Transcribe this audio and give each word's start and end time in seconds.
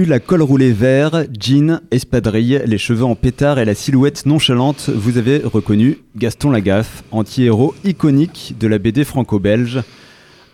Pull 0.00 0.08
la 0.08 0.18
col 0.18 0.40
roulé 0.40 0.72
vert, 0.72 1.26
jean, 1.38 1.82
espadrille, 1.90 2.62
les 2.64 2.78
cheveux 2.78 3.04
en 3.04 3.14
pétard 3.14 3.58
et 3.58 3.66
la 3.66 3.74
silhouette 3.74 4.24
nonchalante, 4.24 4.88
vous 4.88 5.18
avez 5.18 5.42
reconnu 5.44 5.98
Gaston 6.16 6.50
Lagaffe, 6.50 7.04
anti-héros 7.10 7.74
iconique 7.84 8.54
de 8.58 8.66
la 8.66 8.78
BD 8.78 9.04
franco-belge. 9.04 9.82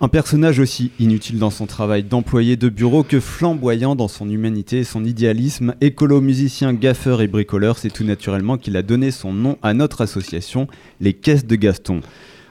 Un 0.01 0.09
personnage 0.09 0.59
aussi 0.59 0.91
inutile 0.99 1.39
dans 1.39 1.51
son 1.51 1.67
travail 1.67 2.03
d'employé 2.03 2.57
de 2.57 2.69
bureau 2.69 3.05
que 3.05 3.21
flamboyant 3.21 3.95
dans 3.95 4.09
son 4.09 4.29
humanité 4.29 4.81
et 4.81 4.85
son 4.85 5.05
idéalisme, 5.05 5.77
écolo, 5.81 6.21
musicien, 6.21 6.73
gaffeur 6.73 7.23
et 7.23 7.29
bricoleur, 7.29 7.79
c'est 7.79 7.91
tout 7.91 8.03
naturellement 8.03 8.59
qu'il 8.59 8.77
a 8.77 8.83
donné 8.83 9.13
son 9.13 9.33
nom 9.33 9.59
à 9.63 9.75
notre 9.75 10.01
association, 10.01 10.67
les 11.01 11.13
Caisses 11.13 11.47
de 11.47 11.55
Gaston. 11.55 12.01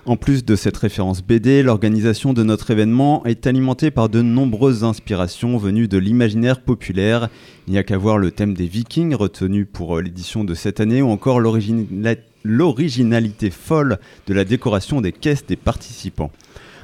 En 0.07 0.17
plus 0.17 0.45
de 0.45 0.55
cette 0.55 0.77
référence 0.77 1.23
BD, 1.23 1.63
l'organisation 1.63 2.33
de 2.33 2.43
notre 2.43 2.69
événement 2.69 3.25
est 3.25 3.47
alimentée 3.47 3.89
par 3.89 4.07
de 4.07 4.21
nombreuses 4.21 4.83
inspirations 4.83 5.57
venues 5.57 5.87
de 5.87 5.97
l'imaginaire 5.97 6.61
populaire. 6.61 7.29
Il 7.67 7.71
n'y 7.71 7.79
a 7.79 7.83
qu'à 7.83 7.97
voir 7.97 8.19
le 8.19 8.29
thème 8.29 8.53
des 8.53 8.67
Vikings 8.67 9.15
retenu 9.15 9.65
pour 9.65 9.97
euh, 9.97 10.03
l'édition 10.03 10.43
de 10.43 10.53
cette 10.53 10.79
année 10.79 11.01
ou 11.01 11.09
encore 11.09 11.39
l'originalité 11.39 13.49
folle 13.49 13.97
de 14.27 14.35
la 14.35 14.45
décoration 14.45 15.01
des 15.01 15.11
caisses 15.11 15.47
des 15.47 15.55
participants. 15.55 16.29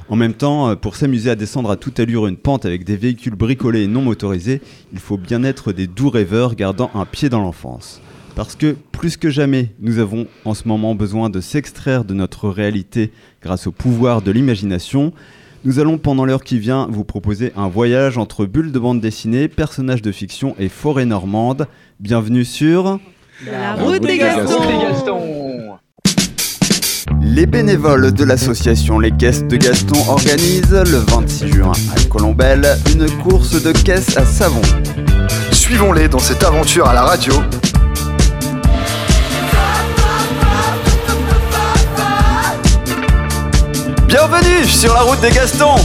En 0.08 0.16
même 0.16 0.34
temps, 0.34 0.70
euh, 0.70 0.74
pour 0.74 0.96
s'amuser 0.96 1.30
à 1.30 1.36
descendre 1.36 1.70
à 1.70 1.76
toute 1.76 2.00
allure 2.00 2.26
une 2.26 2.36
pente 2.36 2.66
avec 2.66 2.82
des 2.82 2.96
véhicules 2.96 3.36
bricolés 3.36 3.84
et 3.84 3.86
non 3.86 4.02
motorisés, 4.02 4.60
il 4.92 4.98
faut 4.98 5.16
bien 5.16 5.44
être 5.44 5.70
des 5.70 5.86
doux 5.86 6.10
rêveurs 6.10 6.56
gardant 6.56 6.90
un 6.96 7.04
pied 7.04 7.28
dans 7.28 7.40
l'enfance. 7.40 8.01
Parce 8.34 8.56
que 8.56 8.76
plus 8.92 9.16
que 9.16 9.30
jamais, 9.30 9.72
nous 9.80 9.98
avons 9.98 10.26
en 10.44 10.54
ce 10.54 10.66
moment 10.66 10.94
besoin 10.94 11.28
de 11.28 11.40
s'extraire 11.40 12.04
de 12.04 12.14
notre 12.14 12.48
réalité 12.48 13.10
grâce 13.42 13.66
au 13.66 13.72
pouvoir 13.72 14.22
de 14.22 14.30
l'imagination. 14.30 15.12
Nous 15.64 15.78
allons 15.78 15.98
pendant 15.98 16.24
l'heure 16.24 16.42
qui 16.42 16.58
vient 16.58 16.88
vous 16.90 17.04
proposer 17.04 17.52
un 17.56 17.68
voyage 17.68 18.16
entre 18.18 18.46
bulles 18.46 18.72
de 18.72 18.78
bande 18.78 19.00
dessinée, 19.00 19.48
personnages 19.48 20.02
de 20.02 20.12
fiction 20.12 20.56
et 20.58 20.68
forêt 20.68 21.04
normande. 21.04 21.66
Bienvenue 22.00 22.44
sur 22.44 22.98
La 23.46 23.74
route 23.74 24.00
des 24.00 24.18
Gastons. 24.18 25.76
Les 27.20 27.46
bénévoles 27.46 28.12
de 28.12 28.24
l'association 28.24 28.98
Les 28.98 29.10
Caisses 29.10 29.44
de 29.44 29.56
Gaston 29.56 29.98
organisent 30.08 30.72
le 30.72 30.98
26 30.98 31.48
juin 31.48 31.72
à 31.94 32.02
Colombelle 32.08 32.66
une 32.92 33.08
course 33.22 33.62
de 33.62 33.72
caisses 33.72 34.16
à 34.16 34.24
savon. 34.24 34.62
Suivons-les 35.52 36.08
dans 36.08 36.18
cette 36.18 36.42
aventure 36.42 36.88
à 36.88 36.94
la 36.94 37.02
radio 37.02 37.34
Bienvenue 44.32 44.64
sur 44.64 44.94
la 44.94 45.02
route 45.02 45.20
des 45.20 45.28
Gastons 45.28 45.76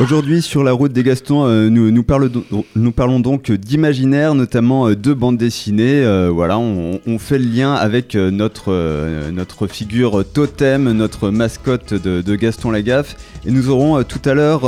Aujourd'hui, 0.00 0.42
sur 0.42 0.64
la 0.64 0.72
route 0.72 0.92
des 0.92 1.04
Gastons, 1.04 1.46
euh, 1.46 1.70
nous, 1.70 2.02
parlons 2.02 3.20
donc 3.20 3.52
d'imaginaire, 3.52 4.34
notamment 4.34 4.88
euh, 4.88 4.96
de 4.96 5.14
bande 5.14 5.36
dessinée. 5.36 6.04
Euh, 6.04 6.30
voilà, 6.34 6.58
on, 6.58 6.98
fait 7.20 7.38
le 7.38 7.44
lien 7.44 7.74
avec 7.74 8.16
notre, 8.16 9.30
notre 9.30 9.68
figure 9.68 10.24
totem, 10.24 10.90
notre 10.90 11.30
mascotte 11.30 11.94
de, 11.94 12.34
Gaston 12.34 12.72
Lagaffe. 12.72 13.14
Et 13.46 13.52
nous 13.52 13.70
aurons 13.70 14.02
tout 14.02 14.20
à 14.24 14.34
l'heure 14.34 14.62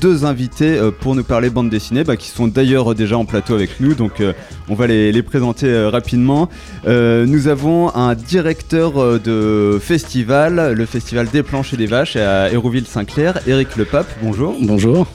deux 0.00 0.24
invités 0.24 0.80
pour 1.00 1.14
nous 1.14 1.22
parler 1.22 1.48
bande 1.48 1.70
dessinée, 1.70 2.02
bah, 2.02 2.16
qui 2.16 2.28
sont 2.28 2.48
d'ailleurs 2.48 2.96
déjà 2.96 3.16
en 3.16 3.24
plateau 3.24 3.54
avec 3.54 3.78
nous. 3.78 3.94
Donc, 3.94 4.20
on 4.68 4.74
va 4.74 4.88
les, 4.88 5.12
les 5.12 5.22
présenter 5.22 5.86
rapidement. 5.86 6.48
nous 6.86 7.48
avons 7.48 7.94
un 7.94 8.14
directeur 8.16 9.20
de 9.20 9.78
festival, 9.80 10.74
le 10.76 10.86
festival 10.86 11.28
des 11.28 11.44
planches 11.44 11.72
et 11.72 11.76
des 11.76 11.86
vaches 11.86 12.16
à 12.16 12.50
Hérouville-Saint-Clair, 12.50 13.38
Eric 13.46 13.76
Lepape. 13.76 14.08
Bonjour. 14.22 14.56
Bonjour. 14.72 15.06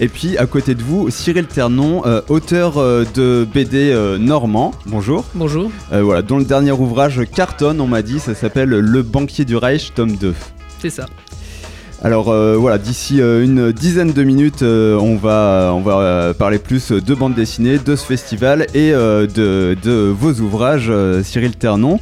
Et 0.00 0.08
puis 0.08 0.36
à 0.38 0.46
côté 0.46 0.74
de 0.74 0.82
vous, 0.82 1.08
Cyril 1.08 1.46
Ternon, 1.46 2.04
euh, 2.04 2.20
auteur 2.28 2.78
euh, 2.78 3.04
de 3.14 3.46
BD 3.54 3.92
euh, 3.92 4.18
normand. 4.18 4.72
Bonjour. 4.86 5.24
Bonjour. 5.36 5.70
voilà, 5.92 6.20
dont 6.20 6.38
le 6.38 6.44
dernier 6.44 6.72
ouvrage 6.72 7.20
cartonne, 7.32 7.80
on 7.80 7.86
m'a 7.86 8.02
dit, 8.02 8.18
ça 8.18 8.34
s'appelle 8.34 8.70
Le 8.70 9.02
banquier 9.02 9.44
du 9.44 9.54
Reich, 9.54 9.92
tome 9.94 10.16
2. 10.16 10.34
C'est 10.80 10.90
ça. 10.90 11.06
Alors 12.02 12.24
voilà, 12.58 12.76
d'ici 12.76 13.20
une 13.20 13.70
dizaine 13.70 14.12
de 14.12 14.24
minutes, 14.24 14.62
on 14.62 15.14
va, 15.14 15.72
on 15.72 15.80
va 15.80 16.34
parler 16.34 16.58
plus 16.58 16.90
de 16.90 17.14
bande 17.14 17.34
dessinée, 17.34 17.78
de 17.78 17.94
ce 17.94 18.04
festival 18.04 18.66
et 18.74 18.90
de, 18.90 19.76
de, 19.80 20.12
vos 20.12 20.32
ouvrages, 20.40 20.92
Cyril 21.22 21.56
Ternon. 21.56 22.00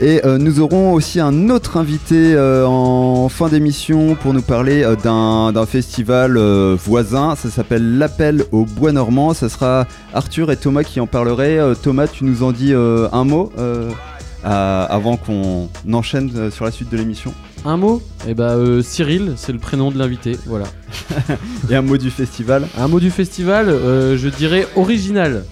Et 0.00 0.20
euh, 0.24 0.38
nous 0.38 0.60
aurons 0.60 0.92
aussi 0.92 1.20
un 1.20 1.50
autre 1.50 1.76
invité 1.76 2.34
euh, 2.34 2.66
en 2.66 3.28
fin 3.28 3.48
d'émission 3.48 4.16
pour 4.16 4.34
nous 4.34 4.42
parler 4.42 4.82
euh, 4.82 4.96
d'un 4.96 5.66
festival 5.66 6.36
voisin. 6.74 7.36
Ça 7.36 7.48
s'appelle 7.48 7.98
l'Appel 7.98 8.44
au 8.50 8.64
Bois 8.64 8.90
Normand. 8.90 9.34
Ça 9.34 9.48
sera 9.48 9.86
Arthur 10.12 10.50
et 10.50 10.56
Thomas 10.56 10.82
qui 10.82 10.98
en 10.98 11.06
parleraient. 11.06 11.60
Thomas, 11.82 12.08
tu 12.08 12.24
nous 12.24 12.42
en 12.42 12.50
dis 12.50 12.72
un 12.74 13.24
mot 13.24 13.52
avant 14.42 15.16
qu'on 15.16 15.68
enchaîne 15.92 16.50
sur 16.50 16.64
la 16.64 16.70
suite 16.70 16.90
de 16.90 16.96
l'émission? 16.96 17.32
Un 17.64 17.76
mot? 17.76 18.02
Eh 18.28 18.34
bah, 18.34 18.56
Cyril, 18.82 19.34
c'est 19.36 19.52
le 19.52 19.58
prénom 19.58 19.90
de 19.90 19.98
l'invité. 19.98 20.36
Voilà. 20.46 20.66
et 21.70 21.76
un 21.76 21.82
mot 21.82 21.96
du 21.96 22.10
festival? 22.10 22.66
Un 22.76 22.88
mot 22.88 23.00
du 23.00 23.10
festival, 23.10 23.68
je 23.68 24.28
dirais 24.28 24.66
original. 24.76 25.44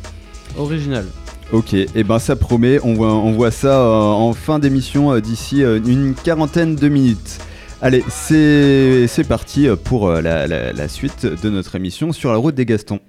Original. 0.59 1.07
Ok, 1.53 1.75
et 1.75 1.87
eh 1.95 2.03
ben 2.03 2.19
ça 2.19 2.35
promet, 2.35 2.81
on 2.83 2.95
voit, 3.33 3.51
ça 3.51 3.79
euh, 3.79 3.93
en 3.93 4.33
fin 4.33 4.59
d'émission 4.59 5.13
euh, 5.13 5.21
d'ici 5.21 5.63
euh, 5.63 5.79
une 5.87 6.15
quarantaine 6.15 6.77
de 6.77 6.89
minutes. 6.89 7.41
Allez, 7.83 8.03
c'est 8.09 9.29
parti 9.29 9.67
pour 9.85 10.11
la 10.11 10.89
suite 10.89 11.27
de 11.27 11.51
notre 11.51 11.77
émission 11.77 12.13
sur 12.13 12.33
la 12.33 12.39
route 12.39 12.55
des 12.55 12.65
Gastons. 12.65 13.01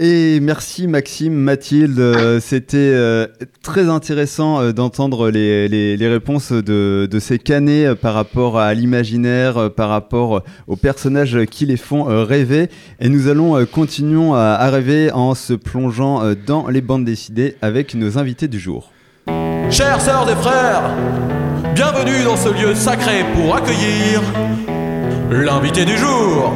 Et 0.00 0.38
merci 0.38 0.86
Maxime, 0.86 1.34
Mathilde. 1.34 1.98
Euh, 1.98 2.38
c'était 2.40 2.76
euh, 2.76 3.26
très 3.64 3.88
intéressant 3.88 4.60
euh, 4.60 4.72
d'entendre 4.72 5.28
les, 5.28 5.66
les, 5.66 6.08
réponses 6.08 6.52
de, 6.52 7.08
de 7.10 7.18
ces 7.18 7.40
canets 7.40 7.96
par 7.96 8.14
rapport 8.14 8.60
à 8.60 8.72
l'imaginaire, 8.74 9.72
par 9.74 9.88
rapport 9.88 10.44
aux 10.68 10.76
personnages 10.76 11.46
qui 11.46 11.66
les 11.66 11.76
font 11.76 12.04
rêver. 12.04 12.68
Et 13.00 13.08
nous 13.08 13.26
allons 13.26 13.66
continuer 13.66 14.30
à, 14.34 14.54
à, 14.54 14.70
rêver 14.70 15.10
en 15.10 15.34
se 15.34 15.52
plongeant 15.52 16.22
dans 16.46 16.68
les 16.68 16.80
bandes 16.80 17.04
dessinées 17.04 17.56
avec 17.60 17.94
nos 17.94 18.18
invités 18.18 18.46
du 18.46 18.60
jour. 18.60 18.92
Chères 19.68 20.00
sœurs 20.00 20.30
et 20.30 20.36
frères, 20.36 20.94
bienvenue 21.74 22.22
dans 22.24 22.36
ce 22.36 22.50
lieu 22.50 22.74
sacré 22.76 23.24
pour 23.34 23.56
accueillir 23.56 24.22
l'invité 25.30 25.84
du 25.84 25.96
jour. 25.96 26.54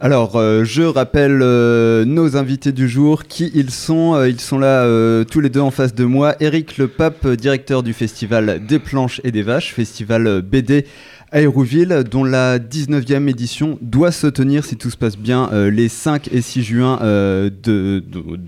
Alors, 0.00 0.36
euh, 0.36 0.62
je 0.62 0.84
rappelle 0.84 1.40
euh, 1.42 2.04
nos 2.04 2.36
invités 2.36 2.70
du 2.70 2.88
jour, 2.88 3.24
qui 3.24 3.50
ils 3.52 3.72
sont. 3.72 4.14
Euh, 4.14 4.28
ils 4.28 4.40
sont 4.40 4.60
là 4.60 4.86
tous 5.24 5.40
les 5.40 5.48
deux 5.48 5.60
en 5.60 5.72
face 5.72 5.92
de 5.92 6.04
moi. 6.04 6.36
Eric 6.38 6.78
Le 6.78 6.86
Pape, 6.86 7.26
directeur 7.26 7.82
du 7.82 7.92
festival 7.92 8.64
des 8.64 8.78
planches 8.78 9.20
et 9.24 9.32
des 9.32 9.42
vaches, 9.42 9.74
festival 9.74 10.40
BD 10.42 10.86
à 11.32 11.40
Hérouville, 11.40 12.04
dont 12.08 12.22
la 12.22 12.60
19e 12.60 13.28
édition 13.28 13.76
doit 13.82 14.12
se 14.12 14.28
tenir, 14.28 14.64
si 14.64 14.76
tout 14.76 14.88
se 14.88 14.96
passe 14.96 15.18
bien, 15.18 15.50
les 15.52 15.88
5 15.88 16.28
et 16.32 16.40
6 16.40 16.62
juin 16.62 16.98
de, 17.02 18.02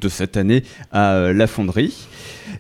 cette 0.09 0.37
année 0.39 0.63
à 0.93 1.33
La 1.35 1.47
Fonderie. 1.47 2.07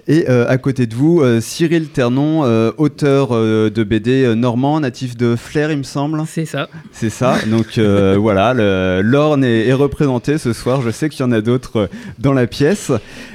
Et 0.06 0.28
euh, 0.28 0.48
à 0.48 0.58
côté 0.58 0.86
de 0.86 0.94
vous, 0.94 1.20
euh, 1.20 1.40
Cyril 1.40 1.88
Ternon, 1.88 2.44
euh, 2.44 2.72
auteur 2.78 3.30
de 3.30 3.84
BD 3.84 4.34
normand, 4.34 4.80
natif 4.80 5.16
de 5.16 5.36
Flair, 5.36 5.70
il 5.70 5.78
me 5.78 5.82
semble. 5.82 6.22
C'est 6.26 6.44
ça. 6.44 6.68
C'est 6.92 7.10
ça. 7.10 7.36
Donc 7.46 7.78
voilà, 8.18 8.54
l'Orne 9.02 9.44
est, 9.44 9.66
est, 9.68 9.72
représenté 9.72 10.38
ce 10.38 10.52
soir. 10.52 10.82
Je 10.82 10.90
sais 10.90 11.08
qu'il 11.08 11.20
y 11.20 11.28
en 11.28 11.32
a 11.32 11.40
d'autres 11.40 11.88
dans 12.18 12.32
la 12.32 12.46
pièce. 12.46 12.90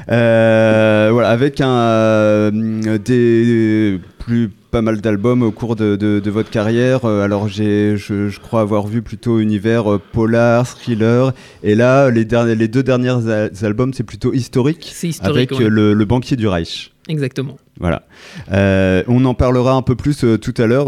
voilà, 0.07 1.29
avec 1.29 1.61
un 1.61 2.51
des 2.51 3.99
plus 4.25 4.49
pas 4.71 4.81
mal 4.81 5.01
d'albums 5.01 5.43
au 5.43 5.51
cours 5.51 5.75
de, 5.75 6.29
votre 6.29 6.49
carrière. 6.49 7.05
Euh, 7.05 7.23
alors 7.23 7.47
j'ai, 7.47 7.95
je, 7.95 8.37
crois 8.39 8.61
avoir 8.61 8.87
vu 8.87 9.03
plutôt 9.03 9.39
univers 9.39 9.93
euh, 9.93 10.01
polar, 10.11 10.67
thriller. 10.67 11.31
Et 11.61 11.75
là, 11.75 12.09
les, 12.09 12.25
derniers, 12.25 12.55
les 12.55 12.67
deux 12.67 12.81
derniers 12.81 13.51
albums, 13.61 13.93
c'est 13.93 14.03
plutôt 14.03 14.33
historique. 14.33 14.89
C'est 14.91 15.09
historique. 15.09 15.51
Avec 15.51 15.69
le, 15.69 16.05
banquier 16.05 16.35
du 16.35 16.47
Reich. 16.47 16.91
Exactement. 17.07 17.57
Voilà. 17.79 18.07
Euh, 18.51 19.03
on 19.07 19.23
en 19.25 19.35
parlera 19.35 19.73
un 19.73 19.83
peu 19.83 19.95
plus 19.95 20.25
tout 20.41 20.53
à 20.57 20.65
l'heure, 20.65 20.87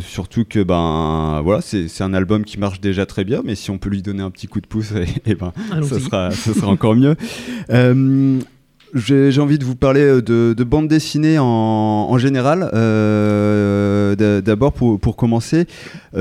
surtout 0.00 0.46
que 0.48 0.62
ben 0.62 1.42
voilà, 1.44 1.60
c'est, 1.60 2.00
un 2.00 2.14
album 2.14 2.44
qui 2.44 2.58
marche 2.58 2.80
déjà 2.80 3.04
très 3.04 3.24
bien, 3.24 3.42
mais 3.44 3.54
si 3.54 3.70
on 3.70 3.76
peut 3.76 3.90
lui 3.90 4.00
donner 4.00 4.22
un 4.22 4.30
petit 4.30 4.46
coup 4.46 4.62
de 4.62 4.66
pouce, 4.66 4.92
et, 4.92 5.06
et 5.30 5.34
ben 5.34 5.52
ça 5.82 6.00
sera, 6.00 6.30
sera 6.30 6.68
encore 6.68 6.96
mieux. 6.96 7.16
J'ai 8.94 9.40
envie 9.40 9.58
de 9.58 9.64
vous 9.64 9.74
parler 9.74 10.02
euh, 10.02 10.22
de, 10.22 10.64
bande 10.64 10.86
dessinée 10.86 11.36
en, 11.40 12.16
général. 12.16 12.70
Euh, 12.74 14.14
d'abord 14.40 14.72
pour, 14.72 15.16
commencer, 15.16 15.66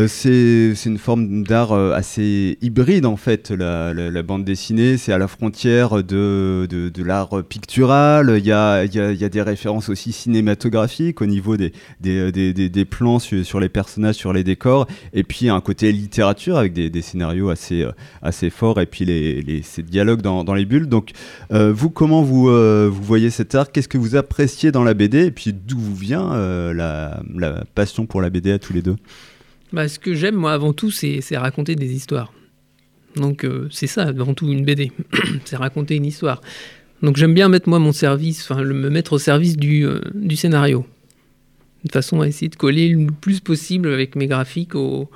c'est 0.07 0.73
une 0.85 0.97
forme 0.97 1.43
d'art 1.43 1.73
assez 1.73 2.57
hybride 2.61 3.05
en 3.05 3.15
fait, 3.15 3.51
la, 3.51 4.23
bande 4.23 4.43
dessinée. 4.43 4.97
C'est 4.97 5.13
à 5.13 5.19
la 5.19 5.27
frontière 5.27 6.03
de, 6.03 6.91
l'art 6.97 7.43
pictural. 7.47 8.33
Il 8.39 8.45
y 8.45 8.51
a, 8.51 8.87
des 8.87 9.41
références 9.41 9.89
aussi 9.89 10.11
cinématographiques 10.11 11.21
au 11.21 11.27
niveau 11.27 11.55
des, 11.57 12.85
plans 12.89 13.19
sur, 13.19 13.59
les 13.59 13.69
personnages, 13.69 14.15
sur 14.15 14.33
les 14.33 14.43
décors. 14.43 14.87
Et 15.13 15.23
puis 15.23 15.49
un 15.49 15.61
côté 15.61 15.91
littérature 15.91 16.57
avec 16.57 16.73
des, 16.73 17.01
scénarios 17.03 17.51
assez, 17.51 18.49
forts 18.49 18.81
et 18.81 18.87
puis 18.87 19.05
les, 19.05 19.43
les 19.43 19.61
ces 19.61 19.83
dialogues 19.83 20.23
dans, 20.23 20.53
les 20.55 20.65
bulles. 20.65 20.87
Donc, 20.87 21.11
vous, 21.51 21.91
comment 21.91 22.23
vous, 22.23 22.49
vous 22.87 23.03
voyez 23.03 23.29
cet 23.29 23.55
art 23.55 23.71
Qu'est-ce 23.71 23.87
que 23.87 23.97
vous 23.97 24.15
appréciez 24.15 24.71
dans 24.71 24.83
la 24.83 24.93
BD 24.93 25.25
Et 25.25 25.31
puis 25.31 25.53
d'où 25.53 25.79
vient 25.79 26.33
euh, 26.33 26.73
la, 26.73 27.63
passion 27.75 28.05
pour 28.05 28.21
la 28.21 28.29
BD 28.29 28.51
à 28.51 28.59
tous 28.59 28.73
les 28.73 28.81
deux? 28.81 28.95
Bah, 29.71 29.87
Ce 29.87 29.99
que 29.99 30.13
j'aime, 30.13 30.35
moi, 30.35 30.53
avant 30.53 30.73
tout, 30.73 30.91
c'est 30.91 31.21
raconter 31.37 31.75
des 31.75 31.93
histoires. 31.93 32.33
Donc 33.15 33.43
euh, 33.43 33.67
c'est 33.71 33.87
ça, 33.87 34.03
avant 34.03 34.33
tout, 34.33 34.51
une 34.51 34.65
BD. 34.65 34.91
c'est 35.45 35.55
raconter 35.55 35.95
une 35.95 36.05
histoire. 36.05 36.41
Donc 37.01 37.17
j'aime 37.17 37.33
bien 37.33 37.49
mettre 37.49 37.69
moi 37.69 37.79
mon 37.79 37.91
service, 37.91 38.49
enfin 38.49 38.63
me 38.63 38.89
mettre 38.89 39.13
au 39.13 39.19
service 39.19 39.57
du, 39.57 39.85
euh, 39.85 39.99
du 40.15 40.35
scénario. 40.35 40.85
De 41.85 41.91
façon 41.91 42.21
à 42.21 42.27
essayer 42.27 42.49
de 42.49 42.55
coller 42.55 42.89
le 42.89 43.07
plus 43.11 43.39
possible 43.39 43.89
avec 43.89 44.15
mes 44.15 44.27
graphiques 44.27 44.73
au, 44.73 45.11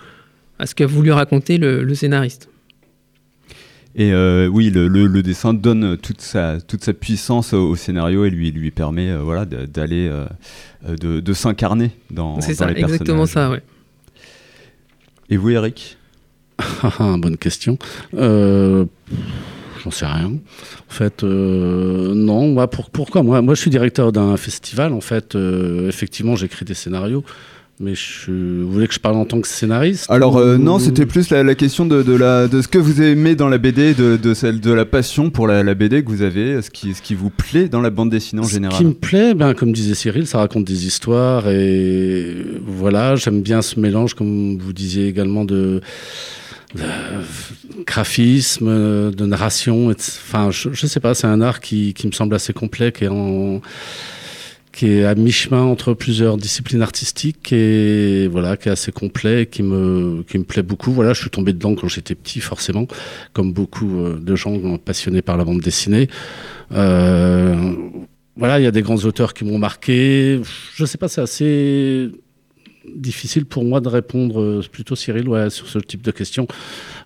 à 0.59 0.65
ce 0.65 0.75
qu'a 0.75 0.85
voulu 0.85 1.11
raconter 1.11 1.57
le 1.57 1.93
scénariste. 1.95 2.49
Et 3.99 4.13
euh, 4.13 4.47
oui, 4.47 4.69
le, 4.69 5.23
dessin 5.23 5.55
donne 5.55 5.97
toute 5.97 6.21
sa, 6.21 6.61
toute 6.61 6.83
sa 6.83 6.93
puissance 6.93 7.53
au, 7.53 7.75
scénario 7.75 8.25
et 8.25 8.29
lui, 8.29 8.51
lui 8.51 8.69
permet 8.69 9.09
euh, 9.09 9.23
voilà, 9.23 9.45
d'aller, 9.45 10.07
euh, 10.07 10.27
de, 10.95 11.33
s'incarner 11.33 11.89
dans, 12.11 12.35
dans, 12.35 12.41
C'est 12.41 12.53
ça, 12.53 12.71
exactement 12.71 13.25
ça, 13.25 13.49
ouais. 13.49 13.63
Et 15.31 15.37
vous, 15.37 15.49
Eric? 15.49 15.97
Bonne 16.99 17.37
question. 17.37 17.79
J'en 18.13 18.87
sais 19.91 20.05
rien. 20.05 20.27
En 20.27 20.93
fait, 20.93 21.23
non. 21.23 22.49
Moi, 22.49 22.69
pour, 22.69 22.91
pourquoi? 22.91 23.23
Moi, 23.23 23.41
moi, 23.41 23.55
je 23.55 23.61
suis 23.61 23.71
directeur 23.71 24.11
d'un 24.11 24.37
festival. 24.37 24.93
En 24.93 25.01
fait, 25.01 25.35
effectivement, 25.35 26.35
j'écris 26.35 26.65
des 26.65 26.75
scénarios. 26.75 27.23
Mais 27.79 27.93
je... 27.93 28.31
vous 28.31 28.71
voulez 28.71 28.87
que 28.87 28.93
je 28.95 28.99
parle 28.99 29.17
en 29.17 29.25
tant 29.25 29.39
que 29.39 29.47
scénariste 29.47 30.07
Alors 30.09 30.37
euh, 30.37 30.57
non, 30.57 30.79
c'était 30.79 31.05
plus 31.05 31.29
la, 31.29 31.53
question 31.53 31.85
de, 31.85 32.01
de, 32.01 32.13
la, 32.13 32.47
de 32.47 32.63
ce 32.63 32.67
que 32.67 32.79
vous 32.79 33.03
aimez 33.03 33.35
dans 33.35 33.49
la 33.49 33.59
BD, 33.59 33.93
de, 33.93 34.17
de, 34.17 34.33
celle, 34.33 34.59
de 34.59 34.71
la 34.71 34.85
passion 34.85 35.29
pour 35.29 35.47
la, 35.47 35.61
la, 35.61 35.75
BD 35.75 36.03
que 36.03 36.09
vous 36.09 36.23
avez, 36.23 36.59
ce 36.63 36.71
qui, 36.71 36.95
ce 36.95 37.03
qui 37.03 37.13
vous 37.13 37.29
plaît 37.29 37.69
dans 37.69 37.81
la 37.81 37.91
bande 37.91 38.09
dessinée 38.09 38.41
en 38.41 38.47
général. 38.47 38.73
Ce 38.73 38.79
qui 38.79 38.85
me 38.85 38.93
plaît, 38.93 39.35
ben, 39.35 39.53
comme 39.53 39.73
disait 39.73 39.93
Cyril, 39.93 40.25
ça 40.25 40.39
raconte 40.39 40.65
des 40.65 40.87
histoires 40.87 41.47
et 41.49 42.35
voilà, 42.65 43.15
j'aime 43.15 43.43
bien 43.43 43.61
ce 43.61 43.79
mélange, 43.79 44.15
comme 44.15 44.57
vous 44.57 44.73
disiez 44.73 45.07
également, 45.07 45.45
de, 45.45 45.81
graphisme, 47.85 49.11
de 49.11 49.25
narration. 49.27 49.89
Enfin, 49.91 50.49
je, 50.49 50.69
je 50.73 50.87
sais 50.87 50.99
pas, 50.99 51.13
c'est 51.13 51.27
un 51.27 51.41
art 51.41 51.59
qui, 51.59 51.93
qui 51.93 52.07
me 52.07 52.11
semble 52.11 52.33
assez 52.33 52.53
complet, 52.53 52.91
est 53.01 53.07
en 53.07 53.61
qui 54.77 54.91
est 54.91 55.05
à 55.05 55.15
mi-chemin 55.15 55.63
entre 55.63 55.95
plusieurs 55.95 56.37
disciplines 56.37 56.83
artistiques 56.83 57.51
et 57.51 58.27
voilà, 58.27 58.57
qui 58.57 58.69
est 58.69 58.71
assez 58.71 58.91
complet, 58.91 59.47
qui 59.47 59.63
me, 59.63 60.21
qui 60.21 60.37
me 60.37 60.43
plaît 60.43 60.61
beaucoup. 60.61 60.91
Voilà, 60.91 61.13
je 61.13 61.21
suis 61.21 61.31
tombé 61.31 61.51
dedans 61.51 61.73
quand 61.73 61.87
j'étais 61.87 62.13
petit, 62.13 62.41
forcément, 62.41 62.85
comme 63.33 63.53
beaucoup 63.53 63.99
euh, 63.99 64.19
de 64.19 64.35
gens 64.35 64.77
passionnés 64.77 65.23
par 65.23 65.35
la 65.35 65.45
bande 65.45 65.61
dessinée. 65.61 66.09
Euh, 66.73 67.73
voilà, 68.35 68.59
il 68.59 68.65
y 68.65 68.67
a 68.67 68.71
des 68.71 68.83
grands 68.83 69.03
auteurs 69.03 69.33
qui 69.33 69.45
m'ont 69.45 69.57
marqué. 69.57 70.41
Je 70.75 70.85
sais 70.85 70.99
pas, 70.99 71.07
c'est 71.07 71.21
assez 71.21 72.11
difficile 72.95 73.45
pour 73.45 73.63
moi 73.63 73.81
de 73.81 73.89
répondre, 73.89 74.39
euh, 74.39 74.63
plutôt 74.71 74.95
Cyril, 74.95 75.27
ouais, 75.27 75.49
sur 75.49 75.67
ce 75.67 75.79
type 75.79 76.03
de 76.03 76.11
questions. 76.11 76.47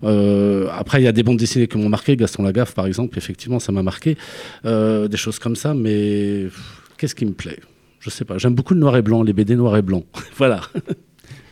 après, 0.04 1.00
il 1.00 1.06
y 1.06 1.08
a 1.08 1.14
des 1.14 1.24
bandes 1.24 1.38
dessinées 1.38 1.70
qui 1.70 1.78
m'ont 1.78 1.88
marqué, 1.88 2.18
Gaston 2.18 2.44
Lagaffe 2.44 2.74
par 2.74 2.86
exemple, 2.86 3.18
effectivement, 3.18 3.60
ça 3.60 3.72
m'a 3.72 3.82
marqué. 3.82 4.18
des 4.66 5.18
choses 5.18 5.40
comme 5.40 5.56
ça, 5.56 5.74
mais 5.74 6.48
Qu'est-ce 7.02 7.16
qui 7.16 7.26
me 7.26 7.34
plaît? 7.34 7.58
Je 8.00 8.12
sais 8.12 8.26
pas. 8.26 8.38
J'aime 8.38 8.54
beaucoup 8.54 8.76
le 8.76 8.80
noir 8.80 8.96
et 8.96 9.02
blanc, 9.02 9.24
les 9.24 9.34
BD 9.34 9.56
noir 9.56 9.76
et 9.76 9.82
blanc. 9.82 10.04
voilà. 10.38 10.62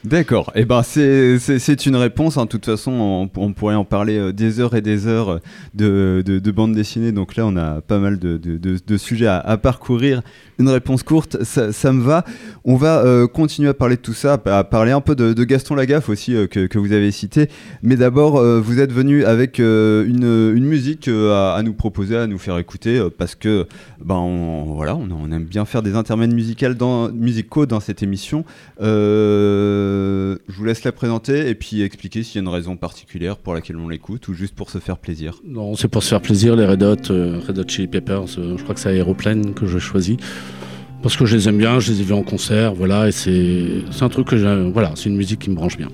D'accord. 0.05 0.51
Eh 0.55 0.63
ben 0.63 0.81
c'est 0.81 1.85
une 1.85 1.95
réponse. 1.97 2.37
En 2.37 2.45
toute 2.45 2.65
façon, 2.65 3.29
on, 3.35 3.53
pourrait 3.53 3.75
en 3.75 3.83
parler 3.83 4.17
euh, 4.17 4.31
des 4.31 4.61
heures 4.61 4.75
et 4.75 4.81
des 4.81 5.07
heures 5.07 5.41
de, 5.73 6.23
de, 6.25 6.51
bande 6.51 6.73
dessinée. 6.73 7.11
Donc 7.11 7.35
là, 7.35 7.45
on 7.45 7.57
a 7.57 7.81
pas 7.81 7.99
mal 7.99 8.17
de, 8.17 8.37
de 8.37 8.97
sujets 8.97 9.27
à, 9.27 9.57
parcourir 9.57 10.21
une 10.59 10.69
réponse 10.69 11.03
courte, 11.03 11.41
ça, 11.43 11.93
me 11.93 12.01
va. 12.01 12.25
On 12.65 12.75
va 12.75 12.99
euh, 12.99 13.27
continuer 13.27 13.69
à 13.69 13.73
parler 13.73 13.95
de 13.95 14.01
tout 14.01 14.13
ça, 14.13 14.37
à 14.45 14.63
parler 14.65 14.91
un 14.91 14.99
peu 14.99 15.15
de, 15.15 15.43
Gaston 15.45 15.73
Lagaffe 15.73 16.09
aussi 16.09 16.35
euh, 16.35 16.47
que, 16.47 16.77
vous 16.77 16.91
avez 16.91 17.11
cité. 17.11 17.47
Mais 17.81 17.95
d'abord, 17.95 18.37
euh, 18.37 18.59
vous 18.59 18.79
êtes 18.79 18.91
venu 18.91 19.23
avec 19.23 19.59
une, 19.59 20.59
musique 20.59 21.07
à, 21.07 21.61
nous 21.63 21.73
proposer, 21.73 22.17
à 22.17 22.27
nous 22.27 22.37
faire 22.37 22.57
écouter, 22.57 23.01
parce 23.17 23.35
que 23.35 23.67
ben 24.03 24.15
on, 24.15 24.73
voilà, 24.75 24.95
on, 24.95 25.31
aime 25.31 25.45
bien 25.45 25.63
faire 25.63 25.81
des 25.81 25.95
intermèdes 25.95 26.33
musicaux 26.33 27.65
dans 27.65 27.79
cette 27.79 28.03
émission. 28.03 28.43
Je 30.47 30.53
vous 30.55 30.65
laisse 30.65 30.83
la 30.83 30.91
présenter 30.91 31.49
et 31.49 31.55
puis 31.55 31.81
expliquer 31.81 32.23
s'il 32.23 32.35
y 32.35 32.37
a 32.39 32.41
une 32.41 32.53
raison 32.53 32.77
particulière 32.77 33.37
pour 33.37 33.53
laquelle 33.53 33.77
on 33.77 33.89
l'écoute 33.89 34.27
ou 34.27 34.33
juste 34.33 34.55
pour 34.55 34.69
se 34.69 34.79
faire 34.79 34.97
plaisir. 34.97 35.39
Non, 35.45 35.75
c'est 35.75 35.87
pour 35.87 36.03
se 36.03 36.09
faire 36.09 36.21
plaisir. 36.21 36.55
Les 36.55 36.65
Red 36.65 36.83
Hot, 36.83 37.13
Red 37.47 37.59
Hot 37.59 37.67
Chili 37.67 37.87
Peppers, 37.87 38.27
je 38.27 38.61
crois 38.63 38.75
que 38.75 38.81
c'est 38.81 38.95
Aeroplane 38.95 39.53
que 39.53 39.67
j'ai 39.67 39.79
choisi 39.79 40.17
parce 41.01 41.15
que 41.15 41.25
je 41.25 41.35
les 41.35 41.47
aime 41.47 41.57
bien, 41.57 41.79
je 41.79 41.91
les 41.91 42.01
ai 42.01 42.03
vus 42.03 42.13
en 42.13 42.23
concert, 42.23 42.73
voilà, 42.73 43.07
et 43.07 43.11
c'est 43.11 43.83
un 44.01 44.09
truc 44.09 44.27
que 44.27 44.37
j'aime, 44.37 44.71
voilà, 44.71 44.91
c'est 44.95 45.05
une 45.05 45.15
musique 45.15 45.39
qui 45.39 45.49
me 45.49 45.55
branche 45.55 45.77
bien. 45.77 45.87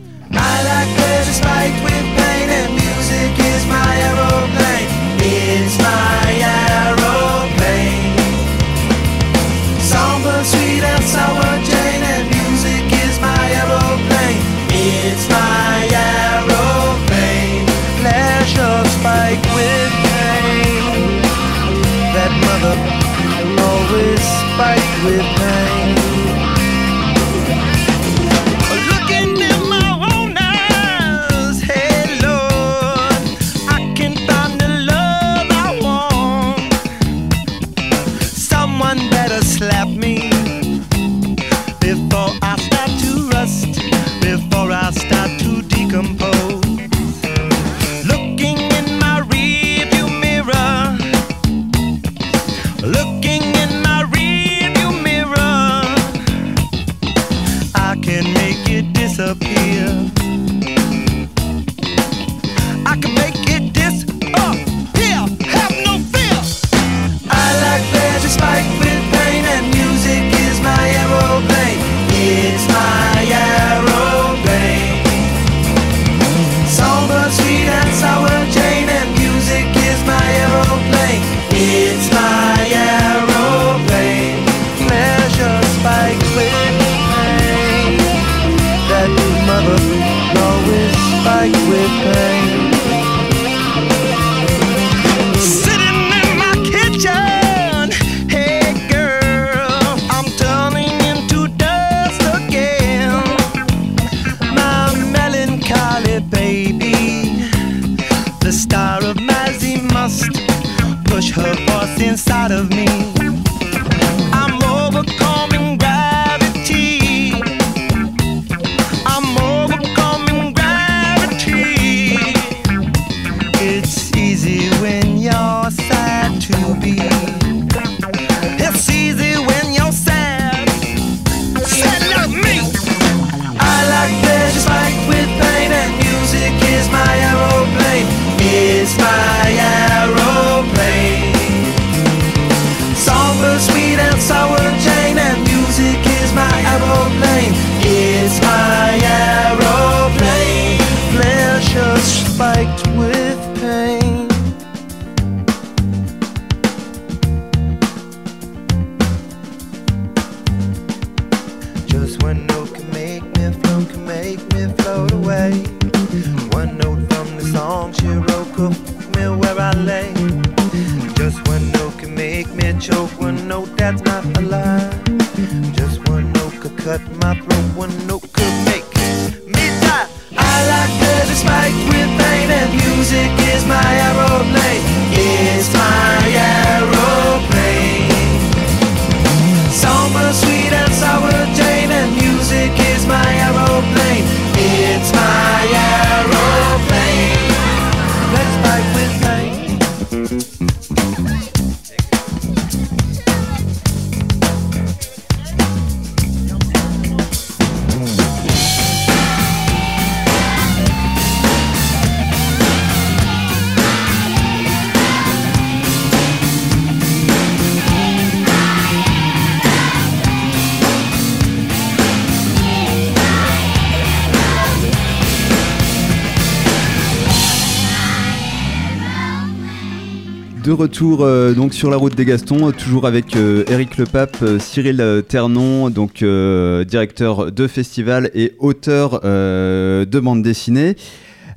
Retour 230.86 231.24
euh, 231.24 231.54
donc 231.56 231.74
sur 231.74 231.90
la 231.90 231.98
route 231.98 232.14
des 232.14 232.26
Gastons, 232.26 232.68
euh, 232.68 232.72
toujours 232.72 233.08
avec 233.08 233.36
euh, 233.36 233.64
Eric 233.68 233.98
Lepape, 233.98 234.38
euh, 234.44 234.60
Cyril 234.60 235.24
Ternon, 235.28 235.90
donc 235.90 236.24
directeur 236.24 237.52
de 237.52 237.66
festival 237.66 238.30
et 238.36 238.54
auteur 238.60 239.22
de 239.22 240.20
bande 240.20 240.44
dessinée. 240.44 240.96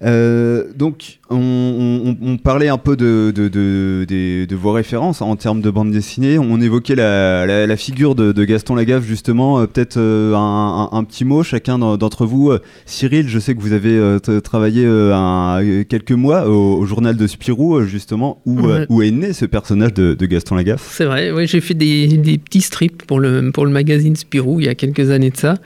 Euh, 0.05 0.65
donc, 0.77 1.19
on, 1.29 1.37
on- 1.37 2.17
on 2.23 2.37
parlait 2.37 2.69
un 2.69 2.79
peu 2.79 2.97
de, 2.97 3.33
de, 3.35 3.49
de- 3.49 4.05
des- 4.07 4.47
de 4.47 4.55
vos 4.57 4.71
références 4.73 5.21
en 5.23 5.35
termes 5.35 5.61
de 5.61 5.71
bande 5.71 5.91
dessinée. 5.91 6.39
On 6.39 6.61
évoquait 6.61 6.95
la, 6.95 7.47
la- 7.47 7.67
la 7.67 7.77
figure 7.77 8.15
de, 8.15 8.45
Gaston 8.45 8.77
Lagaffe, 8.77 9.05
justement. 9.05 9.59
Euh, 9.59 9.67
Peut-être 9.67 9.97
euh, 9.97 10.35
un, 10.35 10.89
un- 10.93 10.97
un 10.97 11.05
petit 11.05 11.25
mot, 11.25 11.43
chacun 11.43 11.79
d'en- 11.79 11.97
d'entre 11.97 12.27
vous. 12.27 12.53
Cyril, 12.87 13.29
je 13.29 13.39
sais 13.41 13.55
que 13.57 13.61
vous 13.61 13.73
avez 13.73 14.19
travaillé 14.43 14.87
un- 14.87 15.61
quelques 15.89 16.13
mois 16.13 16.49
au, 16.49 16.79
au 16.79 16.87
journal 16.87 17.17
de 17.17 17.27
Spirou, 17.27 17.83
justement, 17.83 18.41
où, 18.47 18.61
Ouais. 18.61 18.87
où 18.89 19.03
est 19.03 19.11
né 19.11 19.33
ce 19.33 19.47
personnage 19.47 19.95
de, 19.95 20.15
Gaston 20.27 20.55
Lagaffe. 20.55 20.89
C'est 20.97 21.07
vrai, 21.07 21.33
ouais, 21.33 21.47
j'ai 21.47 21.61
fait 21.61 21.75
des, 21.75 22.07
des 22.07 22.39
petits 22.39 22.61
strips 22.61 23.03
pour 23.05 23.19
le, 23.19 23.51
pour 23.51 23.65
le 23.67 23.73
magazine 23.73 24.15
Spirou 24.15 24.61
il 24.61 24.67
y 24.67 24.69
a 24.69 24.75
quelques 24.75 25.11
années 25.11 25.31
de 25.31 25.37
ça. 25.37 25.57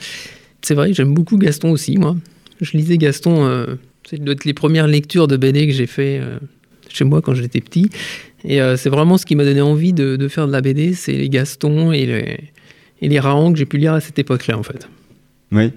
C'est 0.63 0.75
vrai, 0.75 0.93
j'aime 0.93 1.13
beaucoup 1.13 1.37
Gaston 1.37 1.71
aussi, 1.73 1.99
moi. 1.99 2.17
Je 2.61 2.77
lisais 2.77 2.97
Gaston, 2.97 3.45
c'est 4.13 4.45
les 4.45 4.55
premières 4.55 4.87
lectures 4.87 5.27
de 5.27 5.37
BD 5.37 5.67
que 5.67 5.73
j'ai 5.73 5.87
fait 5.87 6.19
euh, 6.21 6.39
chez 6.89 7.05
moi 7.05 7.23
quand 7.23 7.35
j'étais 7.35 7.61
petit. 7.61 7.89
Et 8.45 8.61
euh, 8.61 8.77
c'est 8.77 8.91
vraiment 8.91 9.17
ce 9.19 9.25
qui 9.25 9.37
m'a 9.37 9.45
donné 9.45 9.61
envie 9.61 9.93
de, 9.93 10.17
de 10.17 10.29
faire 10.29 10.47
de 10.47 10.53
la 10.53 10.61
BD, 10.61 10.93
c'est 10.95 11.13
les 11.13 11.29
Gastons 11.29 11.93
et 11.93 12.07
les, 12.07 12.39
et 13.01 13.09
les 13.09 13.21
Raons 13.21 13.53
que 13.53 13.59
j'ai 13.59 13.65
pu 13.67 13.79
lire 13.79 13.95
à 13.95 14.01
cette 14.01 14.19
époque-là, 14.19 14.59
en 14.59 14.63
fait. 14.63 14.89
Oui. 15.53 15.71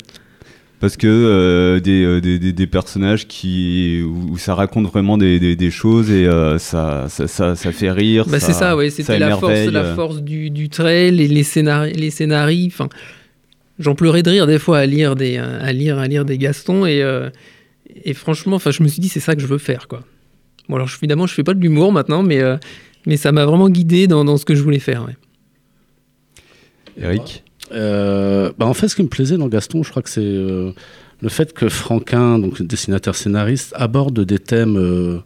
Parce 0.82 0.98
que 0.98 1.08
euh, 1.08 1.80
des, 1.80 2.20
des, 2.20 2.52
des- 2.52 2.68
personnages 2.68 3.28
qui, 3.28 4.02
où, 4.04 4.38
ça 4.38 4.54
raconte 4.56 4.88
vraiment 4.88 5.18
des, 5.18 5.40
des, 5.40 5.56
des 5.56 5.72
choses 5.72 6.12
et 6.12 6.28
ça, 6.60 7.06
ça, 7.08 7.28
ça, 7.28 7.56
ça 7.56 7.72
fait 7.72 7.92
rire. 7.92 8.26
Bah, 8.28 8.40
c'est 8.40 8.52
ça, 8.54 8.76
ouais, 8.76 8.90
c'était 8.90 9.18
la 9.18 9.38
force, 9.38 9.66
la 9.68 9.96
force 9.96 10.22
du, 10.22 10.50
du 10.50 10.68
trait, 10.68 11.12
les, 11.12 11.28
les, 11.30 11.44
les 11.96 12.10
scénarii. 12.12 12.74
J'en 13.80 13.96
pleurais 13.96 14.22
de 14.22 14.30
rire 14.32 14.48
des 14.48 14.60
fois 14.60 14.80
à 14.80 14.86
lire 14.86 15.16
des, 15.16 15.38
à 15.38 15.72
lire, 15.72 15.98
à 15.98 16.08
lire 16.08 16.26
des 16.26 16.38
Gastons 16.38 16.86
et, 16.86 17.02
et 18.04 18.14
franchement, 18.14 18.56
enfin, 18.56 18.72
je 18.72 18.84
me 18.84 18.88
suis 18.88 19.00
dit 19.00 19.10
c'est 19.10 19.20
ça 19.20 19.36
que 19.36 19.42
je 19.42 19.48
veux 19.48 19.58
faire, 19.58 19.88
quoi. 19.88 20.02
Bon, 20.68 20.76
alors 20.76 20.90
évidemment, 20.98 21.28
je 21.28 21.34
fais 21.34 21.44
pas 21.44 21.54
de 21.54 21.60
l'humour 21.60 21.92
maintenant, 21.92 22.24
mais, 22.24 22.42
euh, 22.42 22.58
mais 23.06 23.18
ça 23.18 23.32
m'a 23.32 23.46
vraiment 23.46 23.70
guidé 23.70 24.08
dans, 24.08 24.26
dans 24.26 24.38
ce 24.38 24.46
que 24.46 24.56
je 24.56 24.64
voulais 24.64 24.80
faire. 24.80 25.06
ouais. 25.06 25.16
Eric? 27.02 27.44
Euh, 27.72 28.52
bah, 28.58 28.66
en 28.66 28.74
fait, 28.74 28.88
ce 28.88 28.96
qui 28.96 29.04
me 29.04 29.08
plaisait 29.08 29.38
dans 29.38 29.48
Gaston, 29.48 29.84
je 29.84 29.90
crois 29.90 30.02
que 30.02 30.10
c'est 30.10 30.22
euh, 30.22 30.72
le 31.22 31.30
fait 31.30 31.54
que 31.54 31.70
Franquin, 31.70 32.40
donc 32.40 32.62
dessinateur 32.62 33.16
scénariste, 33.16 33.74
aborde 33.76 34.20
des 34.20 34.40
thèmes 34.40 34.78
euh, 34.78 35.20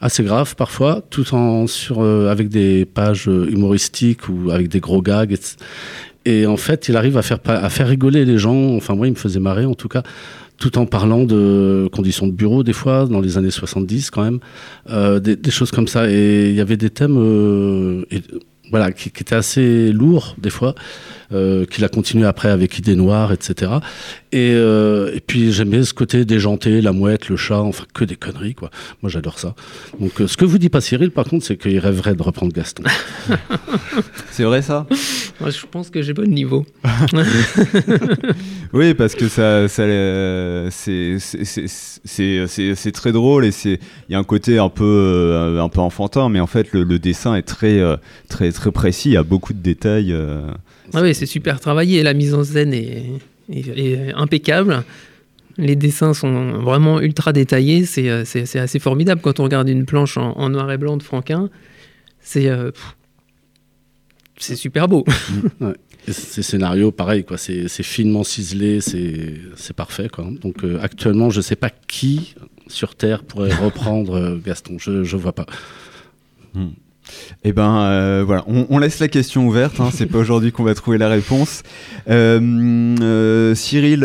assez 0.00 0.22
graves 0.22 0.56
parfois, 0.56 1.02
tout 1.10 1.34
en 1.34 1.66
sur 1.66 2.00
euh, 2.00 2.28
avec 2.30 2.48
des 2.48 2.84
pages 2.84 3.26
humoristiques 3.26 4.28
ou 4.28 4.50
avec 4.50 4.68
des 4.68 4.80
gros 4.80 5.02
gags. 5.02 5.32
etc. 5.32 5.56
Et 6.24 6.46
en 6.46 6.56
fait, 6.56 6.88
il 6.88 6.96
arrive 6.96 7.16
à 7.16 7.22
faire 7.22 7.38
à 7.46 7.68
faire 7.68 7.88
rigoler 7.88 8.24
les 8.24 8.38
gens. 8.38 8.76
Enfin, 8.76 8.94
moi, 8.94 9.08
il 9.08 9.10
me 9.10 9.16
faisait 9.16 9.40
marrer 9.40 9.64
en 9.64 9.74
tout 9.74 9.88
cas. 9.88 10.04
Tout 10.62 10.78
en 10.78 10.86
parlant 10.86 11.24
de 11.24 11.88
conditions 11.92 12.28
de 12.28 12.30
bureau, 12.30 12.62
des 12.62 12.72
fois, 12.72 13.06
dans 13.06 13.20
les 13.20 13.36
années 13.36 13.50
70 13.50 14.12
quand 14.12 14.22
même, 14.22 14.38
euh, 14.90 15.18
des, 15.18 15.50
choses 15.50 15.72
comme 15.72 15.88
ça. 15.88 16.08
Et 16.08 16.50
il 16.50 16.54
y 16.54 16.60
avait 16.60 16.76
des 16.76 16.88
thèmes 16.88 17.18
euh, 17.18 18.04
voilà, 18.70 18.92
qui, 18.92 19.08
étaient 19.08 19.34
assez 19.34 19.90
lourds, 19.90 20.36
des 20.38 20.50
fois, 20.50 20.76
qu'il 21.70 21.84
a 21.84 21.88
continué 21.88 22.26
après 22.26 22.48
avec 22.50 22.78
Idées 22.78 22.96
Noires, 22.96 23.32
etc. 23.32 23.72
Et, 24.32 24.52
euh, 24.54 25.12
et 25.14 25.20
puis 25.20 25.52
j'aimais 25.52 25.82
ce 25.84 25.92
côté 25.94 26.24
déjanté, 26.24 26.80
la 26.80 26.92
mouette, 26.92 27.28
le 27.28 27.36
chat, 27.36 27.60
enfin 27.60 27.84
que 27.94 28.04
des 28.04 28.16
conneries, 28.16 28.54
quoi. 28.54 28.70
Moi 29.02 29.10
j'adore 29.10 29.38
ça. 29.38 29.54
Donc 30.00 30.20
euh, 30.20 30.26
ce 30.26 30.36
que 30.36 30.44
vous 30.44 30.58
dit 30.58 30.68
pas 30.70 30.80
Cyril, 30.80 31.10
par 31.10 31.26
contre, 31.26 31.44
c'est 31.44 31.56
qu'il 31.56 31.78
rêverait 31.78 32.14
de 32.14 32.22
reprendre 32.22 32.52
Gaston. 32.52 32.84
C'est 34.30 34.44
vrai 34.44 34.62
ça? 34.62 34.86
Moi, 35.40 35.50
je 35.50 35.66
pense 35.70 35.90
que 35.90 36.00
j'ai 36.02 36.14
pas 36.14 36.22
le 36.22 36.28
niveau. 36.28 36.64
Oui, 38.72 38.94
parce 38.94 39.14
que 39.14 39.28
ça, 39.28 39.68
ça 39.68 39.82
euh, 39.82 40.68
c'est 40.70 41.16
c'est- 41.18 41.44
c'est- 41.44 41.66
c'est- 41.68 42.46
c'est- 42.46 42.74
c'est 42.74 42.92
très 42.92 43.12
drôle 43.12 43.44
et 43.44 43.50
c'est 43.50 43.78
il 44.08 44.12
y 44.12 44.14
a 44.14 44.18
un 44.18 44.24
côté 44.24 44.58
un 44.58 44.70
peu 44.70 44.84
euh, 44.84 45.60
un 45.62 45.68
peu 45.68 45.80
enfantin, 45.80 46.30
mais 46.30 46.40
en 46.40 46.46
fait 46.46 46.72
le, 46.72 46.82
le 46.84 46.98
dessin 46.98 47.34
est 47.34 47.42
très 47.42 47.78
euh, 47.80 47.96
très 48.30 48.50
très 48.50 48.72
précis. 48.72 49.10
Il 49.10 49.12
y 49.12 49.16
a 49.18 49.22
beaucoup 49.22 49.52
de 49.52 49.60
détails. 49.60 50.12
euh. 50.12 50.40
Ah 50.94 51.02
oui, 51.02 51.14
c'est 51.14 51.26
super 51.26 51.60
travaillé. 51.60 52.02
La 52.02 52.14
mise 52.14 52.34
en 52.34 52.44
scène 52.44 52.72
est, 52.74 53.04
est- 53.50 53.78
est 53.78 54.12
impeccable. 54.14 54.84
Les 55.58 55.76
dessins 55.76 56.14
sont 56.14 56.52
vraiment 56.60 57.00
ultra 57.00 57.32
détaillés. 57.32 57.84
C'est 57.84 58.08
euh, 58.08 58.24
c'est- 58.24 58.46
c'est 58.46 58.58
assez 58.58 58.78
formidable 58.78 59.20
quand 59.20 59.40
on 59.40 59.44
regarde 59.44 59.68
une 59.68 59.84
planche 59.84 60.16
en, 60.16 60.32
en 60.38 60.48
noir 60.50 60.70
et 60.72 60.78
blanc 60.78 60.96
de 60.96 61.02
Franquin. 61.02 61.50
C'est 62.20 62.48
euh, 62.48 62.70
pff, 62.70 62.96
c'est 64.38 64.56
super 64.56 64.88
beau. 64.88 65.04
Ouais. 65.60 65.74
Ces 66.08 66.42
scénarios, 66.42 66.90
pareil, 66.90 67.22
quoi. 67.24 67.38
C'est 67.38 67.68
c'est 67.68 67.84
finement 67.84 68.24
ciselé, 68.24 68.80
c'est 68.80 69.34
c'est 69.56 69.76
parfait, 69.76 70.08
quoi. 70.08 70.26
Donc 70.42 70.64
euh, 70.64 70.78
actuellement, 70.82 71.30
je 71.30 71.40
sais 71.40 71.54
pas 71.54 71.70
qui 71.70 72.34
sur 72.66 72.96
Terre 72.96 73.22
pourrait 73.22 73.54
reprendre 73.54 74.14
euh, 74.16 74.36
Gaston. 74.44 74.78
Je 74.80 75.04
je 75.04 75.16
vois 75.16 75.32
pas. 75.32 75.46
Eh 77.44 77.52
ben 77.52 77.76
euh, 77.82 78.22
voilà, 78.26 78.44
on, 78.46 78.66
on 78.70 78.78
laisse 78.78 78.98
la 79.00 79.08
question 79.08 79.46
ouverte. 79.46 79.80
Hein, 79.80 79.90
c'est 79.92 80.06
pas 80.06 80.18
aujourd'hui 80.18 80.52
qu'on 80.52 80.64
va 80.64 80.74
trouver 80.74 80.98
la 80.98 81.08
réponse. 81.08 81.62
Euh, 82.08 82.40
euh, 83.00 83.54
Cyril, 83.54 84.00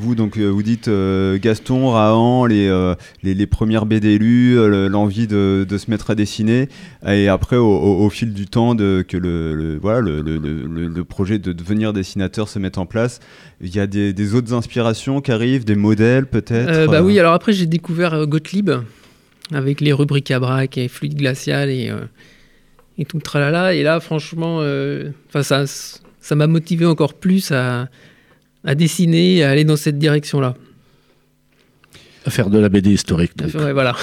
vous 0.00 0.14
donc 0.14 0.38
vous 0.38 0.62
dites 0.62 0.90
Gaston, 1.42 1.90
Rahan, 1.90 2.46
les, 2.46 2.68
les 3.22 3.34
les 3.34 3.46
premières 3.46 3.86
BD 3.86 4.18
lues, 4.18 4.54
le- 4.56 4.88
l'envie 4.88 5.26
de, 5.26 5.66
de 5.68 5.78
se 5.78 5.90
mettre 5.90 6.10
à 6.10 6.14
dessiner, 6.14 6.68
et 7.06 7.28
après 7.28 7.56
au, 7.56 7.66
au- 7.66 8.04
au 8.04 8.10
fil 8.10 8.32
du 8.32 8.46
temps 8.46 8.74
de 8.74 9.04
que 9.06 9.16
le, 9.16 9.54
le- 9.54 9.78
voilà 9.80 10.00
le, 10.00 10.20
le- 10.20 11.04
projet 11.04 11.38
de 11.38 11.52
devenir 11.52 11.92
dessinateur 11.92 12.48
se 12.48 12.58
mette 12.58 12.78
en 12.78 12.86
place. 12.86 13.20
Il 13.60 13.74
y 13.74 13.80
a 13.80 13.86
des, 13.86 14.12
des 14.12 14.34
autres 14.34 14.52
inspirations 14.54 15.20
qui 15.20 15.32
arrivent, 15.32 15.64
des 15.64 15.74
modèles 15.76 16.26
peut-être? 16.26 16.90
Bah 16.90 17.02
oui, 17.02 17.18
alors 17.18 17.32
après 17.34 17.52
j'ai 17.52 17.66
découvert 17.66 18.26
Gottlieb 18.26 18.70
avec 19.52 19.80
les 19.80 19.92
rubriques 19.92 20.30
à 20.30 20.38
braque 20.40 20.78
et 20.78 20.88
fluide 20.88 21.16
glacial 21.16 21.70
et, 21.70 21.90
euh, 21.90 22.00
et 22.98 23.04
tout 23.04 23.16
le 23.16 23.22
tralala. 23.22 23.74
Et 23.74 23.82
là, 23.82 24.00
franchement, 24.00 24.58
euh, 24.60 25.10
ça 25.42 25.64
ça 25.66 26.34
m'a 26.34 26.46
motivé 26.46 26.84
encore 26.86 27.14
plus 27.14 27.50
à, 27.50 27.88
à 28.64 28.74
dessiner 28.74 29.36
et 29.36 29.44
à 29.44 29.50
aller 29.50 29.64
dans 29.64 29.76
cette 29.76 29.98
direction-là. 29.98 30.54
Faire 32.28 32.50
de 32.50 32.58
la 32.58 32.68
BD 32.68 32.90
historique. 32.90 33.36
donc. 33.36 33.54
Ouais, 33.54 33.72
voilà. 33.72 33.96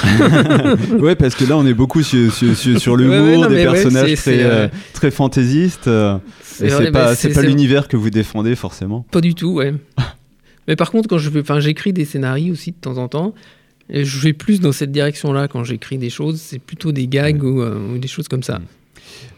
ouais, 1.00 1.16
parce 1.16 1.36
que 1.36 1.46
là, 1.46 1.56
on 1.56 1.66
est 1.68 1.76
beaucoup 1.76 2.02
sur, 2.02 2.34
sur, 2.34 2.58
sur, 2.58 2.82
sur 2.82 2.98
l'humour, 2.98 3.42
Ouais, 3.42 3.48
des 3.48 3.64
personnages 3.64 4.16
très, 4.16 4.44
euh, 4.44 4.50
euh, 4.50 4.68
très 4.94 5.12
fantaisistes. 5.12 5.88
euh, 5.88 6.18
et 6.60 6.70
c'est 6.70 6.92
pas, 6.92 7.14
pas 7.16 7.42
l'univers 7.44 7.88
que 7.88 7.96
vous 7.96 8.10
défendez 8.10 8.56
forcément. 8.56 9.06
Pas 9.12 9.22
du 9.22 9.36
tout, 9.36 9.54
ouais. 9.54 9.76
Mais 10.68 10.76
par 10.76 10.90
contre, 10.90 11.08
quand 11.08 11.20
je 11.20 11.30
fais, 11.30 11.42
enfin, 11.42 11.60
j'écris 11.60 11.94
des 11.94 12.06
scénarios 12.06 12.54
aussi 12.54 12.72
de 12.72 12.78
temps 12.78 12.98
en 12.98 13.08
temps. 13.08 13.36
Et 13.90 14.04
je 14.06 14.20
vais 14.20 14.34
plus 14.34 14.60
dans 14.60 14.72
cette 14.72 14.92
direction-là 14.92 15.48
quand 15.48 15.64
j'écris 15.64 15.98
des 15.98 16.10
choses. 16.10 16.40
C'est 16.42 16.60
plutôt 16.60 16.92
des 16.92 17.08
gags 17.08 17.44
ou, 17.44 17.62
euh, 17.62 17.94
ou 17.94 17.98
des 17.98 18.08
choses 18.08 18.28
comme 18.28 18.44
ça. 18.44 18.60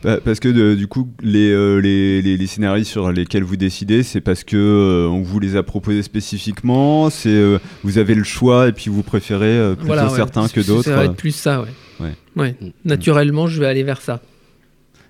Bah, 0.03 0.17
parce 0.23 0.39
que 0.39 0.47
de- 0.49 0.75
du 0.75 0.87
coup, 0.87 1.09
les, 1.21 1.51
euh, 1.51 1.77
les, 1.79 2.21
les, 2.21 2.35
les 2.37 2.47
scénarios 2.47 2.83
sur 2.85 3.11
lesquels 3.11 3.43
vous 3.43 3.57
décidez, 3.57 4.01
c'est 4.01 4.21
parce 4.21 4.43
que 4.43 4.55
euh, 4.57 5.07
on 5.09 5.21
vous 5.21 5.39
les 5.39 5.55
a 5.55 5.61
proposés 5.63 6.01
spécifiquement. 6.01 7.09
C'est 7.09 7.29
euh, 7.29 7.59
vous 7.83 7.97
avez 7.97 8.15
le 8.15 8.23
choix 8.23 8.69
et 8.69 8.71
puis 8.71 8.89
vous 8.89 9.03
préférez 9.03 9.73
plutôt 9.75 9.85
Voilà, 9.87 10.09
ouais. 10.09 10.15
certains 10.15 10.47
que 10.47 10.61
Ça 10.61 10.67
d'autres. 10.71 10.89
va 10.89 10.99
euh. 11.01 11.05
être 11.05 11.15
plus 11.15 11.35
ça, 11.35 11.61
ouais. 11.61 11.67
Ouais. 11.99 12.13
Ouais. 12.35 12.55
Naturellement, 12.85 13.47
je 13.47 13.59
vais 13.59 13.67
aller 13.67 13.83
vers 13.83 14.01
ça. 14.01 14.21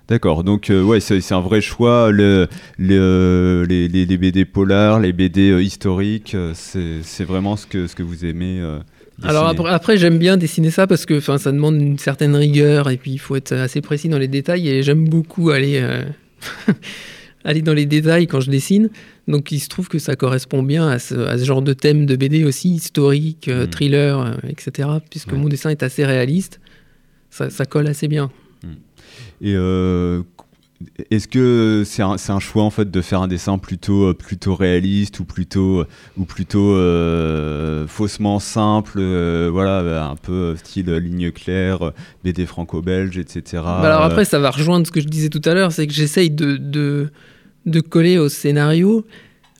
D'accord, 0.08 0.42
donc 0.42 0.70
euh, 0.70 0.82
ouais, 0.82 0.98
c'est 0.98 1.32
un 1.32 1.40
vrai 1.40 1.60
choix. 1.60 2.10
Le, 2.10 2.48
le- 2.78 3.64
les, 3.68 4.06
BD 4.18 4.44
polars, 4.44 4.98
les 4.98 5.12
BD 5.12 5.50
euh, 5.50 5.62
historiques, 5.62 6.36
c'est 6.54 7.02
c'est 7.02 7.24
vraiment 7.24 7.56
ce 7.56 7.66
que, 7.66 7.86
ce 7.86 7.94
que 7.94 8.02
vous 8.02 8.24
aimez. 8.24 8.58
euh, 8.60 8.80
Alors 9.22 9.46
après, 9.46 9.68
après, 9.70 9.96
j'aime 9.96 10.18
bien 10.18 10.36
dessiner 10.36 10.70
ça 10.70 10.86
parce 10.86 11.04
que 11.06 11.18
enfin, 11.18 11.38
ça 11.38 11.52
demande 11.52 11.76
une 11.80 11.98
certaine 11.98 12.34
rigueur 12.34 12.88
et 12.90 12.96
puis 12.96 13.12
il 13.12 13.18
faut 13.18 13.36
être 13.36 13.52
assez 13.52 13.80
précis 13.80 14.08
dans 14.08 14.18
les 14.18 14.28
détails 14.28 14.68
et 14.68 14.82
j'aime 14.82 15.08
beaucoup 15.08 15.50
aller, 15.50 15.78
euh, 15.82 16.02
aller 17.44 17.62
dans 17.62 17.74
les 17.74 17.86
détails 17.86 18.26
quand 18.26 18.40
je 18.40 18.50
dessine. 18.50 18.90
Donc 19.28 19.52
il 19.52 19.60
se 19.60 19.68
trouve 19.68 19.88
que 19.88 19.98
ça 19.98 20.16
correspond 20.16 20.62
bien 20.62 20.88
à 20.88 20.98
ce, 20.98 21.14
à 21.14 21.38
ce 21.38 21.44
genre 21.44 21.62
de 21.62 21.72
thème 21.72 22.06
de 22.06 22.16
BD 22.16 22.44
aussi, 22.44 22.70
historique, 22.70 23.48
euh, 23.48 23.66
Mm. 23.66 23.70
thriller, 23.70 24.20
euh, 24.20 24.32
etc. 24.48 24.88
Puisque 25.10 25.32
Ouais. 25.32 25.38
mon 25.38 25.48
dessin 25.48 25.70
est 25.70 25.82
assez 25.82 26.04
réaliste, 26.04 26.60
ça, 27.30 27.50
ça 27.50 27.64
colle 27.66 27.86
assez 27.86 28.08
bien. 28.08 28.30
Et 29.42 29.54
euh, 29.54 30.22
est-ce 31.10 31.28
que 31.28 31.82
c'est 31.84 32.02
un, 32.02 32.40
choix 32.40 32.62
en 32.62 32.70
fait 32.70 32.90
de 32.90 33.00
faire 33.02 33.20
un 33.20 33.28
dessin 33.28 33.58
plutôt 33.58 34.06
euh, 34.06 34.14
plutôt 34.14 34.54
réaliste 34.54 35.20
ou 35.20 35.24
plutôt 35.24 35.84
ou 36.16 36.24
plutôt 36.24 36.74
euh, 36.74 37.86
faussement 37.86 38.38
simple, 38.38 38.98
euh, 38.98 39.50
voilà, 39.52 40.06
un 40.08 40.16
peu 40.16 40.56
style 40.56 40.90
ligne 40.94 41.32
claire, 41.32 41.92
BD 42.24 42.46
franco-belge, 42.46 43.18
etc. 43.18 43.62
Bah 43.62 43.80
alors 43.82 44.02
après, 44.02 44.24
ça 44.24 44.38
va 44.38 44.50
rejoindre 44.50 44.86
ce 44.86 44.92
que 44.92 45.00
je 45.00 45.08
disais 45.08 45.28
tout 45.28 45.42
à 45.44 45.52
l'heure, 45.52 45.72
c'est 45.72 45.86
que 45.86 45.92
j'essaye 45.92 46.30
de, 46.30 46.56
de, 46.56 47.10
de 47.66 47.80
coller 47.80 48.16
au 48.16 48.28
scénario 48.30 49.04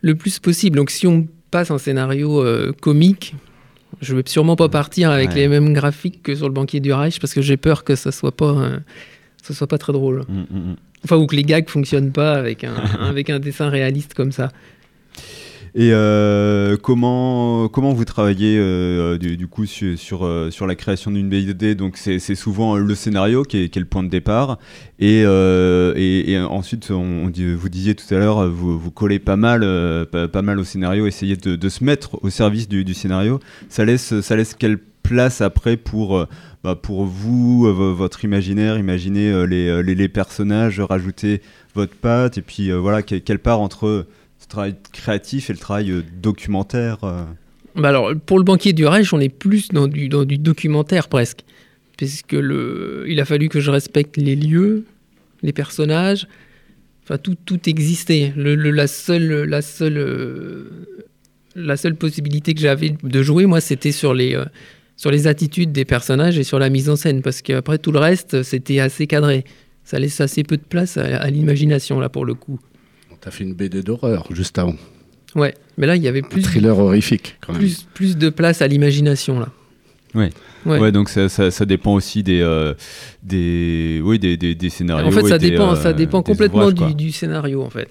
le 0.00 0.15
plus 0.15 0.39
possible. 0.39 0.77
Donc 0.77 0.91
si 0.91 1.07
on 1.07 1.29
passe 1.50 1.71
un 1.71 1.79
scénario 1.79 2.43
euh, 2.43 2.73
comique, 2.81 3.35
je 4.00 4.15
vais 4.17 4.23
sûrement 4.25 4.57
pas 4.57 4.71
partir 4.71 5.11
avec 5.11 5.31
Ouais. 5.31 5.35
les 5.37 5.49
mêmes 5.49 5.75
graphiques 5.75 6.23
que 6.23 6.35
sur 6.35 6.47
le 6.49 6.55
banquier 6.55 6.81
du 6.81 6.95
Reich 6.95 7.21
parce 7.21 7.35
que 7.35 7.43
j'ai 7.43 7.59
peur 7.59 7.85
que 7.85 7.95
ça 7.95 8.11
soit 8.11 8.35
pas, 8.35 8.71
ça 9.42 9.54
soit 9.54 9.66
pas 9.66 9.78
très 9.78 9.92
drôle. 9.92 10.25
mm, 10.28 10.40
mm, 10.50 10.70
mm. 10.70 10.76
Enfin, 11.04 11.16
ou 11.16 11.26
que 11.26 11.35
les 11.35 11.44
gags 11.44 11.68
fonctionnent 11.68 12.12
pas 12.12 12.35
avec 12.35 12.64
un, 12.64 12.75
avec 13.00 13.30
un 13.30 13.38
dessin 13.38 13.68
réaliste 13.68 14.14
comme 14.14 14.32
ça. 14.32 14.50
Et 15.75 15.90
euh, 15.92 16.76
comment, 16.76 17.68
comment 17.68 17.92
vous 17.92 18.04
travaillez 18.04 18.56
euh, 18.59 19.18
du, 19.18 19.37
du 19.37 19.47
coup 19.47 19.66
sur, 19.66 19.97
sur, 19.97 20.25
euh, 20.25 20.50
sur 20.50 20.66
la 20.66 20.75
création 20.75 21.12
d'une 21.12 21.28
BD 21.28 21.76
Donc 21.76 21.97
c'est 21.97 22.18
c'est 22.18 22.35
souvent 22.35 22.76
le 22.76 22.94
scénario 22.97 23.44
qui 23.44 23.59
est, 23.59 23.68
qui 23.68 23.78
est 23.78 23.80
le 23.82 23.87
point 23.87 24.02
de 24.02 24.09
départ. 24.09 24.59
Et, 24.99 25.20
et, 25.20 26.30
et 26.32 26.40
ensuite, 26.40 26.90
on, 26.90 27.30
vous 27.30 27.69
disiez 27.69 27.95
tout 27.95 28.12
à 28.12 28.19
l'heure, 28.19 28.50
vous, 28.50 28.78
vous 28.78 28.91
collez 28.91 29.19
pas 29.19 29.36
mal, 29.36 29.60
pas, 30.10 30.28
pas 30.28 30.43
mal 30.43 30.58
au 30.58 30.65
scénario, 30.65 31.06
essayez 31.06 31.36
de, 31.36 31.56
de 31.56 31.69
se 31.69 31.84
mettre 31.84 32.23
au 32.23 32.30
service 32.30 32.69
du, 32.69 32.84
du 32.84 32.93
scénario. 32.93 33.41
Ça 33.69 33.84
laisse, 33.84 34.21
ça 34.21 34.36
laisse 34.36 34.54
quelle 34.54 34.78
place 35.02 35.41
après 35.41 35.76
pour, 35.76 36.26
bah, 36.64 36.75
pour 36.76 37.04
vous, 37.04 37.66
euh, 37.66 37.73
vo- 37.73 37.94
votre 37.94 38.25
imaginaire, 38.25 38.78
imaginer 38.78 39.30
euh, 39.30 39.44
les, 39.46 39.68
euh, 39.68 39.80
les, 39.82 39.94
les 39.94 40.08
personnages, 40.08 40.80
rajouter 40.80 41.40
votre 41.75 41.94
patte, 41.94 42.38
et 42.38 42.42
puis 42.42 42.70
voilà, 42.73 43.02
que- 43.02 43.14
quelle 43.16 43.38
part 43.38 43.60
entre 43.60 44.06
ce 44.38 44.46
travail 44.49 44.75
créatif 44.92 45.50
et 45.50 45.52
le 45.52 45.58
travail 45.58 46.04
documentaire. 46.20 46.99
Bah 47.76 47.88
alors, 47.90 48.12
pour 48.26 48.38
le 48.38 48.44
banquier 48.44 48.73
du 48.73 48.86
Reich, 48.86 49.12
on 49.12 49.20
est 49.20 49.28
plus 49.28 49.68
dans 49.68 49.86
du, 49.86 50.08
dans 50.08 50.25
du 50.25 50.38
documentaire 50.38 51.08
presque. 51.08 51.40
Puisque 51.96 52.32
le, 52.32 53.04
il 53.08 53.20
a 53.20 53.25
fallu 53.26 53.49
que 53.50 53.60
je 53.60 53.70
respecte 53.70 54.16
les 54.16 54.34
lieux, 54.34 54.84
les 55.42 55.52
personnages. 55.52 56.26
Enfin, 57.04 57.18
tout, 57.18 57.36
tout 57.44 57.68
existait. 57.68 58.32
Le, 58.36 58.54
la, 58.56 58.86
seule, 58.86 59.44
la, 59.44 59.60
seule, 59.62 60.64
la 61.54 61.76
seule 61.76 61.94
possibilité 61.96 62.54
que 62.54 62.60
j'avais 62.60 62.94
de 63.02 63.23
jouer, 63.23 63.44
moi, 63.46 63.60
c'était 63.60 63.92
sur 63.92 64.14
les, 64.14 64.34
sur 65.00 65.10
les 65.10 65.26
attitudes 65.26 65.73
des 65.73 65.86
personnages 65.86 66.39
et 66.39 66.45
sur 66.45 66.58
la 66.58 66.69
mise 66.69 66.91
en 66.91 66.95
scène. 66.97 67.23
Parce 67.23 67.41
qu'après, 67.41 67.78
tout 67.78 67.91
le 67.91 67.99
reste, 67.99 68.43
c'était 68.43 68.80
assez 68.80 69.06
cadré. 69.06 69.45
Ça 69.82 69.99
laisse 69.99 70.21
assez 70.21 70.43
peu 70.43 70.58
de 70.58 70.63
place 70.63 70.99
à, 70.99 71.23
à 71.23 71.30
l'imagination, 71.30 72.00
là, 72.00 72.10
pour 72.10 72.26
le 72.26 72.34
coup. 72.34 72.60
T'as 73.23 73.30
fait 73.30 73.45
une 73.45 73.54
BD 73.54 73.82
d'horreur 73.82 74.26
juste 74.30 74.58
avant. 74.58 74.76
Ouais, 75.34 75.54
mais 75.78 75.86
là, 75.86 75.97
il 75.97 76.02
y 76.02 76.08
avait 76.08 76.23
Un 76.23 76.28
plus, 76.28 76.43
thriller 76.43 76.78
horrifique, 76.78 77.39
quand 77.41 77.54
même. 77.54 77.63
plus, 77.63 77.86
plus 77.95 78.19
de 78.19 78.28
place 78.28 78.60
à 78.60 78.67
l'imagination, 78.69 79.41
là. 79.41 79.49
Ouais. 80.15 80.28
Ouais. 80.67 80.78
Ouais, 80.78 80.93
donc 80.93 81.08
ça, 81.08 81.30
ça, 81.30 81.50
ça 81.50 81.65
dépend 81.65 81.95
aussi 81.95 82.23
des, 82.23 82.43
euh, 82.43 82.75
des, 83.23 84.02
oui, 84.04 84.19
des, 84.19 84.36
des, 84.36 84.54
des 84.54 84.69
scénarios. 84.69 85.06
En 85.06 85.10
fait, 85.13 85.26
ça 85.26 85.36
et 85.36 85.39
des, 85.39 85.50
dépend, 85.52 85.73
euh, 85.73 85.76
ça 85.76 85.95
dépend 85.95 86.19
des 86.19 86.25
complètement 86.30 86.67
ouvrages, 86.67 86.95
du, 86.95 87.06
du 87.06 87.10
scénario, 87.10 87.63
en 87.63 87.71
fait. 87.71 87.89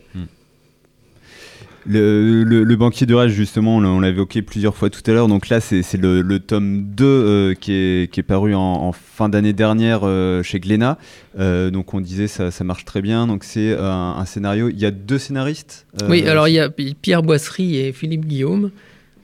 Le, 1.92 2.76
banquier 2.76 3.08
de 3.08 3.16
rage, 3.16 3.32
justement, 3.32 3.78
on 3.78 4.00
l'a- 4.00 4.10
évoqué 4.10 4.42
plusieurs 4.42 4.76
fois 4.76 4.90
tout 4.90 5.02
à 5.10 5.12
l'heure. 5.14 5.28
Donc 5.28 5.50
là, 5.50 5.60
c'est 5.60 5.98
le, 5.98 6.38
tome 6.38 6.84
2 6.84 7.06
euh, 7.06 7.54
qui, 7.56 7.74
est, 7.74 8.24
paru 8.24 8.54
en, 8.54 8.92
fin 8.92 9.28
d'année 9.28 9.54
dernière 9.54 10.02
euh, 10.04 10.44
chez 10.44 10.60
Glénat. 10.60 10.98
Euh, 11.40 11.72
donc 11.72 11.94
on 11.94 12.02
disait 12.02 12.28
ça, 12.28 12.52
ça 12.52 12.64
marche 12.64 12.86
très 12.86 13.02
bien. 13.02 13.26
Donc 13.26 13.44
c'est 13.44 13.76
un, 13.76 14.24
scénario. 14.26 14.70
Il 14.70 14.80
y 14.80 14.86
a 14.86 14.92
deux 14.92 15.18
scénaristes. 15.18 15.88
oui, 16.08 16.28
alors 16.28 16.48
il 16.48 16.54
y 16.54 16.60
a 16.60 16.70
Pierre 16.70 17.24
Boisserie 17.24 17.78
et 17.78 17.92
Philippe 17.92 18.26
Guillaume. 18.26 18.72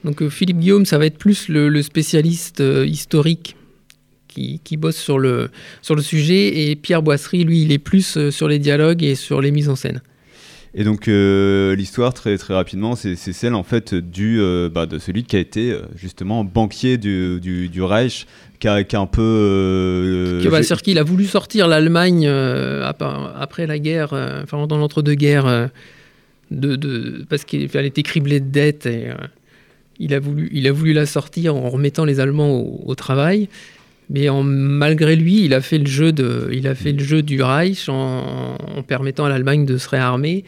Donc 0.04 0.28
Philippe 0.30 0.60
Guillaume, 0.60 0.86
ça 0.86 0.97
va 0.97 1.06
être 1.06 1.17
plus 1.17 1.49
le, 1.49 1.82
spécialiste 1.82 2.63
historique 2.86 3.56
qui, 4.28 4.78
bosse 4.78 4.97
sur 4.97 5.19
le, 5.19 5.49
sur 5.82 5.95
le 5.95 6.01
sujet. 6.01 6.69
Et 6.69 6.75
Pierre 6.75 7.04
Boisserie, 7.04 7.43
lui, 7.43 7.62
il 7.62 7.71
est 7.71 7.80
plus 7.80 8.30
sur 8.32 8.47
les 8.47 8.60
dialogues 8.60 9.04
et 9.04 9.15
sur 9.15 9.39
les 9.39 9.51
mises 9.51 9.69
en 9.69 9.75
scène. 9.75 10.01
Et 10.78 10.84
donc 10.84 11.08
euh, 11.08 11.74
l'histoire 11.76 12.14
très 12.14 12.38
très 12.38 12.54
rapidement, 12.54 12.96
c'est 12.98 13.16
celle 13.16 13.54
en 13.54 13.64
fait 13.64 13.96
du 13.96 14.42
euh, 14.42 14.68
bah, 14.70 14.86
de 14.86 15.00
celui 15.00 15.24
qui 15.24 15.38
a 15.38 15.40
été 15.40 15.72
euh, 15.72 15.80
justement 15.96 16.44
banquier 16.44 16.98
du, 16.98 17.40
du, 17.40 17.70
du 17.70 17.82
Reich, 17.82 18.28
qui 18.60 18.68
a, 18.68 18.84
qui 18.84 18.96
a 18.98 19.00
un 19.00 19.06
peu. 19.06 19.22
euh, 19.22 20.42
Qui- 20.42 20.50
bah, 20.50 20.58
j'ai- 20.58 20.64
C'est-à-dire 20.64 20.82
qu'il 20.84 20.98
a 21.00 21.04
voulu 21.04 21.26
sortir 21.26 21.70
l'Allemagne 21.70 22.28
ap- 22.28 23.04
après 23.40 23.68
la 23.68 23.80
guerre, 23.80 24.12
enfin 24.44 24.68
dans 24.68 24.78
l'entre-deux-guerres, 24.78 25.70
de, 26.52 26.76
de- 26.76 27.26
parce 27.30 27.46
qu'elle 27.46 27.70
elle 27.74 27.86
était 27.86 28.04
criblée 28.04 28.42
de 28.42 28.50
dettes 28.52 28.86
et 28.86 29.08
il, 30.00 30.14
a 30.14 30.20
voulu, 30.20 30.50
il 30.52 30.68
a 30.68 30.74
voulu 30.74 30.92
la 30.92 31.06
sortir 31.06 31.56
en 31.56 31.70
remettant 31.70 32.04
les 32.04 32.20
Allemands 32.20 32.52
au, 32.60 32.84
au 32.86 32.96
travail. 32.96 33.48
Mais 34.10 34.28
en- 34.30 34.44
malgré 34.44 35.16
lui, 35.16 35.46
il 35.46 35.54
a 35.54 35.62
fait 35.62 35.78
le 35.80 35.88
jeu, 35.88 36.12
de, 36.12 36.50
il 36.52 36.68
a 36.68 36.76
fait 36.76 36.92
le 36.92 37.00
jeu 37.04 37.22
du 37.24 37.42
Reich 37.42 37.88
en, 37.90 38.58
en 38.78 38.84
permettant 38.84 39.24
à 39.26 39.30
l'Allemagne 39.30 39.66
de 39.66 39.78
se 39.78 39.88
réarmer 39.90 40.44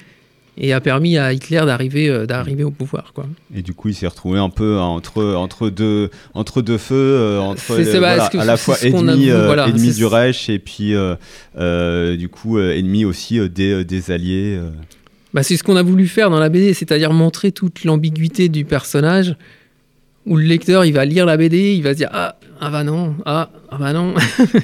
et 0.57 0.73
a 0.73 0.81
permis 0.81 1.17
à 1.17 1.33
Hitler 1.33 1.61
d'arriver 1.65 2.09
euh, 2.09 2.25
d'arriver 2.25 2.63
au 2.63 2.71
pouvoir. 2.71 3.13
Quoi. 3.13 3.27
Et 3.55 3.61
du 3.61 3.73
coup, 3.73 3.89
il 3.89 3.95
s'est 3.95 4.07
retrouvé 4.07 4.39
un 4.39 4.49
peu 4.49 4.77
entre, 4.79 5.23
entre, 5.35 5.69
deux, 5.69 6.09
entre 6.33 6.61
deux 6.61 6.77
feux, 6.77 6.95
euh, 6.95 7.39
entre 7.39 7.77
bah, 7.77 7.97
voilà, 7.99 8.25
à 8.25 8.45
la 8.45 8.57
fois 8.57 8.75
ennemi, 8.81 9.29
avoue, 9.29 9.39
euh, 9.39 9.45
voilà, 9.45 9.67
ennemi 9.67 9.93
du 9.93 10.05
Reich 10.05 10.49
et 10.49 10.59
puis 10.59 10.93
du 11.55 12.29
coup 12.29 12.59
ennemi 12.59 13.05
aussi 13.05 13.39
des, 13.49 13.85
des 13.85 14.11
alliés. 14.11 14.59
Bah, 15.33 15.43
c'est 15.43 15.57
ce 15.57 15.63
qu'on 15.63 15.75
a 15.75 15.83
voulu 15.83 16.07
faire 16.07 16.29
dans 16.29 16.39
la 16.39 16.49
BD, 16.49 16.73
c'est-à-dire 16.73 17.13
montrer 17.13 17.51
toute 17.51 17.83
l'ambiguïté 17.83 18.49
du 18.49 18.65
personnage, 18.65 19.35
où 20.25 20.37
le 20.37 20.43
lecteur 20.43 20.85
il 20.85 20.93
va 20.93 21.05
lire 21.05 21.25
la 21.25 21.37
BD, 21.37 21.73
il 21.75 21.83
va 21.83 21.91
se 21.91 21.97
dire 21.97 22.09
ah 22.11 22.37
ah 22.59 22.71
bah 22.71 22.83
non 22.83 23.15
ah 23.25 23.51
ah 23.69 23.77
bah 23.77 23.93
non. 23.93 24.15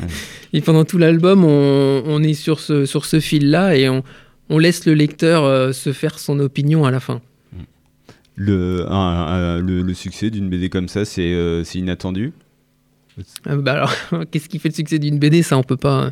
et 0.53 0.61
pendant 0.61 0.83
tout 0.83 0.97
l'album, 0.97 1.43
on, 1.43 2.03
on 2.05 2.23
est 2.23 2.33
sur 2.33 2.59
ce 2.59 2.85
sur 2.85 3.05
ce 3.05 3.19
fil-là 3.19 3.75
et 3.75 3.89
on, 3.89 4.03
on 4.49 4.57
laisse 4.57 4.85
le 4.85 4.93
lecteur 4.93 5.43
euh, 5.43 5.71
se 5.71 5.93
faire 5.93 6.19
son 6.19 6.39
opinion 6.39 6.85
à 6.85 6.91
la 6.91 6.99
fin. 6.99 7.21
Le, 8.35 8.85
un- 8.89 8.95
un- 8.95 9.59
le, 9.59 9.83
le 9.83 9.93
succès 9.93 10.29
d'une 10.31 10.49
BD 10.49 10.69
comme 10.69 10.87
ça, 10.87 11.05
c'est 11.05 11.33
euh, 11.33 11.63
inattendu? 11.75 12.33
Ah, 13.45 13.55
bah 13.57 13.73
alors 13.73 13.93
qu'est-ce 14.31 14.49
qui 14.49 14.57
fait 14.57 14.69
le 14.69 14.73
succès 14.73 14.97
d'une 14.97 15.19
BD 15.19 15.43
Ça 15.43 15.55
on 15.57 15.61
peut 15.63 15.77
pas 15.77 16.11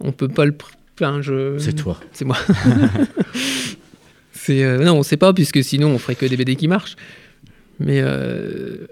on 0.00 0.12
peut 0.12 0.28
pas 0.28 0.46
le 0.46 0.54
enfin, 0.94 1.20
je 1.20 1.58
C'est 1.58 1.74
toi. 1.74 2.00
C'est 2.12 2.24
moi. 2.24 2.38
c'est 4.32 4.64
euh, 4.64 4.78
non, 4.84 4.94
on 4.98 5.02
sait 5.02 5.16
pas 5.16 5.32
puisque 5.32 5.62
sinon 5.62 5.88
on 5.88 5.98
ferait 5.98 6.14
que 6.14 6.26
des 6.26 6.36
BD 6.36 6.56
qui 6.56 6.68
marchent. 6.68 6.96
Mais 7.80 8.00
euh, 8.00 8.86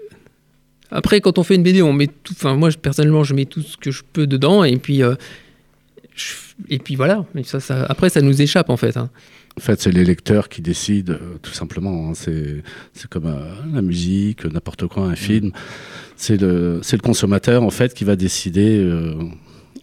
après, 0.91 1.21
quand 1.21 1.37
on 1.39 1.43
fait 1.43 1.55
une 1.55 1.63
BD, 1.63 1.81
on 1.81 1.93
met 1.93 2.07
tout. 2.07 2.33
Enfin, 2.33 2.55
moi 2.55 2.69
personnellement, 2.79 3.23
je 3.23 3.33
mets 3.33 3.45
tout 3.45 3.61
ce 3.61 3.77
que 3.77 3.91
je 3.91 4.03
peux 4.13 4.27
dedans 4.27 4.63
et 4.63 4.77
puis 4.77 5.01
euh, 5.03 5.15
et 6.69 6.79
puis 6.79 6.95
voilà. 6.95 7.25
Ça, 7.43 7.59
ça, 7.59 7.85
après, 7.85 8.09
ça 8.09 8.21
nous 8.21 8.41
échappe 8.41 8.69
en 8.69 8.77
fait. 8.77 8.97
hein. 8.97 9.09
En 9.57 9.59
fait, 9.61 9.81
c'est 9.81 9.91
les 9.91 10.05
lecteurs 10.05 10.47
qui 10.47 10.61
décident, 10.61 11.13
euh, 11.13 11.37
tout 11.41 11.51
simplement. 11.51 12.09
hein. 12.09 12.13
C'est 12.15 12.63
comme 13.09 13.25
euh, 13.25 13.53
la 13.73 13.81
musique, 13.81 14.45
n'importe 14.45 14.87
quoi, 14.87 15.03
un 15.03 15.15
film. 15.15 15.51
C'est 16.15 16.39
le, 16.39 16.79
consommateur, 17.03 17.61
en 17.63 17.69
fait, 17.69 17.93
qui 17.93 18.05
va 18.05 18.15
décider 18.15 18.79
euh, 18.79 19.13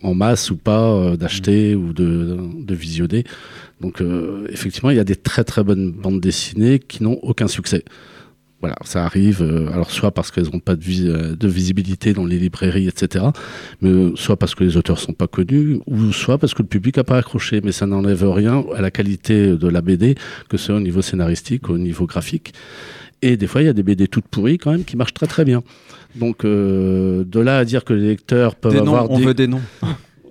en 0.02 0.14
masse 0.14 0.50
ou 0.50 0.56
pas 0.56 0.90
euh, 0.90 1.16
d'acheter 1.16 1.74
ou 1.74 1.92
de, 1.92 2.38
de 2.58 2.74
visionner. 2.74 3.24
Donc, 3.80 4.02
effectivement, 4.48 4.90
il 4.90 4.96
y 4.96 5.00
a 5.00 5.04
des 5.04 5.14
très 5.14 5.44
très 5.44 5.62
bonnes 5.62 5.92
bandes 5.92 6.20
dessinées 6.20 6.80
qui 6.80 7.04
n'ont 7.04 7.18
aucun 7.22 7.46
succès. 7.46 7.84
Voilà, 8.60 8.74
ça 8.84 9.04
arrive, 9.04 9.40
euh, 9.40 9.70
alors 9.72 9.92
soit 9.92 10.10
parce 10.10 10.32
qu'elles 10.32 10.48
n'ont 10.52 10.58
pas 10.58 10.74
de, 10.74 10.82
vis- 10.82 11.06
euh, 11.08 11.36
de 11.36 11.46
visibilité 11.46 12.12
dans 12.12 12.24
les 12.26 12.38
librairies, 12.40 12.88
etc., 12.88 13.26
mais 13.80 13.88
euh, 13.90 14.12
soit 14.16 14.36
parce 14.36 14.56
que 14.56 14.64
les 14.64 14.76
auteurs 14.76 14.98
sont 14.98 15.12
pas 15.12 15.28
connus, 15.28 15.78
ou 15.86 16.10
soit 16.10 16.38
parce 16.38 16.54
que 16.54 16.62
le 16.62 16.68
public 16.68 16.96
n'a 16.96 17.04
pas 17.04 17.18
accroché, 17.18 17.60
mais 17.62 17.70
ça 17.70 17.86
n'enlève 17.86 18.28
rien 18.28 18.64
à 18.74 18.80
la 18.80 18.90
qualité 18.90 19.56
de 19.56 19.68
la 19.68 19.80
BD, 19.80 20.16
que 20.48 20.56
ce 20.56 20.66
soit 20.66 20.74
au 20.74 20.80
niveau 20.80 21.02
scénaristique, 21.02 21.70
au 21.70 21.78
niveau 21.78 22.06
graphique. 22.06 22.52
Et 23.22 23.36
des 23.36 23.46
fois, 23.46 23.62
il 23.62 23.66
y 23.66 23.68
a 23.68 23.72
des 23.72 23.82
BD 23.84 24.08
toutes 24.08 24.26
pourries 24.26 24.58
quand 24.58 24.72
même 24.72 24.84
qui 24.84 24.96
marchent 24.96 25.14
très 25.14 25.26
très 25.28 25.44
bien. 25.44 25.62
Donc, 26.16 26.44
euh, 26.44 27.22
de 27.24 27.38
là 27.40 27.58
à 27.58 27.64
dire 27.64 27.84
que 27.84 27.92
les 27.92 28.08
lecteurs 28.08 28.56
peuvent 28.56 28.72
Des 28.72 28.78
noms, 28.80 28.94
avoir 28.96 29.10
on 29.10 29.18
des... 29.20 29.24
veut 29.26 29.34
des 29.34 29.46
noms. 29.46 29.60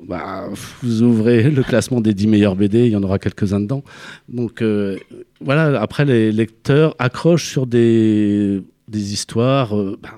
Bah, 0.07 0.47
vous 0.81 1.01
ouvrez 1.01 1.49
le 1.49 1.63
classement 1.63 1.99
des 1.99 2.13
10 2.13 2.27
meilleures 2.27 2.55
BD, 2.55 2.85
il 2.85 2.91
y 2.91 2.95
en 2.95 3.03
aura 3.03 3.19
quelques-uns 3.19 3.59
dedans. 3.59 3.83
Donc 4.29 4.61
euh, 4.61 4.95
voilà, 5.41 5.81
après 5.81 6.05
les 6.05 6.31
lecteurs 6.31 6.95
accrochent 6.97 7.49
sur 7.49 7.67
des, 7.67 8.61
des 8.87 9.13
histoires, 9.13 9.75
euh, 9.77 9.99
ben, 10.01 10.09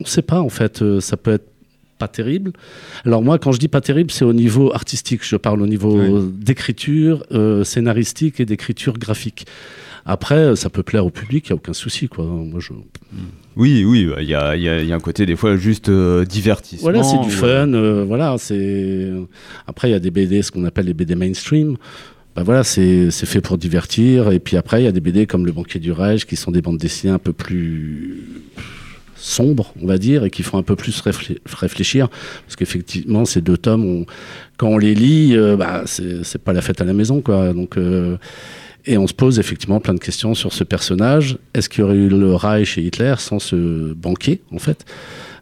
on 0.00 0.04
ne 0.04 0.08
sait 0.08 0.22
pas 0.22 0.40
en 0.40 0.48
fait, 0.48 0.80
euh, 0.80 1.00
ça 1.00 1.18
peut 1.18 1.32
être 1.32 1.48
pas 1.98 2.08
terrible. 2.08 2.52
Alors 3.04 3.22
moi, 3.22 3.38
quand 3.38 3.52
je 3.52 3.58
dis 3.58 3.68
pas 3.68 3.80
terrible, 3.82 4.10
c'est 4.12 4.24
au 4.24 4.32
niveau 4.32 4.72
artistique, 4.72 5.20
je 5.24 5.36
parle 5.36 5.60
au 5.60 5.66
niveau 5.66 5.98
Oui. 5.98 6.30
d'écriture 6.32 7.24
scénaristique 7.64 8.38
et 8.40 8.46
d'écriture 8.46 8.96
graphique. 8.98 9.46
Après, 10.10 10.36
euh, 10.36 10.56
ça 10.56 10.70
peut 10.70 10.82
plaire 10.82 11.04
au 11.06 11.10
public, 11.10 11.46
il 11.46 11.52
n'y 11.52 11.54
a 11.54 11.56
aucun 11.56 11.74
souci. 11.74 12.08
Quoi. 12.08 12.24
Moi, 12.24 12.58
je... 12.60 12.72
Oui, 13.56 13.84
oui, 13.84 14.08
il 14.20 14.24
y 14.28 14.34
a, 14.34 14.56
y 14.56 14.68
a- 14.68 14.82
y 14.82 14.92
a 14.92 14.94
un 14.96 15.00
côté 15.00 15.26
des 15.26 15.36
fois 15.36 15.56
juste 15.56 15.88
euh, 15.90 16.24
divertissement. 16.24 16.90
Voilà, 16.90 17.02
c'est 17.02 17.18
du 17.18 17.26
ou, 17.26 17.30
fun. 17.30 17.46
euh, 17.46 17.74
euh, 17.74 18.04
voilà, 18.04 18.36
c'est. 18.38 19.10
Après, 19.66 19.88
il 19.88 19.92
y 19.92 19.94
a 19.94 19.98
des 20.00 20.10
BD, 20.10 20.40
ce 20.42 20.50
qu'on 20.50 20.64
appelle 20.64 20.86
les 20.86 20.94
BD 20.94 21.14
mainstream. 21.14 21.76
Bah 22.34 22.42
voilà, 22.44 22.62
c'est 22.64 23.10
fait 23.10 23.40
pour 23.40 23.58
divertir. 23.58 24.30
Et 24.32 24.38
puis 24.38 24.56
après, 24.56 24.80
il 24.80 24.84
y 24.84 24.88
a 24.88 24.92
des 24.92 25.00
BD 25.00 25.26
comme 25.26 25.44
Le 25.44 25.52
Banquier 25.52 25.80
du 25.80 25.92
Reich, 25.92 26.24
qui 26.24 26.36
sont 26.36 26.52
des 26.52 26.62
bandes 26.62 26.78
dessinées 26.78 27.12
un 27.12 27.18
peu 27.18 27.32
plus 27.32 28.22
sombres, 29.16 29.74
on 29.82 29.86
va 29.86 29.98
dire, 29.98 30.24
et 30.24 30.30
qui 30.30 30.42
font 30.44 30.56
un 30.58 30.62
peu 30.62 30.76
plus 30.76 31.00
réflé- 31.00 31.38
réfléchir. 31.52 32.08
Parce 32.46 32.54
qu'effectivement, 32.56 33.24
ces 33.24 33.40
deux 33.40 33.56
tomes, 33.58 33.84
on- 33.84 34.06
quand 34.56 34.68
on 34.68 34.78
les 34.78 34.94
lit, 34.94 35.36
euh, 35.36 35.56
bah, 35.56 35.82
c'est 35.86 36.22
c'est 36.24 36.40
pas 36.40 36.52
la 36.52 36.62
fête 36.62 36.80
à 36.80 36.84
la 36.84 36.92
maison, 36.94 37.20
quoi. 37.20 37.52
Donc. 37.52 37.76
euh, 37.76 38.16
et 38.88 38.98
on 38.98 39.06
se 39.06 39.14
pose 39.14 39.38
effectivement 39.38 39.80
plein 39.80 39.94
de 39.94 40.00
questions 40.00 40.34
sur 40.34 40.52
ce 40.52 40.64
personnage. 40.64 41.38
Est-ce 41.54 41.68
qu'il 41.68 41.80
y 41.80 41.84
aurait 41.84 41.94
eu 41.96 42.08
le 42.08 42.34
Reich 42.34 42.78
et 42.78 42.82
Hitler 42.82 43.14
sans 43.18 43.38
ce 43.38 43.92
banquier, 43.92 44.40
en 44.50 44.58
fait? 44.58 44.84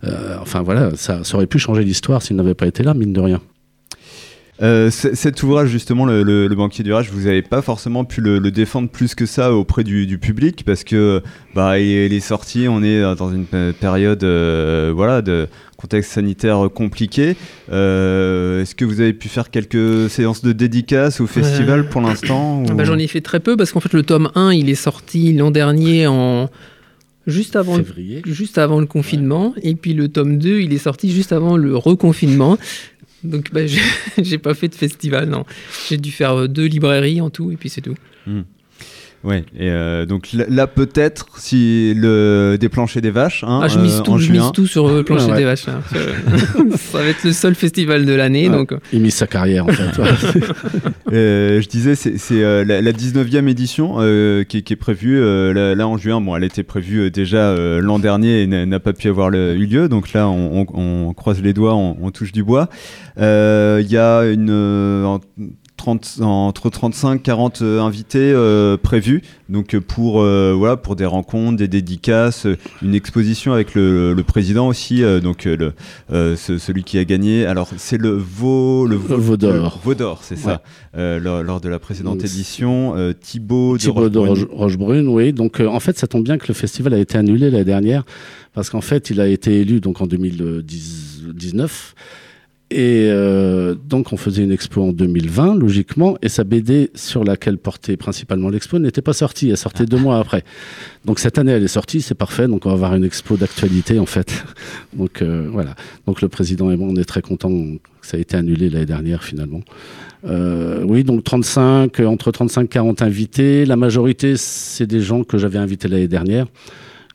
Euh, 0.05 0.37
Enfin 0.41 0.63
voilà, 0.63 0.91
ça, 0.97 1.25
ça 1.25 1.37
aurait 1.37 1.47
pu 1.47 1.59
changer 1.59 1.85
l'histoire 1.85 2.23
s'il 2.23 2.37
n'avait 2.37 2.55
pas 2.55 2.67
été 2.67 2.83
là, 2.83 2.93
mine 2.93 3.13
de 3.13 3.21
rien. 3.21 3.41
Euh, 4.63 4.91
cet 4.91 5.43
ouvrage, 5.43 5.69
justement, 5.69 6.07
le, 6.07 6.23
le- 6.23 6.47
le 6.49 6.55
banquier 6.55 6.83
du 6.83 6.91
rage, 6.93 7.11
vous 7.13 7.25
n'avez 7.27 7.43
pas 7.43 7.61
forcément 7.61 8.05
pu 8.07 8.23
le, 8.23 8.39
le 8.39 8.51
défendre 8.51 8.89
plus 8.89 9.15
que 9.15 9.27
ça 9.27 9.53
auprès 9.53 9.85
du, 9.85 10.07
du 10.07 10.17
public 10.19 10.63
parce 10.65 10.83
que 10.83 11.23
bah, 11.55 11.79
il, 11.79 11.87
il 11.89 12.13
est 12.15 12.21
sorti, 12.21 12.67
on 12.67 12.83
est 12.83 13.03
dans 13.17 13.31
une 13.31 13.45
p- 13.45 13.73
période 13.79 14.25
euh, 14.25 14.93
voilà, 14.97 15.21
de 15.21 15.47
contexte 15.77 16.13
sanitaire 16.13 16.71
compliqué. 16.75 17.37
Euh, 17.71 18.63
Est-ce 18.63 18.75
que 18.75 18.87
vous 18.87 19.03
avez 19.03 19.13
pu 19.13 19.29
faire 19.29 19.51
quelques 19.51 20.09
séances 20.09 20.41
de 20.43 20.53
dédicaces 20.53 21.21
au 21.21 21.27
festival 21.27 21.89
pour 21.91 22.01
l'instant 22.01 22.65
Ah 22.67 22.73
ou- 22.73 22.77
bah, 22.77 22.85
J'en 22.85 22.97
ai 22.99 23.09
fait 23.09 23.21
très 23.21 23.41
peu 23.41 23.59
parce 23.59 23.73
qu'en 23.73 23.81
fait, 23.81 23.93
le 23.93 24.05
tome 24.05 24.31
1, 24.37 24.53
il 24.55 24.71
est 24.71 24.75
sorti 24.75 25.35
l'an 25.35 25.51
dernier 25.51 26.07
en. 26.07 26.49
Juste 27.27 27.57
avant, 27.57 27.77
le... 27.77 27.83
Juste 28.25 28.57
avant 28.57 28.79
le 28.79 28.87
confinement. 28.87 29.53
Et 29.63 29.75
puis 29.75 29.95
le 29.95 30.07
tome 30.07 30.39
2, 30.39 30.61
il 30.61 30.73
est 30.73 30.79
sorti 30.79 31.11
juste 31.11 31.33
avant 31.33 31.57
le 31.57 31.77
reconfinement. 31.77 32.57
Donc 33.27 33.53
bah, 33.53 33.61
j'ai 34.19 34.39
pas 34.39 34.55
fait 34.55 34.69
de 34.69 34.75
festival, 34.75 35.29
non. 35.29 35.45
J'ai 35.89 35.97
dû 35.97 36.11
faire 36.11 36.33
euh, 36.33 36.49
deux 36.49 36.67
librairies 36.67 37.21
en 37.21 37.31
tout, 37.31 37.51
et 37.51 37.57
puis 37.57 37.69
c'est 37.69 37.83
tout. 37.83 37.97
Ouais, 39.25 39.45
et 39.59 39.71
euh, 39.71 40.07
donc 40.07 40.29
là, 40.33 40.45
là, 40.49 40.67
peut-être 40.69 41.27
si 41.39 41.95
le 41.97 42.57
des 42.61 42.69
planchers 42.69 43.03
des 43.03 43.11
vaches 43.11 43.43
hein, 43.45 43.61
ah, 43.63 43.67
je 43.69 43.79
mise 43.81 43.97
euh, 43.99 44.03
tout, 44.03 44.13
en 44.13 44.19
je 44.19 44.31
mise 44.31 44.41
juin. 44.41 44.53
tout 44.53 44.67
sur 44.69 44.89
le 44.89 45.03
plancher 45.03 45.33
ouais. 45.33 45.39
des 45.39 45.45
vaches. 45.45 45.67
là. 45.67 45.81
Ça 46.77 46.99
va 46.99 47.07
être 47.07 47.25
le 47.25 47.33
seul 47.33 47.55
festival 47.57 48.05
de 48.07 48.13
l'année. 48.13 48.49
Ouais. 48.49 48.55
donc 48.55 48.71
euh, 48.73 48.79
Il 48.93 49.01
mise 49.01 49.15
sa 49.15 49.27
carrière 49.27 49.65
en 49.65 49.69
fait. 49.69 50.01
Ouais. 50.01 50.09
Euh, 51.13 51.61
je 51.63 51.69
disais, 51.69 51.95
c'est 51.95 52.41
la, 52.65 52.83
la 52.83 52.93
19e 52.93 53.47
édition 53.49 53.95
euh, 54.01 54.43
qui, 54.43 54.59
est- 54.59 54.63
qui 54.63 54.73
est 54.73 54.77
prévue 54.77 55.19
euh, 55.21 55.53
là, 55.55 55.75
là, 55.77 55.87
en 55.87 55.97
juin. 55.97 56.21
Bon, 56.21 56.35
elle 56.37 56.43
était 56.43 56.65
prévue 56.65 57.13
déjà 57.13 57.51
euh, 57.51 57.81
l'an 57.81 58.01
dernier 58.01 58.43
et 58.43 58.47
n'a 58.49 58.81
pas 58.81 58.93
pu 58.93 59.09
avoir 59.09 59.31
le- 59.31 59.55
eu 59.55 59.67
lieu. 59.67 59.89
Donc 59.89 60.13
là, 60.13 60.29
on, 60.29 60.67
on- 60.75 61.07
on 61.09 61.15
croise 61.15 61.41
les 61.41 61.53
doigts, 61.53 61.75
on, 61.77 61.97
on 62.03 62.11
touche 62.11 62.33
du 62.33 62.43
bois. 62.43 62.69
Euh, 63.19 63.81
Il 63.85 63.91
y 63.91 63.97
a 63.97 64.25
une, 64.25 64.51
euh, 64.51 65.19
30, 65.87 66.19
entre 66.23 66.69
35 66.69 67.23
40 67.23 67.63
euh, 67.63 67.81
invités 67.81 68.19
euh, 68.33 68.77
prévus 68.77 69.23
donc 69.49 69.75
euh, 69.75 69.81
pour 69.81 70.21
euh, 70.21 70.53
voilà 70.53 70.77
pour 70.77 70.97
des 70.97 71.05
rencontres 71.05 71.57
des 71.57 71.69
dédicaces 71.69 72.49
une 72.83 72.95
exposition 72.95 73.53
avec 73.53 73.75
le, 73.75 74.13
le 74.13 74.23
président 74.25 74.67
aussi 74.67 75.05
euh, 75.05 75.21
donc 75.21 75.45
le, 75.45 75.73
ce- 76.11 76.59
celui 76.59 76.83
qui 76.83 76.99
a 76.99 77.05
gagné 77.05 77.47
alors 77.47 77.69
c'est 77.77 77.99
le 77.99 78.11
veau 78.11 78.87
le 78.87 78.97
veau- 78.97 79.17
Veau 79.17 79.37
d'or. 79.37 79.53
le 79.79 79.85
veau 79.85 79.95
d'or 79.95 80.21
c'est 80.23 80.37
ça 80.37 80.63
lors, 80.97 81.43
lors 81.45 81.61
de 81.61 81.69
la 81.69 81.79
précédente 81.79 82.25
édition 82.25 82.95
Thibaut 83.21 83.75
de 83.77 83.83
Thibaut 83.83 84.09
de 84.09 84.19
Rochebrune. 84.19 84.47
Roche- 84.49 84.59
Rochebrune, 84.59 85.09
oui. 85.09 85.33
Donc 85.33 85.61
en 85.61 85.79
fait, 85.81 85.97
ça 85.99 86.07
tombe 86.07 86.25
bien 86.25 86.39
que 86.39 86.47
le 86.49 86.55
festival 86.55 86.95
a 86.95 86.99
été 86.99 87.17
annulé 87.19 87.51
l'année 87.51 87.65
dernière 87.65 88.05
parce 88.55 88.71
qu'en 88.71 88.81
fait, 88.81 89.11
il 89.11 89.21
a 89.21 89.29
été 89.29 89.61
élu 89.61 89.81
donc 89.81 90.01
en 90.01 90.07
2019. 90.07 91.95
Et 92.71 93.07
euh, 93.11 93.77
donc 93.77 94.13
on 94.13 94.17
faisait 94.17 94.43
une 94.43 94.51
expo 94.51 94.83
en 94.83 94.93
2020, 94.93 95.55
logiquement, 95.55 96.19
et 96.21 96.29
sa 96.29 96.43
BD 96.43 96.91
sur 96.97 97.23
laquelle 97.23 97.59
portait 97.59 97.97
principalement 97.97 98.49
l'expo 98.49 98.81
n'était 98.81 99.03
pas 99.03 99.13
sortie, 99.13 99.51
elle 99.51 99.57
sortait 99.57 99.87
deux 99.87 99.99
mois 99.99 100.19
après. 100.19 100.43
Donc 101.05 101.21
cette 101.21 101.39
année 101.39 101.53
elle 101.53 101.63
est 101.63 101.69
sortie, 101.69 102.03
c'est 102.03 102.17
parfait, 102.17 102.49
donc 102.49 102.67
on 102.67 102.71
va 102.71 102.75
avoir 102.75 102.95
une 102.97 103.05
expo 103.05 103.37
d'actualité 103.37 104.01
en 104.01 104.07
fait. 104.07 104.45
Donc 104.95 105.23
euh, 105.23 105.49
voilà, 105.53 105.75
donc 106.07 106.23
le 106.23 106.29
président 106.29 106.71
et 106.71 106.77
moi 106.77 106.89
on 106.91 106.97
est 106.97 107.05
très 107.05 107.21
contents 107.21 107.51
que 107.51 108.07
ça 108.07 108.17
a 108.17 108.21
été 108.21 108.37
annulé 108.37 108.71
l'année 108.71 108.87
dernière 108.87 109.23
finalement. 109.23 109.61
Euh, 110.25 110.83
oui, 110.85 111.05
donc 111.05 111.23
35, 111.23 112.01
euh, 112.01 112.07
entre 112.07 112.31
35 112.33 112.63
et 112.63 112.69
40 112.69 113.03
invités. 113.03 113.65
La 113.65 113.77
majorité, 113.77 114.37
c'est 114.37 114.87
des 114.87 115.01
gens 115.01 115.23
que 115.25 115.39
j'avais 115.39 115.59
invités 115.59 115.89
l'année 115.89 116.09
dernière, 116.09 116.47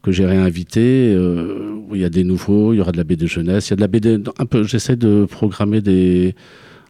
que 0.02 0.12
j'ai 0.12 0.26
réinvités. 0.26 1.14
Euh, 1.14 1.76
il 1.94 2.00
y 2.00 2.06
a 2.06 2.10
des 2.10 2.24
nouveaux, 2.24 2.74
il 2.74 2.78
y 2.78 2.82
aura 2.82 2.92
de 2.92 2.98
la 2.98 3.04
BD 3.04 3.28
jeunesse, 3.28 3.68
il 3.68 3.72
y 3.72 3.74
a 3.74 3.76
de 3.76 3.82
la 3.82 3.88
BD. 3.88 4.18
J'essaie 4.64 4.96
de 4.96 5.26
programmer 5.26 5.82
des 5.82 6.36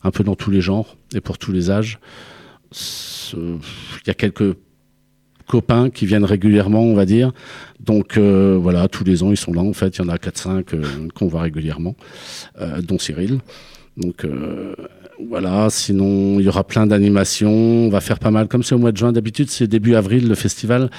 un 0.04 0.12
peu 0.12 0.24
dans 0.24 0.36
tous 0.36 0.50
les 0.50 0.62
genres 0.62 0.95
et 1.13 1.21
pour 1.21 1.38
tous 1.38 1.52
les 1.52 1.69
âges. 1.69 2.00
Il 2.74 3.60
y 4.08 4.10
a 4.10 4.13
quelques 4.13 4.56
copains 5.47 5.89
qui 5.89 6.06
viennent 6.06 6.26
régulièrement, 6.26 6.82
on 6.82 6.95
va 6.95 7.06
dire. 7.06 7.32
Donc 7.80 8.17
euh, 8.17 8.58
voilà, 8.60 8.88
tous 8.88 9.04
les 9.04 9.24
ans, 9.24 9.32
ils 9.32 9.38
sont 9.38 9.54
là. 9.54 9.62
En 9.62 9.74
fait, 9.74 9.97
il 9.97 10.02
y 10.02 10.06
en 10.06 10.10
a 10.10 10.15
4-5 10.15 10.74
euh, 10.74 10.84
qu'on 11.13 11.28
voit 11.28 11.41
régulièrement, 11.41 11.95
dont 12.82 12.97
Cyril. 12.97 13.39
Donc 13.97 14.26
voilà, 15.29 15.69
sinon 15.69 16.39
il 16.39 16.45
y 16.45 16.47
aura 16.47 16.63
plein 16.63 16.88
d'animations. 16.88 17.51
On 17.51 17.89
va 17.89 18.01
faire 18.01 18.19
pas 18.19 18.31
mal. 18.31 18.47
Comme 18.47 18.63
c'est 18.63 18.75
au 18.75 18.79
mois 18.79 18.91
de 18.91 18.97
juin, 18.97 19.12
d'habitude 19.12 19.49
c'est 19.49 19.67
début 19.67 19.95
avril 19.95 20.27
le 20.27 20.36
festival. 20.36 20.89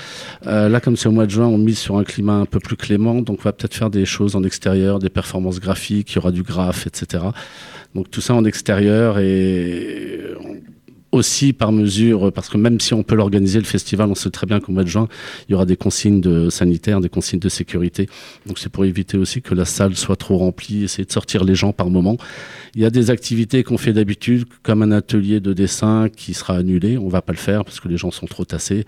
Euh, 0.47 0.69
là, 0.69 0.81
comme 0.81 0.97
c'est 0.97 1.09
au 1.09 1.13
mois 1.13 1.27
de 1.27 1.31
juin, 1.31 1.47
on 1.47 1.59
mise 1.59 1.79
sur 1.79 1.97
un 1.97 2.05
climat 2.05 2.35
un 2.35 2.47
peu 2.47 2.61
plus 2.61 2.77
clément. 2.77 3.23
Donc 3.23 3.41
on 3.41 3.43
va 3.43 3.53
peut-être 3.53 3.75
faire 3.75 3.91
des 3.91 4.05
choses 4.05 4.37
en 4.37 4.43
extérieur, 4.43 4.99
des 4.99 5.11
performances 5.11 5.61
graphiques, 5.61 6.13
il 6.13 6.17
y 6.17 6.19
aura 6.19 6.31
du 6.31 6.43
graphe, 6.43 6.87
etc. 6.87 7.25
Donc 7.95 8.11
tout 8.11 8.21
ça 8.21 8.35
en 8.35 8.45
extérieur 8.45 9.19
et 9.19 10.21
aussi 11.13 11.53
par 11.53 11.73
mesure, 11.73 12.33
parce 12.33 12.49
que 12.49 12.57
même 12.57 12.81
si 12.81 12.95
on 12.95 13.03
peut 13.03 13.15
l'organiser, 13.15 13.59
le 13.59 13.67
festival, 13.67 14.11
on 14.11 14.15
sait 14.15 14.31
très 14.31 14.47
bien 14.47 14.61
qu'au 14.61 14.73
mois 14.73 14.83
de 14.83 14.89
juin, 14.89 15.09
il 15.49 15.53
y 15.53 15.55
aura 15.55 15.67
des 15.67 15.77
consignes 15.77 16.23
de 16.23 16.49
sanitaires, 16.49 17.01
des 17.01 17.11
consignes 17.11 17.39
de 17.39 17.51
sécurité. 17.51 18.09
Donc 18.47 18.59
c'est 18.59 18.71
pour 18.71 18.87
éviter 18.87 19.19
aussi 19.19 19.43
que 19.43 19.55
la 19.55 19.67
salle 19.67 19.95
soit 19.95 20.17
trop 20.17 20.39
remplie, 20.39 20.85
essayer 20.85 21.05
de 21.05 21.13
sortir 21.13 21.45
les 21.45 21.55
gens 21.55 21.73
par 21.73 21.91
moment. 21.91 22.17
Il 22.75 22.81
y 22.81 22.87
a 22.87 22.91
des 22.91 23.11
activités 23.11 23.63
qu'on 23.63 23.77
fait 23.79 23.93
d'habitude, 23.93 24.47
comme 24.63 24.83
un 24.83 24.91
atelier 24.91 25.41
de 25.41 25.53
dessin 25.53 26.09
qui 26.09 26.33
sera 26.33 26.57
annulé. 26.57 26.97
On 26.97 27.09
va 27.09 27.21
pas 27.21 27.33
le 27.33 27.39
faire 27.39 27.65
parce 27.65 27.79
que 27.79 27.89
les 27.89 27.99
gens 27.99 28.11
sont 28.11 28.27
trop 28.27 28.47
tassés. 28.47 28.87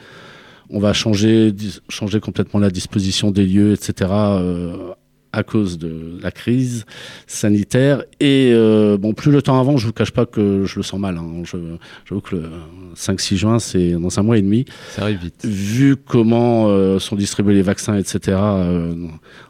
On 0.70 0.80
va 0.80 0.94
changer, 0.94 1.52
changer 1.90 2.20
complètement 2.20 2.58
la 2.58 2.70
disposition 2.70 3.30
des 3.30 3.44
lieux, 3.44 3.74
etc. 3.74 4.10
à 5.34 5.42
cause 5.42 5.78
de 5.78 6.18
la 6.22 6.30
crise 6.30 6.84
sanitaire. 7.26 8.04
Et 8.20 8.50
euh, 8.52 8.96
bon, 8.96 9.12
plus 9.12 9.30
le 9.32 9.42
temps 9.42 9.58
avance, 9.60 9.80
je 9.80 9.86
vous 9.86 9.92
cache 9.92 10.12
pas 10.12 10.26
que 10.26 10.64
je 10.64 10.76
le 10.76 10.82
sens 10.82 11.00
mal. 11.00 11.16
hein. 11.18 11.42
Je, 11.44 11.56
j'avoue 12.08 12.20
que 12.20 12.36
le 12.36 12.50
5-6 12.96 13.36
juin, 13.36 13.58
c'est 13.58 13.92
dans 13.92 14.18
un 14.18 14.22
mois 14.22 14.38
et 14.38 14.42
demi. 14.42 14.64
ça 14.90 15.02
arrive 15.02 15.18
vite 15.20 15.44
Vu 15.44 15.96
comment 15.96 16.68
euh, 16.68 16.98
sont 16.98 17.16
distribués 17.16 17.54
les 17.54 17.62
vaccins, 17.62 17.96
etc. 17.96 18.18
euh, 18.38 18.94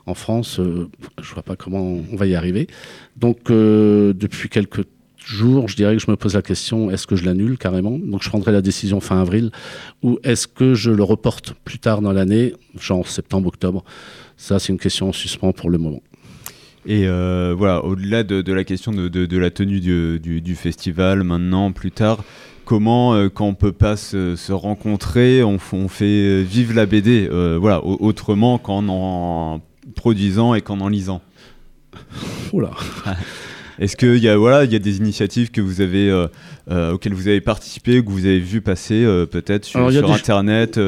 en 0.06 0.14
France, 0.14 0.60
je 0.60 1.34
vois 1.34 1.42
pas 1.42 1.56
comment 1.56 1.82
on 2.10 2.16
va 2.16 2.26
y 2.26 2.34
arriver. 2.34 2.66
Donc, 3.16 3.50
depuis 3.50 4.48
quelques 4.48 4.84
jour, 5.26 5.68
je 5.68 5.76
dirais 5.76 5.96
que 5.96 6.02
je 6.02 6.10
me 6.10 6.16
pose 6.16 6.34
la 6.34 6.42
question 6.42 6.90
est-ce 6.90 7.06
que 7.06 7.16
je 7.16 7.24
l'annule 7.24 7.56
carrément? 7.58 7.98
Donc 7.98 8.22
je 8.22 8.28
prendrai 8.28 8.52
la 8.52 8.60
décision 8.62 9.00
fin 9.00 9.20
avril, 9.20 9.50
ou 10.02 10.18
est-ce 10.22 10.46
que 10.46 10.74
je 10.74 10.90
le 10.90 11.02
reporte 11.02 11.54
plus 11.64 11.78
tard 11.78 12.00
dans 12.02 12.12
l'année, 12.12 12.54
genre 12.78 13.06
septembre, 13.08 13.48
octobre? 13.48 13.84
Ça, 14.36 14.58
c'est 14.58 14.72
une 14.72 14.78
question 14.78 15.08
en 15.08 15.12
suspens 15.12 15.52
pour 15.52 15.70
le 15.70 15.78
moment. 15.78 16.02
Et 16.86 17.06
euh, 17.08 17.54
voilà, 17.56 17.82
au-delà 17.84 18.24
de, 18.24 18.42
de 18.42 18.52
la 18.52 18.64
question 18.64 18.92
de, 18.92 19.08
de- 19.08 19.24
de 19.24 19.38
la 19.38 19.50
tenue 19.50 19.80
du, 19.80 20.20
du- 20.20 20.40
du 20.42 20.54
festival, 20.54 21.22
maintenant, 21.24 21.72
plus 21.72 21.90
tard, 21.92 22.22
comment, 22.66 23.14
euh, 23.14 23.30
quand 23.30 23.46
on 23.46 23.54
peut 23.54 23.72
pas 23.72 23.96
se, 23.96 24.36
se 24.36 24.52
rencontrer, 24.52 25.42
on, 25.42 25.58
fait 25.88 26.42
vivre 26.42 26.74
la 26.74 26.84
BD, 26.84 27.26
euh, 27.30 27.56
voilà, 27.58 27.82
au- 27.82 27.96
autrement 28.04 28.58
qu'en 28.58 28.86
en 28.88 29.62
produisant 29.96 30.54
et 30.54 30.60
qu'en 30.60 30.80
en 30.80 30.88
lisant? 30.88 31.22
Oula. 32.52 32.72
Est-ce 33.78 33.96
qu'il 33.96 34.18
y, 34.18 34.28
a, 34.28 34.36
voilà, 34.36 34.64
il 34.64 34.72
y 34.72 34.76
a 34.76 34.78
des 34.78 34.98
initiatives 34.98 35.50
que 35.50 35.60
vous 35.60 35.80
avez, 35.80 36.08
euh, 36.08 36.26
euh, 36.70 36.92
auxquelles 36.92 37.14
vous 37.14 37.28
avez 37.28 37.40
participé, 37.40 38.02
que 38.04 38.08
vous 38.08 38.24
avez 38.26 38.38
vu 38.38 38.60
passer 38.60 39.04
euh, 39.04 39.26
peut-être 39.26 39.64
sur, 39.64 39.80
Alors, 39.80 40.12
Internet, 40.12 40.78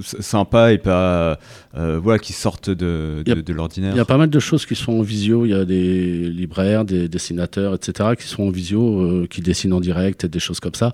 sympa 0.00 0.72
et 0.72 0.78
pas, 0.78 1.38
voilà, 1.74 2.18
qui 2.18 2.32
sortent 2.32 2.70
de, 2.70 3.22
de, 3.24 3.40
de 3.40 3.52
l'ordinaire? 3.52 3.92
Il 3.94 3.98
y 3.98 4.00
a 4.00 4.04
pas 4.04 4.18
mal 4.18 4.30
de 4.30 4.40
choses 4.40 4.66
qui 4.66 4.74
sont 4.74 4.92
en 4.92 5.02
visio. 5.02 5.46
Il 5.46 5.50
y 5.50 5.54
a 5.54 5.64
des 5.64 6.28
libraires, 6.28 6.84
des 6.84 7.08
dessinateurs, 7.08 7.74
etc., 7.74 8.10
qui 8.18 8.26
sont 8.26 8.44
en 8.44 8.50
visio, 8.50 9.26
qui 9.30 9.40
dessinent 9.40 9.72
en 9.72 9.80
direct 9.80 10.24
et 10.24 10.28
des 10.28 10.40
choses 10.40 10.60
comme 10.60 10.74
ça. 10.74 10.92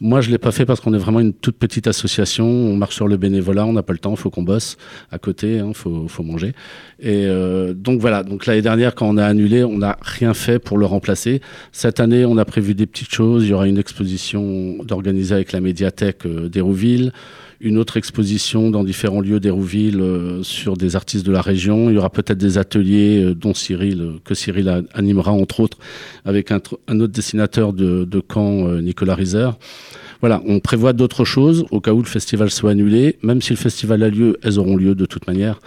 Moi, 0.00 0.20
je 0.20 0.30
l'ai 0.30 0.38
pas 0.38 0.52
fait 0.52 0.66
parce 0.66 0.80
qu'on 0.80 0.94
est 0.94 0.98
vraiment 0.98 1.20
une 1.20 1.32
toute 1.32 1.56
petite 1.56 1.86
association. 1.86 2.46
On 2.46 2.76
marche 2.76 2.94
sur 2.94 3.08
le 3.08 3.16
bénévolat, 3.16 3.66
on 3.66 3.72
n'a 3.72 3.82
pas 3.82 3.92
le 3.92 3.98
temps, 3.98 4.12
il 4.12 4.16
faut 4.16 4.30
qu'on 4.30 4.42
bosse 4.42 4.76
à 5.10 5.18
côté, 5.18 5.56
il 5.56 5.74
faut, 5.74 6.08
faut 6.08 6.22
manger. 6.22 6.52
Et 7.00 7.26
euh, 7.26 7.72
donc 7.74 8.00
voilà. 8.00 8.22
Donc 8.22 8.46
l'année 8.46 8.62
dernière, 8.62 8.94
quand 8.94 9.08
on 9.08 9.16
a 9.16 9.24
annulé, 9.24 9.64
on 9.64 9.78
n'a 9.78 9.96
rien 10.02 10.34
fait 10.34 10.58
pour 10.58 10.78
le 10.78 10.86
remplacer. 10.86 11.40
Cette 11.72 12.00
année, 12.00 12.24
on 12.24 12.36
a 12.38 12.44
prévu 12.44 12.74
des 12.74 12.86
petites 12.86 13.12
choses. 13.12 13.44
Il 13.44 13.50
y 13.50 13.52
aura 13.52 13.66
une 13.66 13.78
exposition 13.78 14.82
d'organiser 14.84 15.34
avec 15.34 15.52
la 15.52 15.60
médiathèque 15.60 16.26
euh, 16.26 16.48
d'Hérouville 16.48 17.12
une 17.62 17.78
autre 17.78 17.96
exposition 17.96 18.70
dans 18.70 18.82
différents 18.82 19.20
lieux 19.20 19.38
d'Hérouville 19.38 20.00
euh, 20.00 20.42
sur 20.42 20.76
des 20.76 20.96
artistes 20.96 21.24
de 21.24 21.30
la 21.30 21.40
région. 21.40 21.88
Il 21.90 21.94
y 21.94 21.98
aura 21.98 22.10
peut-être 22.10 22.38
des 22.38 22.58
ateliers 22.58 23.22
euh, 23.22 23.34
dont 23.34 23.54
Cyril, 23.54 24.00
euh, 24.00 24.12
que 24.24 24.34
Cyril 24.34 24.84
animera 24.94 25.30
entre 25.30 25.60
autres 25.60 25.78
avec 26.24 26.50
un, 26.50 26.58
tr- 26.58 26.76
un 26.88 26.98
autre 27.00 27.12
dessinateur 27.12 27.72
de, 27.72 28.22
Caen, 28.32 28.80
Nicolas 28.82 29.14
Riser. 29.14 29.50
Voilà, 30.20 30.42
on 30.46 30.58
prévoit 30.60 30.92
d'autres 30.92 31.24
choses 31.24 31.64
au 31.70 31.80
cas 31.80 31.92
où 31.92 31.98
le 31.98 32.08
festival 32.08 32.50
soit 32.50 32.72
annulé. 32.72 33.16
Même 33.22 33.40
si 33.40 33.50
le 33.50 33.56
festival 33.56 34.02
a 34.02 34.08
lieu, 34.08 34.36
elles 34.42 34.58
auront 34.58 34.76
lieu 34.76 34.94
de 34.94 35.06
toute 35.06 35.26
manière. 35.26 35.60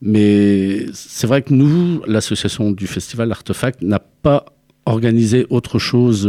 Mais 0.00 0.86
c'est 0.92 1.26
vrai 1.26 1.42
que 1.42 1.52
nous, 1.52 2.02
l'association 2.06 2.70
du 2.72 2.86
festival 2.86 3.30
Artefact, 3.30 3.82
n'a 3.82 3.98
pas 3.98 4.46
organisé 4.84 5.46
autre 5.50 5.78
chose 5.78 6.28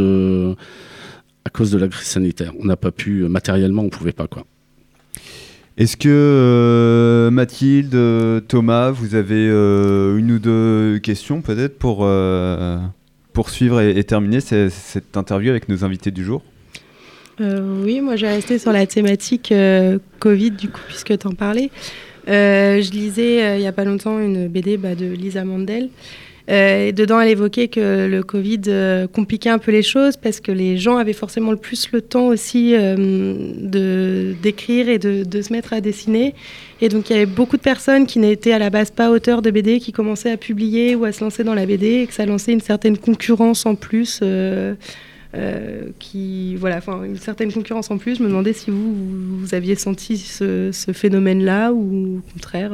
à 1.46 1.50
cause 1.50 1.72
de 1.72 1.78
la 1.78 1.88
crise 1.89 2.08
sanitaire. 2.08 2.54
On 2.60 2.65
n'a 2.65 2.78
pas 2.78 2.91
pu, 2.91 3.24
matériellement, 3.28 3.84
on 3.84 3.89
pouvait 3.89 4.13
pas 4.13 4.28
quoi. 4.28 4.46
Est-ce 5.77 5.95
que 5.95 6.09
euh, 6.09 7.29
Mathilde, 7.29 7.95
Thomas, 8.47 8.89
vous 8.89 9.13
avez 9.13 9.47
euh, 9.47 10.17
une 10.17 10.31
ou 10.31 10.39
deux 10.39 10.97
questions 10.99 11.41
peut-être 11.41 11.77
pour 11.77 11.99
euh, 12.01 12.77
poursuivre 13.33 13.79
et, 13.81 14.03
terminer 14.03 14.39
ce- 14.41 14.69
cette 14.71 15.15
interview 15.17 15.51
avec 15.51 15.69
nos 15.69 15.83
invités 15.83 16.09
du 16.11 16.23
jour? 16.23 16.41
Oui, 17.39 18.01
moi 18.01 18.15
j'ai 18.15 18.25
resté 18.25 18.57
sur 18.57 18.71
la 18.71 18.87
thématique 18.87 19.53
Covid, 20.17 20.51
du 20.51 20.69
coup, 20.69 20.81
puisque 20.87 21.15
tu 21.19 21.27
en 21.27 21.33
parlais. 21.33 21.69
Je 22.25 22.91
lisais 22.91 23.57
il 23.57 23.61
n'y 23.61 23.67
a 23.67 23.71
pas 23.71 23.83
longtemps 23.85 24.19
une 24.19 24.47
BD 24.47 24.77
bah, 24.77 24.95
de 24.95 25.05
Lisa 25.05 25.43
Mandel. 25.45 25.89
Euh, 26.49 26.88
et 26.88 26.91
dedans, 26.93 27.19
elle 27.19 27.29
évoquait 27.29 27.67
que 27.67 28.07
le 28.07 28.23
Covid 28.23 28.62
euh, 28.67 29.07
compliquait 29.07 29.49
un 29.49 29.57
peu 29.57 29.71
les 29.71 29.83
choses 29.83 30.15
parce 30.15 30.39
que 30.39 30.51
les 30.51 30.77
gens 30.77 30.97
avaient 30.97 31.13
forcément 31.13 31.51
le 31.51 31.57
plus 31.57 31.91
le 31.91 32.01
temps 32.01 32.27
aussi 32.27 32.73
euh, 32.73 32.95
de 33.57 34.33
d'écrire 34.41 34.88
et 34.88 34.97
de, 34.97 35.23
de 35.23 35.41
se 35.41 35.51
mettre 35.51 35.73
à 35.73 35.81
dessiner. 35.81 36.36
Et 36.79 36.89
donc, 36.89 37.10
il 37.10 37.13
y 37.13 37.15
avait 37.17 37.25
beaucoup 37.25 37.57
de 37.57 37.62
personnes 37.62 38.05
qui 38.05 38.19
n'étaient 38.19 38.53
à 38.53 38.60
la 38.60 38.69
base 38.69 38.91
pas 38.91 39.12
auteurs 39.12 39.41
de 39.41 39.51
BD 39.51 39.79
qui 39.79 39.91
commençaient 39.91 40.31
à 40.31 40.38
publier 40.38 40.95
ou 40.95 41.03
à 41.03 41.12
se 41.12 41.23
lancer 41.23 41.43
dans 41.43 41.55
la 41.55 41.65
BD 41.65 42.01
et 42.01 42.07
que 42.07 42.13
ça 42.13 42.25
lançait 42.25 42.53
une 42.53 42.62
certaine 42.62 42.97
concurrence 42.97 43.65
en 43.65 43.75
plus. 43.75 44.21
qui 45.99 46.55
voilà, 46.55 46.79
une 47.05 47.17
certaine 47.17 47.51
concurrence 47.51 47.91
en 47.91 47.97
plus. 47.97 48.17
Je 48.17 48.23
me 48.23 48.29
demandais 48.29 48.53
si 48.53 48.71
vous 48.71 48.93
vous, 49.39 49.53
aviez 49.53 49.75
senti 49.75 50.17
ce, 50.17 50.71
ce 50.71 50.93
phénomène-là 50.93 51.73
ou 51.73 52.19
au 52.19 52.31
contraire 52.33 52.71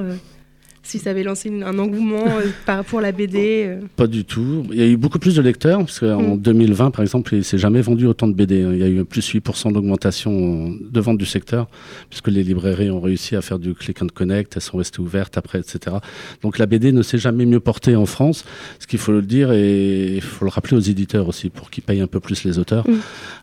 si 0.86 1.00
ça 1.00 1.12
avait 1.12 1.24
lancé 1.24 1.48
une- 1.50 1.64
un 1.64 1.80
engouement 1.80 2.26
euh, 2.28 2.48
par 2.66 2.84
pour 2.84 3.00
la 3.02 3.12
BD. 3.14 3.64
euh. 3.68 3.80
Pas 3.96 4.06
du 4.08 4.26
tout. 4.26 4.66
Il 4.72 4.78
y 4.78 4.82
a 4.84 4.86
eu 4.88 4.98
beaucoup 4.98 5.18
plus 5.18 5.36
de 5.36 5.42
lecteurs, 5.42 5.80
parce 5.80 6.00
qu'en 6.02 6.36
Mm. 6.36 6.42
2020, 6.42 6.92
par 6.92 7.02
exemple, 7.02 7.34
il 7.36 7.44
s'est 7.44 7.58
jamais 7.58 7.82
vendu 7.82 8.06
autant 8.06 8.28
de 8.28 8.34
BD. 8.34 8.64
hein. 8.64 8.72
Il 8.74 8.80
y 8.80 8.84
a 8.84 8.90
eu 8.90 9.04
plus 9.06 9.26
8% 9.28 9.72
d'augmentation 9.72 10.70
de 10.72 11.00
vente 11.00 11.18
du 11.18 11.26
secteur, 11.26 11.68
puisque 12.10 12.28
les 12.28 12.44
librairies 12.44 12.92
ont 12.92 13.00
réussi 13.00 13.36
à 13.36 13.42
faire 13.42 13.60
du 13.60 13.74
click 13.74 14.02
and 14.02 14.08
connect, 14.14 14.54
elles 14.58 14.62
sont 14.62 14.78
restées 14.78 15.00
ouvertes 15.00 15.38
après, 15.38 15.60
etc. 15.60 15.96
Donc 16.42 16.58
la 16.58 16.66
BD 16.66 16.92
ne 16.92 17.02
s'est 17.02 17.18
jamais 17.18 17.46
mieux 17.46 17.62
portée 17.62 17.96
en 17.96 18.06
France, 18.06 18.44
ce 18.80 18.86
qu'il 18.86 19.00
faut 19.00 19.14
le 19.14 19.22
dire, 19.22 19.52
et 19.54 20.16
il 20.16 20.22
faut 20.22 20.44
le 20.46 20.52
rappeler 20.52 20.76
aux 20.76 20.82
éditeurs 20.82 21.28
aussi, 21.30 21.50
pour 21.50 21.72
qu'ils 21.72 21.84
payent 21.84 22.02
un 22.02 22.08
peu 22.08 22.20
plus 22.20 22.44
les 22.44 22.60
auteurs. 22.60 22.86
Mm. 22.90 22.94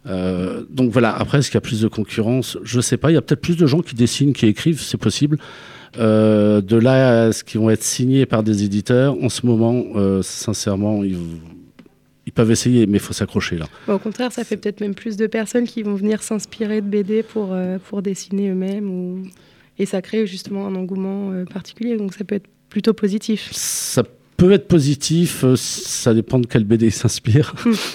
Euh, 0.09 0.62
donc 0.70 0.90
voilà, 0.90 1.16
après, 1.16 1.38
est-ce 1.38 1.48
qu'il 1.50 1.57
y 1.57 1.59
a 1.59 1.62
plus 1.62 1.81
de 1.81 1.88
concurrence? 1.88 2.59
Je 2.64 2.81
sais 2.81 2.98
pas, 2.98 3.11
il 3.11 3.14
y 3.14 3.16
a 3.16 3.22
peut-être 3.22 3.40
plus 3.40 3.57
de 3.57 3.66
gens 3.66 3.81
qui 3.81 3.94
dessinent, 3.94 4.35
qui 4.35 4.46
écrivent, 4.46 4.81
c'est 4.81 4.98
possible. 4.98 5.38
Euh, 5.98 6.61
de 6.61 6.76
là 6.76 7.24
à 7.24 7.33
ce 7.33 7.42
qu'ils 7.44 7.61
vont 7.61 7.70
être 7.70 7.83
signés 7.83 8.24
par 8.26 8.42
des 8.42 8.62
éditeurs, 8.64 9.16
en 9.22 9.29
ce 9.29 9.44
moment, 9.44 9.85
euh, 9.96 10.22
sincèrement, 10.22 11.03
ils, 11.03 11.16
ils 12.26 12.33
peuvent 12.33 12.50
essayer, 12.53 12.87
mais 12.87 12.98
il 12.98 13.00
faut 13.00 13.12
s'accrocher 13.12 13.57
là. 13.59 13.66
Bon, 13.88 13.94
au 13.94 13.98
contraire, 13.98 14.31
ça 14.31 14.44
fait 14.44 14.57
peut-être 14.57 14.81
même 14.81 14.94
plus 14.94 15.16
de 15.16 15.26
personnes 15.26 15.66
qui 15.66 15.83
vont 15.83 15.94
venir 15.94 16.22
s'inspirer 16.22 16.81
de 16.81 16.87
BD 16.87 17.22
pour, 17.24 17.48
euh, 17.53 17.79
pour 17.88 18.03
dessiner 18.03 18.50
eux-mêmes 18.50 18.88
ou... 18.88 19.22
et 19.79 19.87
ça 19.87 20.00
crée 20.00 20.26
justement 20.26 20.66
un 20.68 20.74
engouement 20.76 21.33
euh, 21.33 21.44
particulier. 21.44 21.96
Donc 21.96 22.14
ça 22.14 22.22
peut 22.24 22.37
être 22.37 22.46
plutôt 22.68 22.92
positif. 22.94 23.48
Ça 23.53 24.05
peut 24.37 24.53
être 24.53 24.68
positif, 24.68 25.42
euh, 25.44 25.55
ça 25.57 26.14
dépend 26.14 26.38
de 26.38 26.46
quelle 26.46 26.64
BD 26.64 26.87
il 26.87 26.92
s'inspire. 26.92 27.53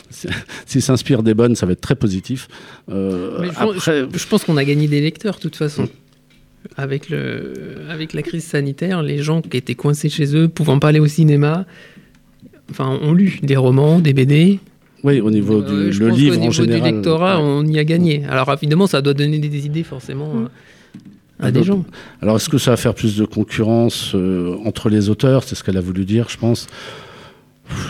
S'il 0.65 0.81
s'inspire 0.81 1.23
des 1.23 1.33
bonnes, 1.33 1.55
ça 1.55 1.65
va 1.65 1.71
être 1.71 1.81
très 1.81 1.95
positif. 1.95 2.47
Euh, 2.89 3.37
Mais 3.39 3.47
je 3.47 3.53
pense- 3.53 3.75
après, 3.77 4.05
Je 4.13 4.27
pense 4.27 4.43
qu'on 4.43 4.57
a 4.57 4.65
gagné 4.65 4.87
des 4.87 4.99
lecteurs, 5.01 5.35
de 5.37 5.39
toute 5.39 5.55
façon. 5.55 5.87
Avec, 6.77 7.09
le, 7.09 7.53
avec 7.89 8.13
la 8.13 8.21
crise 8.21 8.43
sanitaire, 8.43 9.03
les 9.03 9.19
gens 9.19 9.41
qui 9.41 9.55
étaient 9.57 9.75
coincés 9.75 10.09
chez 10.09 10.35
eux, 10.35 10.47
pouvant 10.47 10.79
pas 10.79 10.89
aller 10.89 10.99
au 10.99 11.07
cinéma, 11.07 11.65
enfin, 12.71 12.97
ont 13.01 13.13
lu 13.13 13.39
des 13.43 13.55
romans, 13.55 13.99
des 13.99 14.13
BD. 14.13 14.59
oui, 15.03 15.21
au 15.21 15.29
niveau 15.29 15.61
Euh, 15.61 15.85
du 15.87 15.93
je 15.93 15.99
le 16.03 16.09
pense 16.09 16.17
livre 16.19 16.41
en 16.41 16.51
général. 16.51 16.81
du 16.81 16.95
lectorat, 16.95 17.37
ouais. 17.37 17.43
on 17.45 17.63
y 17.65 17.77
a 17.79 17.83
gagné. 17.83 18.23
Alors 18.25 18.51
évidemment, 18.51 18.87
ça 18.87 19.01
doit 19.01 19.13
donner 19.13 19.37
des, 19.39 19.49
des 19.49 19.65
idées 19.67 19.83
forcément 19.83 20.31
euh, 20.35 20.45
à 21.39 21.47
Ah, 21.47 21.51
des 21.51 21.63
gens. 21.63 21.85
Alors, 22.21 22.37
est-ce 22.37 22.49
que 22.49 22.57
ça 22.57 22.71
va 22.71 22.77
faire 22.77 22.95
plus 22.95 23.15
de 23.17 23.25
concurrence 23.25 24.13
euh, 24.15 24.55
entre 24.65 24.89
les 24.89 25.09
auteurs? 25.09 25.43
C'est 25.43 25.55
ce 25.55 25.63
qu'elle 25.63 25.77
a 25.77 25.81
voulu 25.81 26.03
dire, 26.05 26.27
je 26.29 26.37
pense. 26.37 26.67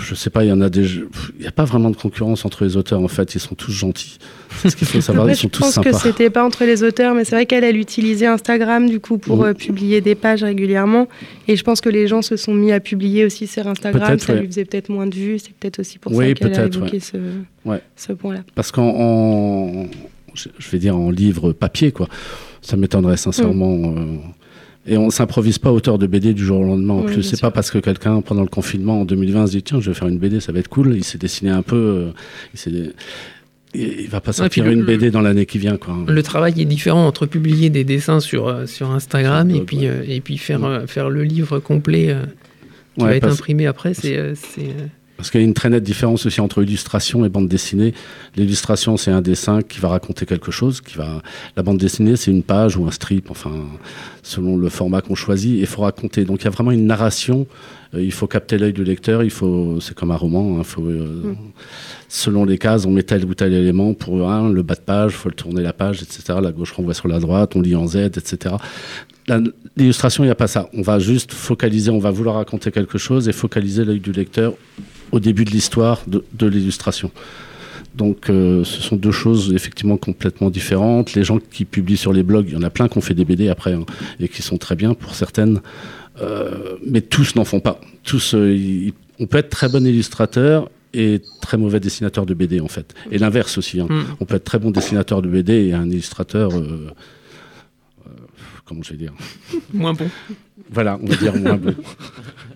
Je 0.03 0.15
sais 0.15 0.29
pas, 0.29 0.43
il 0.45 0.49
y 0.49 0.51
en 0.53 0.61
a 0.61 0.69
des. 0.69 0.85
Il 0.85 1.41
n'y 1.41 1.47
a 1.47 1.51
pas 1.51 1.65
vraiment 1.65 1.89
de 1.89 1.95
concurrence 1.97 2.45
entre 2.45 2.63
les 2.63 2.77
auteurs, 2.77 3.01
en 3.01 3.07
fait. 3.09 3.35
Ils 3.35 3.39
sont 3.41 3.55
tous 3.55 3.71
gentils. 3.71 4.17
C'est 4.61 4.69
ce 4.69 4.75
qu'il 4.77 4.87
faut 4.87 5.01
savoir. 5.01 5.25
Après, 5.25 5.33
ils 5.35 5.37
sont 5.37 5.49
je 5.53 5.59
pense 5.59 5.79
que 5.79 5.91
c'était 5.91 6.29
pas 6.29 6.45
entre 6.45 6.63
les 6.63 6.81
auteurs, 6.83 7.13
mais 7.13 7.25
c'est 7.25 7.35
vrai 7.35 7.45
qu'elle 7.45 7.63
elle 7.65 7.75
utilisait 7.77 8.27
Instagram 8.27 8.89
du 8.89 8.99
coup 9.01 9.17
pour 9.17 9.43
euh, 9.43 9.53
publier 9.53 9.99
des 9.99 10.15
pages 10.15 10.43
régulièrement. 10.43 11.07
Et 11.49 11.57
je 11.57 11.63
pense 11.63 11.81
que 11.81 11.89
les 11.89 12.07
gens 12.07 12.21
se 12.21 12.37
sont 12.37 12.53
mis 12.53 12.71
à 12.71 12.79
publier 12.79 13.25
aussi 13.25 13.47
sur 13.47 13.67
Instagram. 13.67 14.17
Ça 14.17 14.33
ouais. 14.33 14.39
lui 14.41 14.47
faisait 14.47 14.63
peut-être 14.65 14.87
moins 14.89 15.07
de 15.07 15.15
vues. 15.15 15.39
C'est 15.39 15.53
peut-être 15.53 15.79
aussi 15.79 15.99
pour 15.99 16.13
Oui, 16.13 16.29
ça 16.29 16.33
qu'elle 16.35 16.59
a 16.59 16.65
évoqué 16.67 16.99
ce, 17.01 17.17
Ouais. 17.65 17.81
ce 17.97 18.13
point-là. 18.13 18.41
Parce 18.55 18.71
qu'en. 18.71 18.87
en- 18.87 19.87
Je 20.35 20.49
je 20.59 20.69
vais 20.69 20.79
dire 20.79 20.95
en 20.97 21.11
livre 21.11 21.51
papier, 21.53 21.91
quoi. 21.91 22.07
Ça 22.61 22.75
m'étonnerait 22.77 23.17
sincèrement. 23.17 23.75
Mm. 23.75 23.97
euh, 23.97 24.17
Et 24.87 24.97
on 24.97 25.09
s'improvise 25.09 25.57
pas 25.57 25.71
auteur 25.71 25.97
de 25.97 26.05
BD 26.05 26.33
du 26.33 26.45
jour 26.45 26.59
au 26.59 26.63
lendemain. 26.63 26.93
En 26.93 26.99
Oui, 27.05 27.13
plus, 27.13 27.23
c'est 27.23 27.41
pas 27.41 27.49
parce 27.51 27.71
que 27.71 27.79
quelqu'un, 27.79 28.21
pendant 28.21 28.41
le 28.43 28.47
confinement 28.47 29.01
en 29.01 29.05
2020, 29.05 29.47
se 29.47 29.51
dit 29.53 29.63
tiens, 29.63 29.79
je 29.81 29.89
vais 29.89 29.95
faire 29.95 30.07
une 30.07 30.19
BD, 30.19 30.39
ça 30.39 30.51
va 30.51 30.59
être 30.59 30.67
cool. 30.67 30.95
Il 30.95 31.03
s'est 31.03 31.17
dessiné 31.17 31.49
un 31.49 31.63
peu. 31.63 31.75
euh, 31.75 32.11
il, 32.53 32.59
s'est- 32.59 32.93
il 33.73 34.07
va 34.07 34.21
pas 34.21 34.31
sortir 34.31 34.67
une 34.69 34.83
BD 34.85 35.09
dans 35.11 35.21
l'année 35.21 35.45
qui 35.47 35.57
vient, 35.57 35.77
quoi. 35.77 35.97
Le 36.07 36.23
travail 36.23 36.61
est 36.61 36.65
différent 36.65 37.05
entre 37.07 37.25
publier 37.25 37.69
des 37.69 37.83
dessins 37.83 38.19
sur, 38.19 38.47
euh, 38.47 38.65
sur 38.67 38.91
Instagram 38.91 39.49
Sur 39.49 39.59
et 39.61 39.65
puis, 39.65 39.87
euh, 39.87 40.03
et 40.07 40.21
puis 40.21 40.37
faire, 40.37 40.59
Mm. 40.59 40.65
euh, 40.65 40.87
faire 40.87 41.09
le 41.09 41.23
livre 41.23 41.59
complet 41.59 42.15
qui 42.97 43.03
va 43.03 43.15
être 43.15 43.27
imprimé 43.27 43.65
après. 43.65 43.93
C'est, 43.95 44.35
Parce 45.17 45.31
qu'il 45.31 45.39
y 45.39 45.43
a 45.43 45.47
une 45.47 45.53
très 45.53 45.69
nette 45.69 45.83
différence 45.83 46.25
aussi 46.25 46.41
entre 46.41 46.61
illustration 46.61 47.25
et 47.25 47.29
bande 47.29 47.47
dessinée. 47.47 47.93
L'illustration, 48.35 48.97
c'est 48.97 49.11
un 49.11 49.21
dessin 49.21 49.61
qui 49.61 49.79
va 49.79 49.87
raconter 49.87 50.25
quelque 50.25 50.51
chose. 50.51 50.81
Qui 50.81 50.97
va... 50.97 51.21
La 51.55 51.63
bande 51.63 51.77
dessinée, 51.77 52.17
c'est 52.17 52.31
une 52.31 52.43
page 52.43 52.75
ou 52.75 52.85
un 52.85 52.91
strip, 52.91 53.31
enfin, 53.31 53.53
selon 54.23 54.57
le 54.57 54.67
format 54.67 55.01
qu'on 55.01 55.15
choisit. 55.15 55.55
Et 55.57 55.61
il 55.61 55.67
faut 55.67 55.83
raconter. 55.83 56.25
Donc 56.25 56.41
il 56.41 56.45
y 56.45 56.47
a 56.47 56.51
vraiment 56.51 56.71
une 56.71 56.85
narration. 56.85 57.47
Euh, 57.93 58.03
il 58.03 58.11
faut 58.11 58.27
capter 58.27 58.57
l'œil 58.57 58.73
du 58.73 58.83
lecteur. 58.83 59.23
Il 59.23 59.29
faut... 59.29 59.79
C'est 59.79 59.95
comme 59.95 60.11
un 60.11 60.17
roman. 60.17 60.57
Il 60.57 60.65
faut, 60.65 60.85
euh, 60.85 61.33
Selon 62.09 62.43
les 62.43 62.57
cases, 62.57 62.85
on 62.85 62.91
met 62.91 63.03
tel 63.03 63.23
ou 63.23 63.33
tel 63.33 63.53
élément. 63.53 63.93
Pour 63.93 64.29
un, 64.29 64.49
le 64.49 64.63
bas 64.63 64.75
de 64.75 64.81
page, 64.81 65.13
il 65.13 65.17
faut 65.17 65.29
le 65.29 65.35
tourner 65.35 65.61
la 65.61 65.73
page, 65.73 66.01
etc. 66.01 66.39
La 66.41 66.51
gauche 66.51 66.73
renvoie 66.73 66.93
sur 66.93 67.07
la 67.07 67.19
droite, 67.19 67.55
on 67.55 67.61
lit 67.61 67.75
en 67.75 67.87
Z, 67.87 67.95
etc. 67.95 68.55
L'illustration, 69.77 70.23
il 70.23 70.27
n'y 70.27 70.31
a 70.31 70.35
pas 70.35 70.47
ça. 70.47 70.69
On 70.73 70.81
va 70.81 70.99
juste 70.99 71.33
focaliser, 71.33 71.89
on 71.89 71.99
va 71.99 72.11
vouloir 72.11 72.35
raconter 72.35 72.71
quelque 72.71 72.97
chose 72.97 73.29
et 73.29 73.31
focaliser 73.31 73.85
l'œil 73.85 74.01
du 74.01 74.11
lecteur 74.11 74.53
au 75.11 75.19
début 75.19 75.45
de 75.45 75.51
l'histoire 75.51 76.01
de, 76.07 76.23
de 76.33 76.47
l'illustration. 76.47 77.11
Donc 77.95 78.29
euh, 78.29 78.63
ce 78.65 78.81
sont 78.81 78.97
deux 78.97 79.11
choses 79.11 79.53
effectivement 79.53 79.95
complètement 79.97 80.49
différentes. 80.49 81.13
Les 81.13 81.23
gens 81.23 81.39
qui 81.39 81.63
publient 81.63 81.95
sur 81.97 82.11
les 82.11 82.23
blogs, 82.23 82.45
il 82.49 82.53
y 82.53 82.57
en 82.57 82.63
a 82.63 82.69
plein 82.69 82.87
qui 82.89 82.97
ont 82.97 83.01
fait 83.01 83.13
des 83.13 83.23
BD 83.25 83.47
après 83.47 83.73
hein, 83.73 83.85
et 84.19 84.27
qui 84.27 84.41
sont 84.41 84.57
très 84.57 84.75
bien 84.75 84.93
pour 84.93 85.15
certaines, 85.15 85.61
euh, 86.21 86.75
mais 86.85 86.99
tous 87.01 87.35
n'en 87.35 87.45
font 87.45 87.61
pas. 87.61 87.79
Tous, 88.03 88.33
euh, 88.35 88.91
on 89.19 89.27
peut 89.27 89.37
être 89.37 89.49
très 89.49 89.69
bon 89.69 89.85
illustrateur 89.85 90.69
et 90.93 91.21
très 91.41 91.57
mauvais 91.57 91.79
dessinateur 91.79 92.25
de 92.25 92.33
BD 92.33 92.59
en 92.59 92.67
fait. 92.67 92.93
Et 93.11 93.17
l'inverse 93.17 93.57
aussi. 93.57 93.79
hein. 93.79 93.87
Mm. 93.89 94.03
On 94.19 94.25
peut 94.25 94.35
être 94.35 94.43
très 94.43 94.59
bon 94.59 94.71
dessinateur 94.71 95.21
de 95.21 95.29
BD 95.29 95.53
et 95.67 95.73
un 95.73 95.89
illustrateur, 95.89 96.51
comment 98.65 98.81
je 98.83 98.91
vais 98.91 98.97
dire? 98.97 99.13
Moins 99.73 99.93
bon. 99.93 100.09
Voilà, 100.69 100.99
on 101.01 101.05
va 101.05 101.15
dire 101.15 101.35
moins 101.35 101.55
bon. 101.57 101.75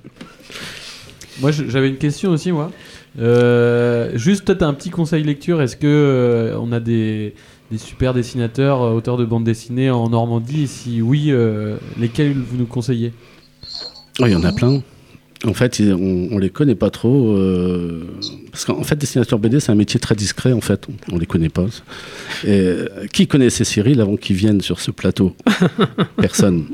Moi, 1.42 1.52
j'avais 1.52 1.90
une 1.90 1.98
question 1.98 2.32
aussi, 2.32 2.52
moi. 2.52 2.72
Euh, 3.20 4.12
juste 4.16 4.46
peut-être 4.46 4.64
un 4.64 4.74
petit 4.74 4.90
conseil 4.90 5.24
lecture. 5.24 5.62
Est-ce 5.62 5.76
que 5.76 5.88
euh, 5.88 6.58
on 6.60 6.72
a 6.72 6.80
des, 6.80 7.34
super 7.78 8.14
dessinateurs, 8.14 8.82
euh, 8.82 8.94
auteurs 8.94 9.18
de 9.18 9.26
bande 9.26 9.44
dessinée 9.44 9.90
en 9.90 10.10
Normandie? 10.10 10.64
Et 10.64 10.68
si 10.68 11.02
oui, 11.02 11.32
lesquels 11.98 12.34
vous 12.34 12.58
nous 12.58 12.66
conseillez? 12.66 13.14
Oh, 14.20 14.26
Il 14.26 14.32
y 14.32 14.36
en 14.36 14.44
a 14.44 14.52
plein. 14.52 14.82
En 15.46 15.54
fait, 15.54 15.80
on, 15.82 16.28
on 16.32 16.38
les 16.38 16.50
connaît 16.50 16.76
pas 16.76 16.90
trop. 16.90 17.34
euh, 17.36 18.04
parce 18.52 18.66
qu'en 18.66 18.84
fait, 18.84 18.98
dessinateur 18.98 19.40
BD, 19.40 19.60
c'est 19.60 19.72
un 19.72 19.76
métier 19.76 20.00
très 20.00 20.16
discret, 20.16 20.52
en 20.52 20.60
fait. 20.60 20.88
On, 21.12 21.18
les 21.18 21.26
connaît 21.26 21.50
pas. 21.50 21.66
Et, 22.44 22.60
euh, 22.60 22.88
qui 23.14 23.28
connaissait 23.28 23.64
Cyril 23.64 24.02
avant 24.02 24.18
qu'il 24.18 24.36
vienne 24.36 24.60
sur 24.60 24.82
ce 24.82 24.92
plateau? 24.92 25.36
Personne. 26.18 26.66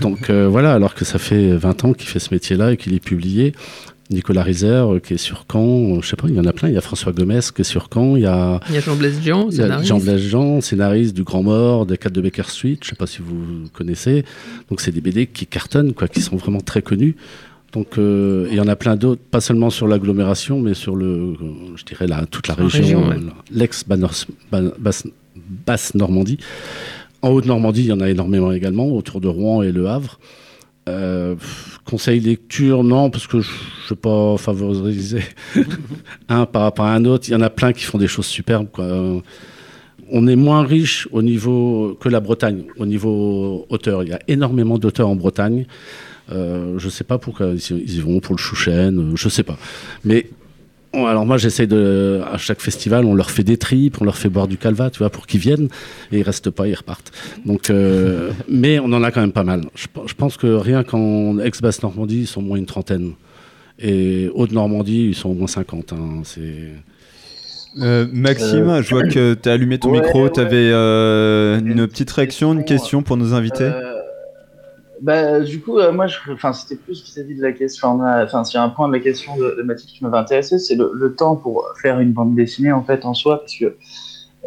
Donc 0.00 0.30
euh, 0.30 0.48
voilà, 0.48 0.72
alors 0.72 0.94
que 0.94 1.04
ça 1.04 1.18
fait 1.18 1.52
20 1.52 1.84
ans 1.84 1.92
qu'il 1.92 2.08
fait 2.08 2.18
ce 2.18 2.32
métier-là 2.32 2.72
et 2.72 2.76
qu'il 2.76 2.94
est 2.94 3.00
publié. 3.00 3.52
Nicolas 4.08 4.44
Rizer, 4.44 4.94
euh, 4.94 5.00
qui 5.00 5.14
est 5.14 5.18
sur 5.18 5.44
Caen, 5.50 6.00
je 6.00 6.08
sais 6.08 6.16
pas, 6.16 6.28
il 6.28 6.34
y 6.34 6.40
en 6.40 6.44
a 6.44 6.52
plein. 6.52 6.68
Il 6.68 6.74
y 6.74 6.78
a 6.78 6.80
François 6.80 7.12
Gomez 7.12 7.40
qui 7.54 7.62
est 7.62 7.64
sur 7.64 7.88
Caen. 7.92 8.16
Il 8.16 8.22
y 8.22 8.26
a, 8.26 8.60
Il 8.68 8.74
y 8.74 8.78
a 8.78 8.80
Jean-Blaise 8.80 9.20
Jean, 9.22 9.50
y 9.50 9.60
a 9.60 9.82
scénariste. 9.82 10.18
Jean, 10.28 10.60
scénariste 10.60 11.14
du 11.14 11.24
Grand 11.24 11.42
Mort, 11.42 11.86
des 11.86 11.98
4 11.98 12.12
de 12.12 12.20
Baker 12.20 12.44
Street, 12.46 12.78
je 12.82 12.88
sais 12.88 12.96
pas 12.96 13.06
si 13.06 13.18
vous 13.20 13.68
connaissez. 13.72 14.24
Donc 14.70 14.80
c'est 14.80 14.92
des 14.92 15.00
BD 15.00 15.26
qui 15.26 15.46
cartonnent, 15.46 15.92
quoi, 15.92 16.08
qui 16.08 16.20
sont 16.20 16.36
vraiment 16.36 16.60
très 16.60 16.82
connus. 16.82 17.16
Donc 17.72 17.98
euh, 17.98 18.46
il 18.50 18.56
y 18.56 18.60
en 18.60 18.68
a 18.68 18.76
plein 18.76 18.96
d'autres, 18.96 19.20
pas 19.30 19.40
seulement 19.40 19.70
sur 19.70 19.86
l'agglomération, 19.86 20.60
mais 20.60 20.74
sur 20.74 20.96
le, 20.96 21.06
euh, 21.06 21.36
je 21.76 21.84
dirais 21.84 22.06
là, 22.06 22.24
toute 22.30 22.48
la 22.48 22.54
la 22.56 22.64
région, 22.64 22.80
région, 22.80 23.08
ouais. 23.08 23.16
l'ex-Basse 23.50 24.26
Normandie. 25.94 26.38
En 27.22 27.30
Haute-Normandie, 27.30 27.82
il 27.82 27.86
y 27.86 27.92
en 27.92 28.00
a 28.00 28.08
énormément 28.08 28.52
également, 28.52 28.86
autour 28.88 29.20
de 29.20 29.28
Rouen 29.28 29.62
et 29.62 29.72
Le 29.72 29.88
Havre. 29.88 30.18
Euh, 30.88 31.34
conseil 31.84 32.20
lecture, 32.20 32.84
non, 32.84 33.10
parce 33.10 33.26
que 33.26 33.40
je 33.40 33.50
ne 33.50 33.88
vais 33.90 33.96
pas 33.96 34.36
favoriser 34.36 35.22
un 36.28 36.46
par 36.46 36.62
rapport 36.62 36.84
à 36.84 36.94
un 36.94 37.04
autre. 37.04 37.28
Il 37.28 37.32
y 37.32 37.34
en 37.34 37.40
a 37.40 37.50
plein 37.50 37.72
qui 37.72 37.82
font 37.82 37.98
des 37.98 38.06
choses 38.06 38.26
superbes. 38.26 38.68
Quoi. 38.70 38.84
Euh, 38.84 39.20
On 40.12 40.28
est 40.28 40.36
moins 40.36 40.64
riche 40.64 41.08
au 41.10 41.22
niveau 41.22 41.96
que 42.00 42.08
la 42.08 42.20
Bretagne, 42.20 42.64
au 42.78 42.86
niveau 42.86 43.66
auteur. 43.68 44.04
Il 44.04 44.10
y 44.10 44.12
a 44.12 44.20
énormément 44.28 44.78
d'auteurs 44.78 45.08
en 45.08 45.16
Bretagne. 45.16 45.66
Euh, 46.32 46.78
je 46.78 46.86
ne 46.86 46.90
sais 46.90 47.04
pas 47.04 47.18
pourquoi 47.18 47.48
ils 47.70 47.94
y 47.96 48.00
vont 48.00 48.18
pour 48.20 48.34
le 48.34 48.40
chouchen, 48.40 48.98
euh, 48.98 49.16
je 49.16 49.26
ne 49.26 49.30
sais 49.30 49.42
pas. 49.44 49.56
Mais 50.04 50.26
alors 50.92 51.26
moi 51.26 51.36
j'essaie 51.36 51.66
de 51.66 52.20
à 52.32 52.38
chaque 52.38 52.60
festival 52.60 53.04
on 53.04 53.14
leur 53.14 53.30
fait 53.30 53.44
des 53.44 53.58
tripes, 53.58 54.00
on 54.00 54.04
leur 54.04 54.16
fait 54.16 54.28
boire 54.30 54.48
du 54.48 54.56
calva, 54.56 54.90
tu 54.90 54.98
vois, 54.98 55.10
pour 55.10 55.26
qu'ils 55.26 55.40
viennent 55.40 55.68
et 56.10 56.18
ils 56.20 56.22
restent 56.22 56.50
pas, 56.50 56.66
ils 56.66 56.74
repartent. 56.74 57.12
Donc, 57.44 57.70
euh, 57.70 58.30
mais 58.48 58.78
on 58.80 58.86
en 58.92 59.02
a 59.04 59.10
quand 59.12 59.20
même 59.20 59.32
pas 59.32 59.44
mal. 59.44 59.66
Je, 59.74 59.86
pe- 59.88 60.06
je 60.06 60.14
pense 60.14 60.36
que 60.36 60.46
rien 60.48 60.82
qu'en 60.84 61.38
ex-Basse 61.38 61.82
Normandie 61.82 62.20
ils 62.20 62.26
sont 62.26 62.40
au 62.40 62.44
moins 62.44 62.56
une 62.56 62.66
trentaine 62.66 63.12
et 63.78 64.30
Haute 64.34 64.52
Normandie 64.52 65.08
ils 65.10 65.14
sont 65.14 65.28
au 65.28 65.34
moins 65.34 65.46
50. 65.48 65.92
hein. 65.92 66.22
C'est 66.24 66.70
Euh, 67.78 68.06
Maxime, 68.10 68.80
je 68.82 68.88
vois 68.90 69.02
que 69.06 69.34
tu 69.34 69.48
as 69.48 69.52
allumé 69.52 69.78
ton 69.78 69.90
ouais, 69.90 70.00
micro, 70.00 70.24
ouais. 70.24 70.30
tu 70.32 70.40
avais 70.40 70.70
une 70.72 71.72
Une 71.78 71.86
petite 71.86 72.10
réaction, 72.10 72.54
une 72.54 72.64
question 72.64 73.02
pour 73.02 73.16
nos 73.18 73.34
invités 73.34 73.64
Euh, 73.64 73.95
bah, 75.02 75.40
du 75.40 75.60
coup, 75.60 75.78
euh, 75.78 75.92
moi, 75.92 76.06
je, 76.06 76.16
enfin, 76.32 76.52
c'était 76.52 76.76
plus 76.76 77.02
vis-à-vis 77.04 77.34
de 77.36 77.42
la 77.42 77.52
question. 77.52 78.00
Enfin, 78.00 78.44
s'il 78.44 78.56
y 78.56 78.60
a 78.60 78.62
un 78.64 78.68
point 78.70 78.88
de 78.88 78.92
la 78.92 79.00
question 79.00 79.36
de, 79.36 79.54
de 79.56 79.62
Mathilde 79.62 79.90
qui 79.90 80.02
m'avait 80.04 80.16
intéressé, 80.18 80.58
c'est 80.58 80.74
le, 80.74 80.90
le 80.94 81.14
temps 81.14 81.36
pour 81.36 81.64
faire 81.82 82.00
une 82.00 82.12
bande 82.12 82.34
dessinée 82.34 82.72
en 82.72 82.82
fait 82.82 83.04
en 83.04 83.14
soi, 83.14 83.38
parce 83.40 83.56
que 83.56 83.76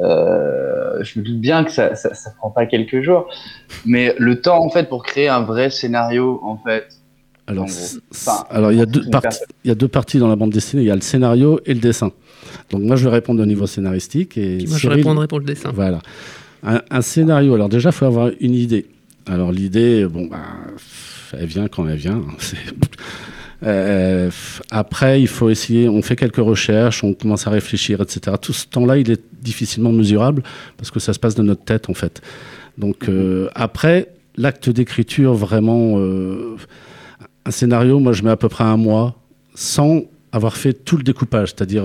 euh, 0.01 1.03
je 1.03 1.19
me 1.19 1.25
doute 1.25 1.39
bien 1.39 1.63
que 1.63 1.71
ça, 1.71 1.95
ça, 1.95 2.13
ça 2.13 2.31
prend 2.37 2.49
pas 2.51 2.65
quelques 2.65 3.01
jours, 3.01 3.27
mais 3.85 4.15
le 4.17 4.39
temps 4.41 4.63
en 4.63 4.69
fait 4.69 4.87
pour 4.87 5.03
créer 5.03 5.27
un 5.27 5.41
vrai 5.41 5.69
scénario 5.69 6.39
en 6.43 6.57
fait. 6.57 6.87
Alors, 7.47 7.65
Enfin, 8.11 8.45
alors 8.51 8.71
il 8.71 8.77
y 8.77 8.81
a 8.81 8.85
deux 8.85 9.09
parties. 9.09 9.39
Il 9.63 9.69
y 9.69 9.71
a 9.71 9.75
deux 9.75 9.87
parties 9.87 10.19
dans 10.19 10.27
la 10.27 10.35
bande 10.35 10.51
dessinée. 10.51 10.83
Il 10.83 10.87
y 10.87 10.91
a 10.91 10.95
le 10.95 11.01
scénario 11.01 11.59
et 11.65 11.73
le 11.73 11.79
dessin. 11.79 12.11
Donc 12.69 12.83
moi 12.83 12.95
je 12.95 13.05
vais 13.05 13.09
répondre 13.11 13.41
au 13.41 13.45
niveau 13.45 13.65
scénaristique 13.65 14.37
et 14.37 14.57
Moi, 14.67 14.77
je 14.77 14.81
Cyril- 14.81 14.97
répondrai 14.97 15.27
pour 15.27 15.39
le 15.39 15.45
dessin. 15.45 15.71
Voilà. 15.73 15.99
Un, 16.63 16.81
un 16.91 17.01
scénario. 17.01 17.55
Alors 17.55 17.67
déjà, 17.69 17.89
il 17.89 17.93
faut 17.93 18.05
avoir 18.05 18.29
une 18.39 18.53
idée. 18.53 18.85
Alors 19.29 19.51
l'idée, 19.51 20.05
bon, 20.05 20.25
bah, 20.25 20.39
elle 21.33 21.45
vient 21.45 21.67
quand 21.67 21.87
elle 21.87 21.97
vient. 21.97 22.17
hein, 22.17 22.35
Euh, 23.63 24.31
après, 24.71 25.21
il 25.21 25.27
faut 25.27 25.49
essayer. 25.49 25.89
On 25.89 26.01
fait 26.01 26.15
quelques 26.15 26.37
recherches, 26.37 27.03
on 27.03 27.13
commence 27.13 27.45
à 27.45 27.49
réfléchir, 27.49 28.01
etc. 28.01 28.37
Tout 28.41 28.53
ce 28.53 28.65
temps-là, 28.67 28.97
il 28.97 29.11
est 29.11 29.21
difficilement 29.41 29.91
mesurable 29.91 30.43
parce 30.77 30.91
que 30.91 31.01
ça 31.01 31.11
se 31.11 31.19
passe 31.19 31.35
dans 31.35 31.43
notre 31.43 31.65
tête, 31.65 31.89
en 31.89 31.93
fait. 31.93 32.21
Donc 32.77 33.09
euh, 33.09 33.49
après, 33.55 34.13
l'acte 34.37 34.69
d'écriture, 34.69 35.33
vraiment, 35.33 35.99
euh, 35.99 36.55
un 37.45 37.51
scénario, 37.51 37.99
moi, 37.99 38.13
je 38.13 38.23
mets 38.23 38.29
à 38.29 38.37
peu 38.37 38.47
près 38.47 38.63
un 38.63 38.77
mois 38.77 39.21
sans 39.55 40.03
avoir 40.31 40.55
fait 40.55 40.71
tout 40.71 40.95
le 40.95 41.03
découpage, 41.03 41.49
c'est-à-dire 41.49 41.83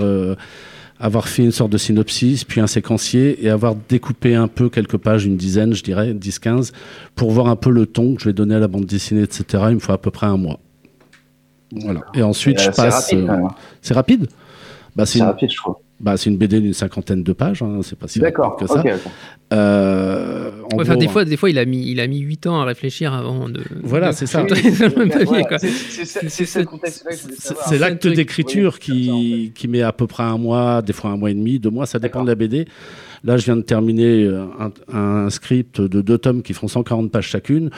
avoir 0.99 1.27
fait 1.27 1.43
une 1.43 1.51
sorte 1.51 1.71
de 1.71 1.77
synopsis, 1.77 2.43
puis 2.43 2.61
un 2.61 2.67
séquencier, 2.67 3.43
et 3.45 3.49
avoir 3.49 3.75
découpé 3.75 4.35
un 4.35 4.47
peu 4.47 4.69
quelques 4.69 4.97
pages, 4.97 5.25
une 5.25 5.35
dizaine, 5.37 5.73
je 5.73 5.83
dirais, 5.83 6.13
10-15, 6.13 6.71
pour 7.15 7.31
voir 7.31 7.47
un 7.47 7.55
peu 7.55 7.69
le 7.69 7.85
ton 7.85 8.15
que 8.15 8.21
je 8.21 8.29
vais 8.29 8.33
donner 8.33 8.55
à 8.55 8.59
la 8.59 8.67
bande 8.67 8.85
dessinée, 8.85 9.21
etc. 9.23 9.65
Il 9.69 9.75
me 9.75 9.79
faut 9.79 9.91
à 9.91 9.97
peu 9.97 10.11
près 10.11 10.27
un 10.27 10.37
mois. 10.37 10.59
Voilà. 11.73 12.01
Et 12.13 12.23
ensuite, 12.23 12.59
Et, 12.59 12.63
je 12.63 12.69
euh, 12.69 12.71
c'est 12.73 12.81
passe. 12.83 13.03
rapide, 13.11 13.19
euh, 13.29 13.31
même. 13.31 13.47
C'est 13.81 13.93
rapide? 13.93 14.27
Bah, 14.95 15.05
c'est 15.05 15.13
C'est 15.13 15.19
une, 15.19 15.25
rapide, 15.25 15.49
je 15.51 15.57
trouve. 15.57 15.75
Bah, 15.99 16.17
c'est 16.17 16.29
une 16.29 16.37
BD 16.37 16.59
d'une 16.59 16.73
cinquantaine 16.73 17.23
de 17.23 17.33
pages, 17.33 17.61
hein, 17.61 17.79
c'est 17.81 17.97
pas 17.97 18.07
si 18.07 18.19
D'accord. 18.19 18.57
que 18.57 18.67
ça. 18.67 18.83
Euh, 19.53 20.51
en 20.71 20.77
Ouais, 20.77 20.81
enfin, 20.81 20.93
gros, 20.93 20.99
des 21.01 21.07
fois, 21.07 21.23
des 21.25 21.37
fois, 21.37 21.49
il 21.49 21.57
a 21.59 21.65
mis, 21.65 21.89
il 21.89 21.99
a 21.99 22.07
mis 22.07 22.19
8 22.19 22.47
ans 22.47 22.59
à 22.59 22.65
réfléchir 22.65 23.13
avant 23.13 23.47
de. 23.47 23.61
Voilà, 23.83 24.09
de- 24.09 24.15
c'est 24.15 24.25
ça. 24.25 24.43
c'est- 27.67 27.77
l'acte 27.79 28.07
d'écriture 28.07 28.79
qui, 28.79 29.51
qui 29.55 29.67
met 29.67 29.81
à 29.81 29.91
peu 29.91 30.07
près 30.07 30.23
un 30.23 30.37
mois, 30.37 30.81
des 30.81 30.93
fois 30.93 31.11
un 31.11 31.17
mois 31.17 31.31
et 31.31 31.33
demi, 31.35 31.59
deux 31.59 31.69
mois, 31.69 31.85
ça 31.85 31.99
dépend 31.99 32.23
de 32.23 32.29
la 32.29 32.35
BD. 32.35 32.65
Là, 33.23 33.37
je 33.37 33.45
viens 33.45 33.55
de 33.55 33.61
terminer 33.61 34.23
euh, 34.23 34.43
un, 34.59 34.71
un 35.25 35.29
script 35.29 35.81
de 35.81 36.01
deux 36.01 36.17
tomes 36.17 36.41
qui 36.43 36.53
font 36.53 36.67
140 36.67 37.11
pages 37.11 37.27
chacune. 37.27 37.69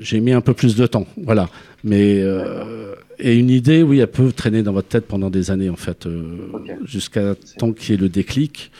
J'ai 0.00 0.20
mis 0.20 0.32
un 0.32 0.40
peu 0.40 0.54
plus 0.54 0.76
de 0.76 0.86
temps, 0.86 1.06
voilà. 1.16 1.48
Mais 1.82 2.20
euh, 2.22 2.94
et 3.18 3.36
une 3.36 3.50
idée, 3.50 3.82
oui, 3.82 3.98
elle 3.98 4.06
peut 4.06 4.32
traîner 4.32 4.62
dans 4.62 4.72
votre 4.72 4.88
tête 4.88 5.06
pendant 5.06 5.30
des 5.30 5.50
années 5.50 5.70
en 5.70 5.76
fait, 5.76 6.06
euh, 6.06 6.36
jusqu'à 6.84 7.34
temps 7.58 7.72
qu'il 7.72 7.94
y 7.94 7.98
ait 7.98 8.00
le 8.00 8.08
déclic. 8.08 8.70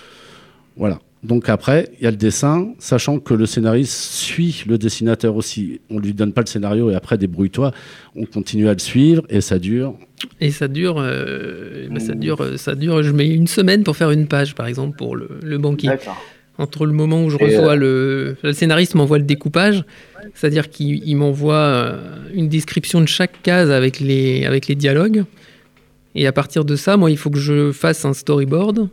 Voilà. 0.76 1.00
Donc 1.24 1.48
après, 1.48 1.90
il 1.98 2.04
y 2.04 2.06
a 2.06 2.12
le 2.12 2.16
dessin, 2.16 2.72
sachant 2.78 3.18
que 3.18 3.34
le 3.34 3.46
scénariste 3.46 3.92
suit 3.92 4.62
le 4.68 4.78
dessinateur 4.78 5.34
aussi. 5.34 5.80
On 5.90 5.98
lui 5.98 6.14
donne 6.14 6.32
pas 6.32 6.42
le 6.42 6.46
scénario 6.46 6.90
et 6.90 6.94
après 6.94 7.18
débrouille-toi. 7.18 7.72
On 8.14 8.24
continue 8.24 8.68
à 8.68 8.72
le 8.72 8.78
suivre 8.78 9.24
et 9.28 9.40
ça 9.40 9.58
dure 9.58 9.94
Et 10.40 10.52
ça 10.52 10.68
dure, 10.68 10.98
euh, 10.98 11.88
ça 11.98 12.14
dure, 12.14 12.56
ça 12.56 12.76
dure. 12.76 13.02
Je 13.02 13.10
mets 13.10 13.28
une 13.28 13.48
semaine 13.48 13.82
pour 13.82 13.96
faire 13.96 14.12
une 14.12 14.28
page, 14.28 14.54
par 14.54 14.68
exemple, 14.68 14.96
pour 14.96 15.16
le, 15.16 15.40
le 15.42 15.58
banquier. 15.58 15.88
D'accord. 15.88 16.22
Entre 16.58 16.86
le 16.86 16.92
moment 16.92 17.22
où 17.24 17.30
je 17.30 17.36
Et, 17.40 17.44
reçois 17.44 17.74
euh, 17.74 17.76
le, 17.76 18.36
le 18.42 18.52
scénariste 18.52 18.94
m'envoie 18.96 19.18
le 19.18 19.24
découpage, 19.24 19.84
c'est-à-dire 20.34 20.68
qu'il 20.70 21.02
il 21.08 21.14
m'envoie 21.16 21.54
euh, 21.54 22.16
une 22.34 22.48
description 22.48 23.00
de 23.00 23.06
chaque 23.06 23.42
case 23.42 23.70
avec 23.70 24.00
les, 24.00 24.44
avec 24.44 24.66
les 24.66 24.74
dialogues. 24.74 25.24
Et 26.16 26.26
à 26.26 26.32
partir 26.32 26.64
de 26.64 26.74
ça, 26.74 26.96
moi, 26.96 27.10
il 27.12 27.16
faut 27.16 27.30
que 27.30 27.38
je 27.38 27.70
fasse 27.70 28.04
un 28.04 28.12
storyboard. 28.12 28.88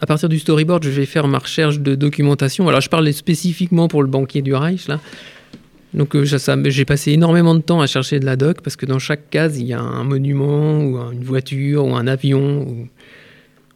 À 0.00 0.06
partir 0.06 0.28
du 0.28 0.38
storyboard, 0.38 0.82
je 0.84 0.90
vais 0.90 1.06
faire 1.06 1.28
ma 1.28 1.38
recherche 1.38 1.78
de 1.80 1.94
documentation. 1.94 2.68
Alors, 2.68 2.80
je 2.82 2.90
parle 2.90 3.10
spécifiquement 3.12 3.88
pour 3.88 4.02
le 4.02 4.08
banquier 4.08 4.42
du 4.42 4.54
Reich, 4.54 4.86
là. 4.88 5.00
Donc, 5.94 6.14
euh, 6.16 6.24
j'ai 6.24 6.84
passé 6.84 7.12
énormément 7.12 7.54
de 7.54 7.60
temps 7.60 7.80
à 7.80 7.86
chercher 7.86 8.18
de 8.18 8.24
la 8.26 8.36
doc 8.36 8.60
parce 8.62 8.76
que 8.76 8.86
dans 8.86 8.98
chaque 8.98 9.30
case, 9.30 9.58
il 9.58 9.66
y 9.66 9.72
a 9.74 9.80
un 9.80 10.04
monument 10.04 10.80
ou 10.82 10.96
un- 10.98 11.12
une 11.12 11.22
voiture 11.24 11.86
ou 11.86 11.94
un 11.94 12.06
avion 12.06 12.62
ou, 12.62 12.88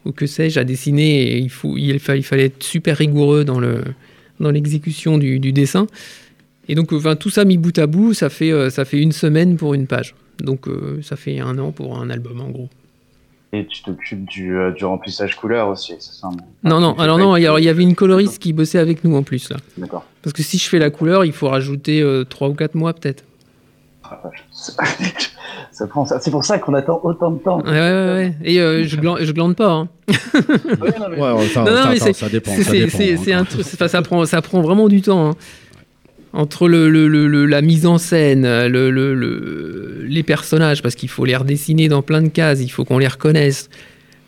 ou 0.07 0.13
que 0.13 0.27
sais-je 0.27 0.59
à 0.61 0.65
dessiner. 0.65 1.33
Et 1.33 1.39
il, 1.39 1.51
faut, 1.51 1.77
il, 1.77 1.99
fa- 1.99 2.17
il 2.17 2.23
fallait 2.25 2.47
être 2.47 2.63
super 2.63 2.97
rigoureux 2.97 3.45
dans 3.45 3.61
le 3.61 3.83
dans 4.39 4.51
l'exécution 4.51 5.17
du, 5.19 5.39
du 5.41 5.53
dessin. 5.53 5.87
Et 6.69 6.75
donc, 6.75 6.93
euh, 6.93 6.97
enfin, 6.97 7.17
tout 7.17 7.31
ça 7.31 7.45
mis 7.45 7.57
bout 7.59 7.77
à 7.79 7.87
bout, 7.87 8.13
ça 8.13 8.29
fait, 8.29 8.53
euh, 8.53 8.69
ça 8.71 8.85
fait 8.85 8.99
une 9.01 9.13
semaine 9.13 9.57
pour 9.57 9.73
une 9.75 9.87
page. 9.87 10.15
Donc, 10.41 10.69
euh, 10.69 10.99
ça 11.03 11.17
fait 11.17 11.41
un 11.41 11.59
an 11.59 11.73
pour 11.73 11.99
un 11.99 12.11
album, 12.11 12.41
en 12.43 12.51
gros. 12.51 12.69
Et 13.55 13.65
tu 13.67 13.83
t'occupes 13.83 14.27
du, 14.29 14.55
euh, 14.57 14.73
du 14.73 14.85
remplissage 14.85 15.37
couleur 15.37 15.69
aussi, 15.69 15.95
c'est 16.01 16.13
ça 16.21 16.29
Non, 16.65 16.81
non, 16.81 16.99
alors 16.99 17.17
non, 17.17 17.37
il 17.37 17.45
y 17.45 17.47
a- 17.47 17.59
il 17.59 17.65
y 17.65 17.69
avait 17.71 17.83
une 17.85 17.95
coloriste 17.95 18.39
qui 18.39 18.53
bossait 18.53 18.79
avec 18.79 19.05
nous 19.05 19.17
en 19.17 19.23
plus, 19.23 19.49
là. 19.49 19.57
D'accord. 19.79 20.05
Parce 20.23 20.35
que 20.35 20.43
si 20.43 20.59
je 20.59 20.69
fais 20.69 20.79
la 20.81 20.91
couleur, 20.91 21.25
il 21.25 21.33
faut 21.33 21.49
rajouter 21.49 22.05
3 22.29 22.49
ou 22.51 22.55
4 22.55 22.75
mois, 22.75 22.93
peut-être. 22.93 23.25
Ah, 24.11 24.31
ça 25.73 25.87
prend 25.87 26.07
ça. 26.07 26.21
C'est 26.21 26.31
pour 26.31 26.45
ça 26.45 26.59
qu'on 26.59 26.75
attend 26.75 27.01
autant 27.03 27.31
de 27.31 27.39
temps. 27.39 27.59
Ouais, 27.65 27.71
ouais, 27.71 27.81
ouais, 27.81 28.13
ouais. 28.15 28.35
Et 28.45 28.61
euh, 28.61 28.85
je, 28.85 28.97
glande, 28.97 29.19
je 29.23 29.33
glande 29.33 29.57
pas. 29.57 29.71
Hein. 29.73 29.89
Ouais, 30.35 30.93
non, 30.99 31.07
mais- 31.11 31.17
Ouais, 31.21 31.29
enfin, 31.31 31.65
Non, 31.65 31.71
non, 31.73 31.77
attends, 31.79 31.89
mais 31.91 31.97
attends, 31.97 32.05
c'est- 32.07 32.13
ça 32.15 32.29
dépend. 32.29 32.55
Prend, 34.03 34.25
ça 34.27 34.43
prend 34.43 34.61
vraiment 34.63 34.89
du 34.89 35.03
temps. 35.03 35.31
hein. 35.31 35.35
Entre 36.33 36.69
le, 36.69 36.91
le- 36.91 37.09
le- 37.09 37.29
le- 37.29 37.47
la 37.47 37.63
mise 37.63 37.87
en 37.87 37.97
scène, 37.99 38.43
le, 38.43 38.91
le- 38.91 39.15
le- 39.15 40.05
les 40.07 40.23
personnages, 40.23 40.83
parce 40.83 40.95
qu'il 40.95 41.09
faut 41.09 41.25
les 41.25 41.35
redessiner 41.37 41.89
dans 41.89 42.03
plein 42.03 42.21
de 42.21 42.29
cases, 42.29 42.61
il 42.61 42.69
faut 42.69 42.85
qu'on 42.85 42.99
les 42.99 43.09
reconnaisse. 43.09 43.71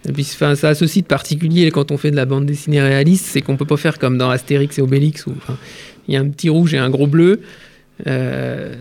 Et 0.09 0.13
puis, 0.13 0.27
enfin, 0.33 0.55
ça 0.55 0.69
a 0.71 0.75
ceci 0.75 1.03
de 1.03 1.07
particulier 1.07 1.71
quand 1.71 1.91
on 1.91 1.99
fait 1.99 2.11
de 2.11 2.17
la 2.17 2.25
bande 2.25 2.47
dessinée 2.47 2.81
réaliste, 2.81 3.27
c'est 3.27 3.43
qu'on 3.43 3.57
peut 3.57 3.67
pas 3.67 3.77
faire 3.77 3.99
comme 3.99 4.17
dans 4.17 4.31
Astérix 4.31 4.79
et 4.79 4.83
Obélix 4.83 5.27
où 5.27 5.35
enfin, 5.37 5.59
il 6.07 6.15
y 6.15 6.17
a 6.17 6.21
un 6.21 6.29
petit 6.31 6.49
rouge 6.49 6.73
et 6.73 6.79
un 6.79 6.89
gros 6.89 7.07
bleu. 7.07 7.41
Euh, 8.07 8.75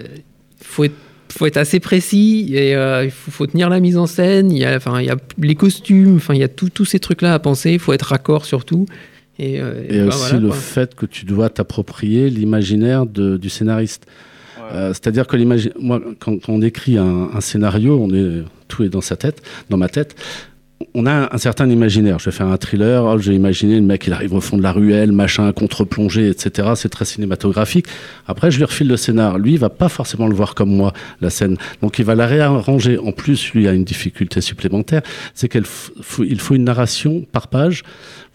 faut 0.68 0.84
être 0.86 0.96
faut 1.30 1.46
être 1.46 1.58
assez 1.58 1.80
précis 1.82 2.52
et 2.56 2.74
euh, 2.74 3.04
il 3.04 3.12
faut, 3.12 3.32
faut 3.32 3.46
tenir 3.48 3.70
la 3.70 3.80
mise 3.82 3.98
en 3.98 4.08
scène. 4.08 4.50
Il 4.52 4.58
y 4.60 4.66
a, 4.66 4.76
enfin, 4.78 5.02
il 5.02 5.08
y 5.08 5.10
a 5.10 5.18
les 5.38 5.56
costumes, 5.56 6.16
enfin, 6.16 6.34
il 6.34 6.40
y 6.40 6.44
a 6.44 6.48
tous 6.48 6.86
ces 6.86 7.00
trucs-là 7.00 7.34
à 7.34 7.40
penser. 7.40 7.72
Il 7.74 7.80
faut 7.80 7.92
être 7.94 8.04
raccord 8.04 8.46
surtout. 8.46 8.86
Et, 9.38 9.60
euh, 9.62 9.84
Et 9.90 10.00
bah, 10.00 10.08
aussi 10.08 10.20
voilà, 10.20 10.40
le 10.40 10.48
quoi. 10.48 10.56
fait 10.58 10.96
que 10.96 11.06
tu 11.06 11.26
dois 11.26 11.50
t'approprier 11.50 12.30
l'imaginaire 12.30 13.06
du 13.06 13.50
scénariste. 13.50 14.08
Euh, 14.72 14.94
C'est-à-dire 14.94 15.28
que 15.28 15.36
l'imagi- 15.38 15.72
moi, 15.80 16.02
quand, 16.20 16.40
quand 16.42 16.54
on 16.54 16.62
écrit 16.62 16.98
un, 16.98 17.30
un 17.34 17.42
scénario, 17.42 18.00
on 18.02 18.10
est 18.14 18.44
tout 18.68 18.84
est 18.84 18.90
dans 18.90 19.02
sa 19.02 19.16
tête, 19.18 19.42
dans 19.70 19.78
ma 19.78 19.90
tête. 19.90 20.16
On 20.94 21.08
a 21.08 21.34
un 21.34 21.38
certain 21.40 21.68
imaginaire. 21.70 22.20
Je 22.20 22.26
vais 22.26 22.36
faire 22.36 22.48
un 22.48 22.58
thriller. 22.58 23.04
oh, 23.04 23.18
j'ai 23.18 23.34
imaginé 23.34 23.76
le 23.76 23.82
mec, 23.82 24.06
il 24.06 24.14
arrive 24.14 24.34
au 24.34 24.42
fond 24.42 24.58
de 24.58 24.64
la 24.64 24.72
ruelle, 24.72 25.12
machin, 25.12 25.52
contre-plongée, 25.52 26.30
etc. 26.30 26.70
C'est 26.76 26.90
très 26.90 27.06
cinématographique. 27.06 27.88
Après, 28.28 28.52
je 28.52 28.58
lui 28.58 28.64
refile 28.64 28.88
le 28.88 28.98
scénar. 28.98 29.40
Lui, 29.40 29.54
il 29.54 29.60
va 29.60 29.70
pas 29.70 29.90
forcément 29.90 30.28
le 30.28 30.36
voir 30.36 30.54
comme 30.54 30.70
moi, 30.70 30.94
la 31.20 31.32
scène. 31.32 31.58
Donc, 31.82 31.98
il 31.98 32.06
va 32.06 32.14
la 32.14 32.28
réarranger. 32.28 33.00
En 33.00 33.12
plus, 33.12 33.54
lui 33.54 33.68
a 33.68 33.74
une 33.74 33.86
difficulté 33.86 34.40
supplémentaire. 34.40 35.02
C'est 35.34 35.50
qu'il 35.50 35.66
faut, 35.66 36.24
une 36.24 36.64
narration 36.64 37.26
par 37.32 37.48
page, 37.48 37.84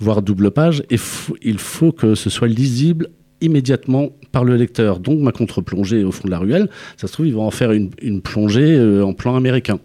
voire 0.01 0.20
double 0.20 0.51
page. 0.51 0.82
Et 0.90 0.99
il 1.43 1.59
faut 1.59 1.93
que 1.93 2.16
ce 2.16 2.28
soit 2.28 2.49
lisible 2.49 3.09
immédiatement 3.40 4.11
par 4.32 4.45
le 4.45 4.57
lecteur. 4.57 4.99
Donc, 4.99 5.20
ma 5.20 5.30
contre-plongée 5.30 6.03
au 6.03 6.11
fond 6.11 6.24
de 6.24 6.30
la 6.30 6.38
ruelle, 6.38 6.68
ça 6.97 7.07
se 7.07 7.12
trouve, 7.12 7.26
il 7.26 7.34
va 7.34 7.43
en 7.43 7.51
faire 7.53 7.70
une, 7.70 7.90
une 8.01 8.20
plongée 8.20 8.74
euh, 8.76 9.05
en 9.05 9.12
plan 9.12 9.36
américain. 9.36 9.78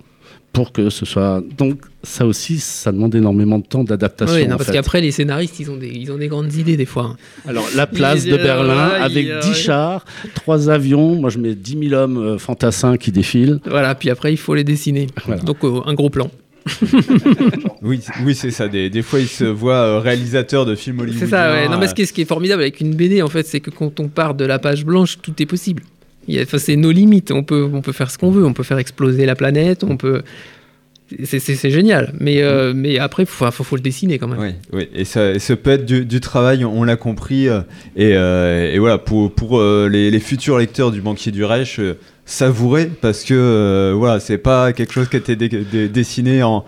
Pour 0.58 0.72
que 0.72 0.90
ce 0.90 1.06
soit. 1.06 1.44
Donc, 1.56 1.82
ça 2.02 2.26
aussi, 2.26 2.58
ça 2.58 2.92
demande 2.92 3.14
énormément 3.14 3.60
de 3.60 3.66
temps 3.68 3.84
d'adaptation. 3.84 4.48
Parce 4.50 4.66
fait. 4.66 4.72
qu'après, 4.72 5.02
les 5.02 5.12
scénaristes, 5.12 5.60
ils 5.60 5.70
ont, 5.70 5.78
des, 5.78 5.90
ils 5.90 6.12
ont 6.12 6.18
des 6.18 6.30
grandes 6.30 6.52
idées 6.56 6.78
des 6.78 6.88
fois. 6.88 7.16
Alors, 7.48 7.68
la 7.76 7.86
place 7.86 8.26
de 8.26 8.34
euh, 8.34 8.38
Berlin, 8.44 8.90
avec 9.00 9.28
il- 9.28 9.40
10 9.40 9.50
ouais. 9.50 9.54
chars, 9.54 10.04
3 10.34 10.72
avions, 10.72 11.14
moi 11.14 11.30
je 11.30 11.38
mets 11.38 11.54
10 11.54 11.90
000 11.90 11.94
hommes 12.02 12.18
euh, 12.18 12.38
fantassins 12.40 12.98
qui 12.98 13.12
défilent. 13.12 13.60
Voilà, 13.70 13.94
puis 13.94 14.10
après, 14.10 14.34
il 14.34 14.38
faut 14.38 14.56
les 14.56 14.64
dessiner. 14.64 15.06
Voilà. 15.28 15.44
Donc, 15.44 15.58
euh, 15.64 15.82
un 15.86 15.94
gros 15.94 16.10
plan. 16.10 16.32
Oui, 17.84 18.02
oui 18.26 18.34
c'est 18.36 18.52
ça. 18.52 18.68
Des, 18.68 18.90
des 18.90 19.02
fois, 19.04 19.20
il 19.20 19.28
se 19.28 19.44
voit 19.44 19.76
euh, 19.76 20.00
réalisateur 20.00 20.66
de 20.66 20.74
films 20.76 21.00
hollywoodiens. 21.02 21.26
C'est 21.26 21.32
ça, 21.32 21.52
ouais. 21.52 21.70
Non, 21.70 21.78
mais 21.78 21.86
euh, 21.86 21.90
ce 21.90 21.94
qui, 21.94 22.02
est, 22.02 22.06
ce 22.06 22.14
qui 22.14 22.22
est 22.22 22.26
formidable 22.26 22.64
avec 22.64 22.82
une 22.82 22.96
BD, 22.96 23.22
en 23.22 23.28
fait, 23.28 23.46
c'est 23.46 23.60
que 23.60 23.70
quand 23.70 24.00
on 24.00 24.08
part 24.08 24.34
de 24.34 24.44
la 24.46 24.58
page 24.60 24.84
blanche, 24.86 25.20
tout 25.22 25.34
est 25.40 25.46
possible. 25.46 25.84
C'est 26.58 26.76
nos 26.76 26.92
limites. 26.92 27.32
On 27.32 27.44
peut, 27.44 27.70
on 27.74 27.82
peut 27.82 27.92
faire 27.94 28.12
ce 28.12 28.18
qu'on 28.18 28.32
veut. 28.32 28.46
On 28.46 28.54
peut 28.54 28.64
faire 28.64 28.78
exploser 28.78 29.26
la 29.26 29.36
planète. 29.36 29.84
On 29.84 29.98
peut. 29.98 30.22
C'est- 31.24 31.70
génial. 31.70 32.14
Mais, 32.20 32.42
euh, 32.44 32.74
mais 32.76 33.00
après, 33.00 33.24
il 33.24 33.28
faut, 33.28 33.50
faut, 33.52 33.64
faut 33.64 33.76
le 33.78 33.82
dessiner 33.82 34.20
quand 34.20 34.28
même. 34.28 34.40
Oui, 34.40 34.50
oui, 34.74 34.90
et 34.94 35.06
ça, 35.06 35.32
et 35.32 35.40
ça 35.40 35.56
peut 35.56 35.70
être 35.72 35.86
du, 35.86 36.06
du 36.06 36.20
travail, 36.20 36.66
on 36.66 36.84
l'a 36.84 36.98
compris. 36.98 37.48
euh, 37.48 37.62
et, 37.96 38.12
euh, 38.18 38.74
et 38.74 38.78
voilà, 38.78 38.98
pour, 38.98 39.32
pour 39.34 39.62
les, 39.64 40.12
les 40.12 40.20
futurs 40.20 40.58
lecteurs 40.58 40.92
du 40.92 41.00
Banquier 41.00 41.32
du 41.32 41.46
Reich, 41.46 41.80
savourez, 42.26 42.88
parce 42.88 43.24
que 43.24 43.94
voilà, 43.96 44.20
c'est 44.20 44.38
pas 44.38 44.74
quelque 44.74 44.92
chose 44.92 45.08
qui 45.08 45.16
a 45.16 45.20
été 45.20 45.38
dessiné 45.88 46.44
en, 46.44 46.66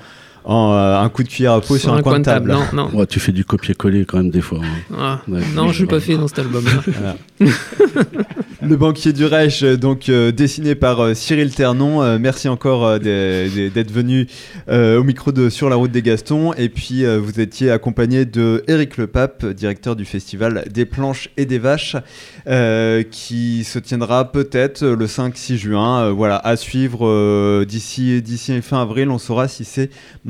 en 0.50 0.74
euh, 0.74 0.98
un 1.00 1.10
coup 1.10 1.22
de 1.22 1.28
cuillère 1.30 1.54
à 1.54 1.62
peau 1.62 1.78
sur, 1.78 1.94
un, 1.94 2.02
coin 2.02 2.18
de 2.20 2.26
table. 2.26 2.52
Non, 2.52 2.64
non. 2.74 2.90
Ouais, 2.98 3.06
tu 3.06 3.20
fais 3.20 3.32
du 3.32 3.46
copier-coller 3.46 4.06
quand 4.06 4.18
même 4.18 4.32
des 4.32 4.42
fois. 4.42 4.60
hein. 4.64 4.96
Ah, 4.98 5.22
Ouais. 5.28 5.42
non, 5.56 5.72
je 5.72 5.82
l'ai 5.84 5.88
pas 5.88 6.00
fait 6.00 6.18
dans 6.18 6.28
cet 6.28 6.40
album-là. 6.40 7.16
Le 8.62 8.76
Banquier 8.76 9.14
du 9.14 9.26
Reich, 9.26 9.64
euh, 9.64 9.78
donc 9.78 10.10
euh, 10.10 10.32
dessiné 10.34 10.76
par 10.76 11.00
euh, 11.00 11.14
Cyril 11.14 11.54
Ternon. 11.56 12.02
Euh, 12.04 12.18
merci 12.20 12.50
encore 12.50 12.86
euh, 12.86 13.00
d'être 13.00 13.92
venu 13.92 14.28
euh, 14.70 15.00
au 15.00 15.04
micro 15.04 15.32
de 15.32 15.50
Sur 15.50 15.70
la 15.70 15.78
route 15.78 15.92
des 15.92 16.02
Gastons. 16.02 16.52
Et 16.54 16.68
puis 16.68 17.06
euh, 17.06 17.20
vous 17.20 17.40
étiez 17.40 17.72
accompagné 17.72 18.26
de 18.26 18.64
Éric 18.68 18.98
Lepape, 18.98 19.46
directeur 19.46 19.96
du 19.96 20.04
festival 20.04 20.66
des 20.70 20.86
planches 20.86 21.30
et 21.38 21.46
des 21.46 21.58
vaches, 21.58 21.96
euh, 22.48 23.02
qui 23.10 23.64
se 23.64 23.80
tiendra 23.80 24.30
peut-être 24.32 24.84
le 24.86 25.06
5-6 25.06 25.56
juin. 25.56 26.02
Euh, 26.02 26.12
voilà, 26.12 26.36
à 26.38 26.58
suivre 26.58 27.08
euh, 27.08 27.64
d'ici 27.66 28.22
d'ici 28.22 28.62
fin 28.62 28.82
avril, 28.82 29.10
on 29.10 29.20
saura 29.20 29.48
si 29.48 29.64
c'est 29.64 29.90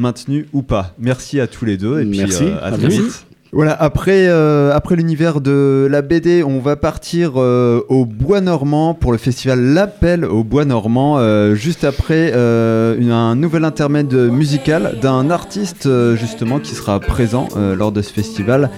maintenu 0.09 0.47
ou 0.53 0.61
pas. 0.63 0.93
Merci 0.99 1.39
à 1.39 1.47
tous 1.47 1.65
les 1.65 1.77
deux 1.77 1.99
et 2.01 2.05
puis 2.05 2.19
Merci, 2.19 2.43
euh, 2.45 2.57
à 2.67 2.71
très 2.71 2.87
vite. 2.87 3.25
Voilà, 3.51 3.73
après, 3.79 4.27
euh, 4.27 4.71
après 4.75 4.95
l'univers 4.95 5.41
de 5.41 5.87
la 5.89 6.03
BD, 6.03 6.43
on 6.43 6.59
va 6.59 6.75
partir 6.75 7.33
euh, 7.37 7.81
au 7.89 8.05
Bois 8.05 8.41
Normand 8.41 8.93
pour 8.93 9.11
le 9.11 9.17
festival 9.17 9.59
L'Appel 9.59 10.23
au 10.23 10.43
Bois 10.43 10.65
Normand. 10.65 11.17
euh, 11.17 11.55
juste 11.55 11.83
après 11.83 12.31
euh, 12.35 12.95
une- 12.99 13.11
un 13.11 13.35
nouvel 13.35 13.65
intermède 13.65 14.13
musical 14.13 14.97
d'un 15.01 15.31
artiste 15.31 15.87
euh, 15.87 16.15
justement 16.15 16.59
qui 16.59 16.75
sera 16.75 16.99
présent 16.99 17.47
euh, 17.57 17.75
lors 17.75 17.91
de 17.91 18.03
ce 18.03 18.13
festival, 18.13 18.69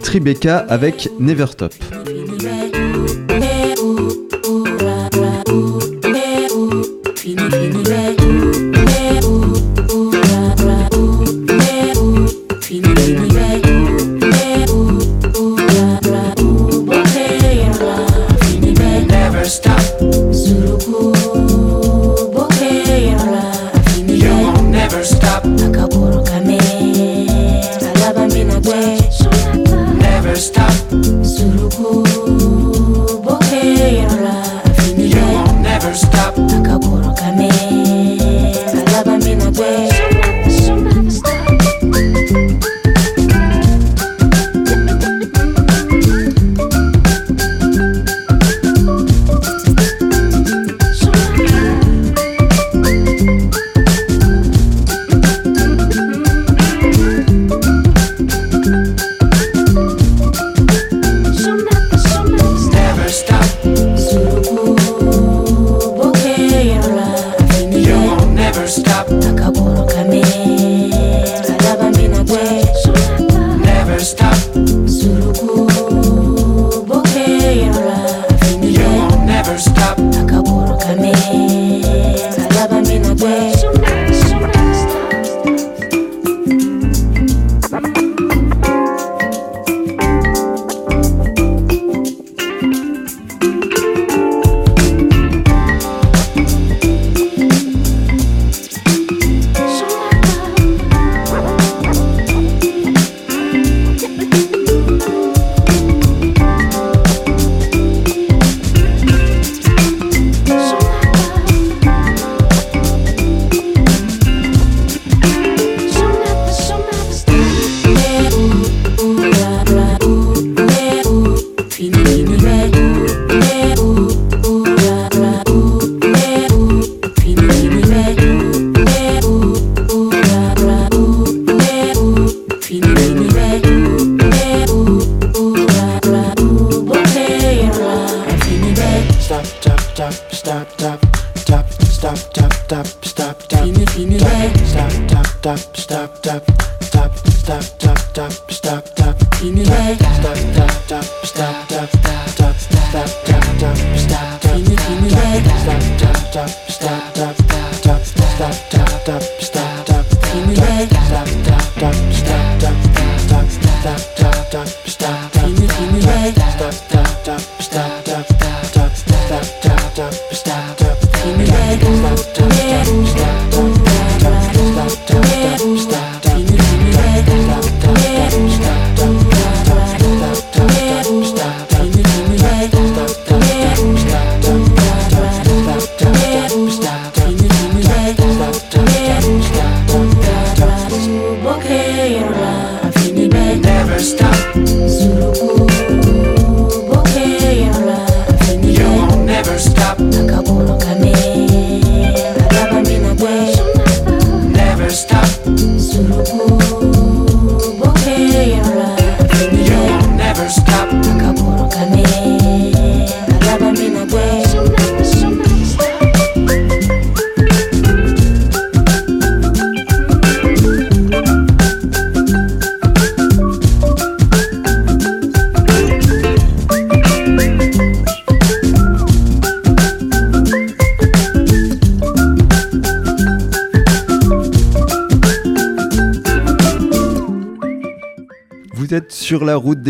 Tribeca 0.00 0.58
avec 0.58 1.08
Never 1.18 1.46
Stop. 1.48 1.72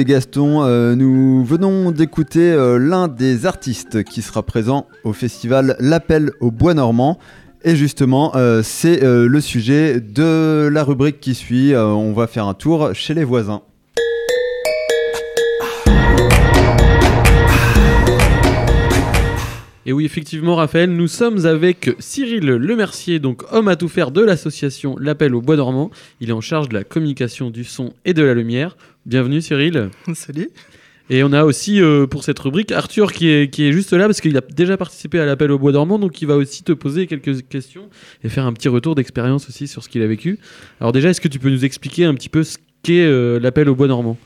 Des 0.01 0.07
Gastons. 0.07 0.63
euh, 0.63 0.95
nous 0.95 1.45
venons 1.45 1.91
d'écouter 1.91 2.53
euh, 2.53 2.79
l'un 2.79 3.07
des 3.07 3.45
artistes 3.45 4.03
qui 4.03 4.23
sera 4.23 4.43
présent 4.43 4.87
au 5.05 5.13
festival 5.13 5.77
L'Appel 5.79 6.31
au 6.41 6.51
Bois 6.51 6.73
Normand. 6.73 7.19
Et 7.65 7.77
justement, 7.77 8.35
euh, 8.35 8.63
c'est 8.65 9.05
euh, 9.05 9.29
le 9.29 9.41
sujet 9.43 10.01
de 10.01 10.71
la 10.73 10.85
rubrique 10.85 11.21
qui 11.21 11.35
suit. 11.35 11.77
On 11.77 12.15
va 12.15 12.27
faire 12.29 12.47
un 12.47 12.55
tour 12.55 12.95
chez 12.95 13.13
les 13.13 13.25
voisins. 13.25 13.61
Et 19.87 19.93
oui, 19.93 20.05
effectivement, 20.05 20.57
Raphaël, 20.57 20.91
nous 20.91 21.09
sommes 21.09 21.47
avec 21.47 21.91
Cyril 21.99 22.47
Lemercier, 22.47 23.19
donc 23.19 23.43
homme 23.51 23.67
à 23.67 23.77
tout 23.77 23.89
faire 23.89 24.13
de 24.13 24.21
l'association 24.21 24.95
L'Appel 25.01 25.35
au 25.35 25.43
Bois 25.43 25.57
dormant. 25.57 25.91
Il 26.21 26.29
est 26.29 26.33
en 26.33 26.41
charge 26.41 26.69
de 26.69 26.75
la 26.75 26.85
communication 26.85 27.51
du 27.51 27.65
son 27.65 27.93
et 28.05 28.15
de 28.15 28.23
la 28.23 28.35
lumière. 28.35 28.77
Bienvenue, 29.07 29.41
Cyril. 29.41 29.91
Salut. 30.15 30.51
Et 31.09 31.25
on 31.25 31.33
a 31.33 31.45
aussi 31.45 31.83
euh, 31.83 32.07
pour 32.07 32.23
cette 32.23 32.39
rubrique 32.39 32.71
Arthur 32.71 33.13
qui 33.13 33.29
est, 33.29 33.53
qui 33.53 33.67
est 33.67 33.73
juste 33.73 33.93
là 33.93 34.07
parce 34.07 34.21
qu'il 34.21 34.37
a 34.37 34.41
déjà 34.41 34.77
participé 34.77 35.19
à 35.19 35.27
l'appel 35.27 35.51
au 35.51 35.59
bois 35.59 35.73
dormant, 35.73 35.99
donc 35.99 36.23
il 36.23 36.27
va 36.27 36.37
aussi 36.37 36.63
te 36.63 36.73
poser 36.73 37.09
quelques 37.09 37.49
questions 37.49 37.89
et 38.23 38.29
faire 38.29 38.47
un 38.47 38.53
petit 38.53 38.69
retour 38.69 38.95
d'expérience 38.95 39.49
aussi 39.49 39.67
sur 39.67 39.83
ce 39.83 39.89
qu'il 39.89 40.03
a 40.03 40.07
vécu. 40.07 40.39
Alors 40.81 40.93
déjà, 40.93 41.09
est-ce 41.11 41.21
que 41.21 41.29
tu 41.29 41.41
peux 41.41 41.51
nous 41.51 41.65
expliquer 41.65 42.05
un 42.05 42.15
petit 42.15 42.29
peu 42.29 42.45
ce 42.45 42.59
qu'est 42.83 43.05
euh, 43.05 43.41
l'appel 43.41 43.69
au 43.69 43.75
bois 43.75 43.89
dormant? 43.89 44.17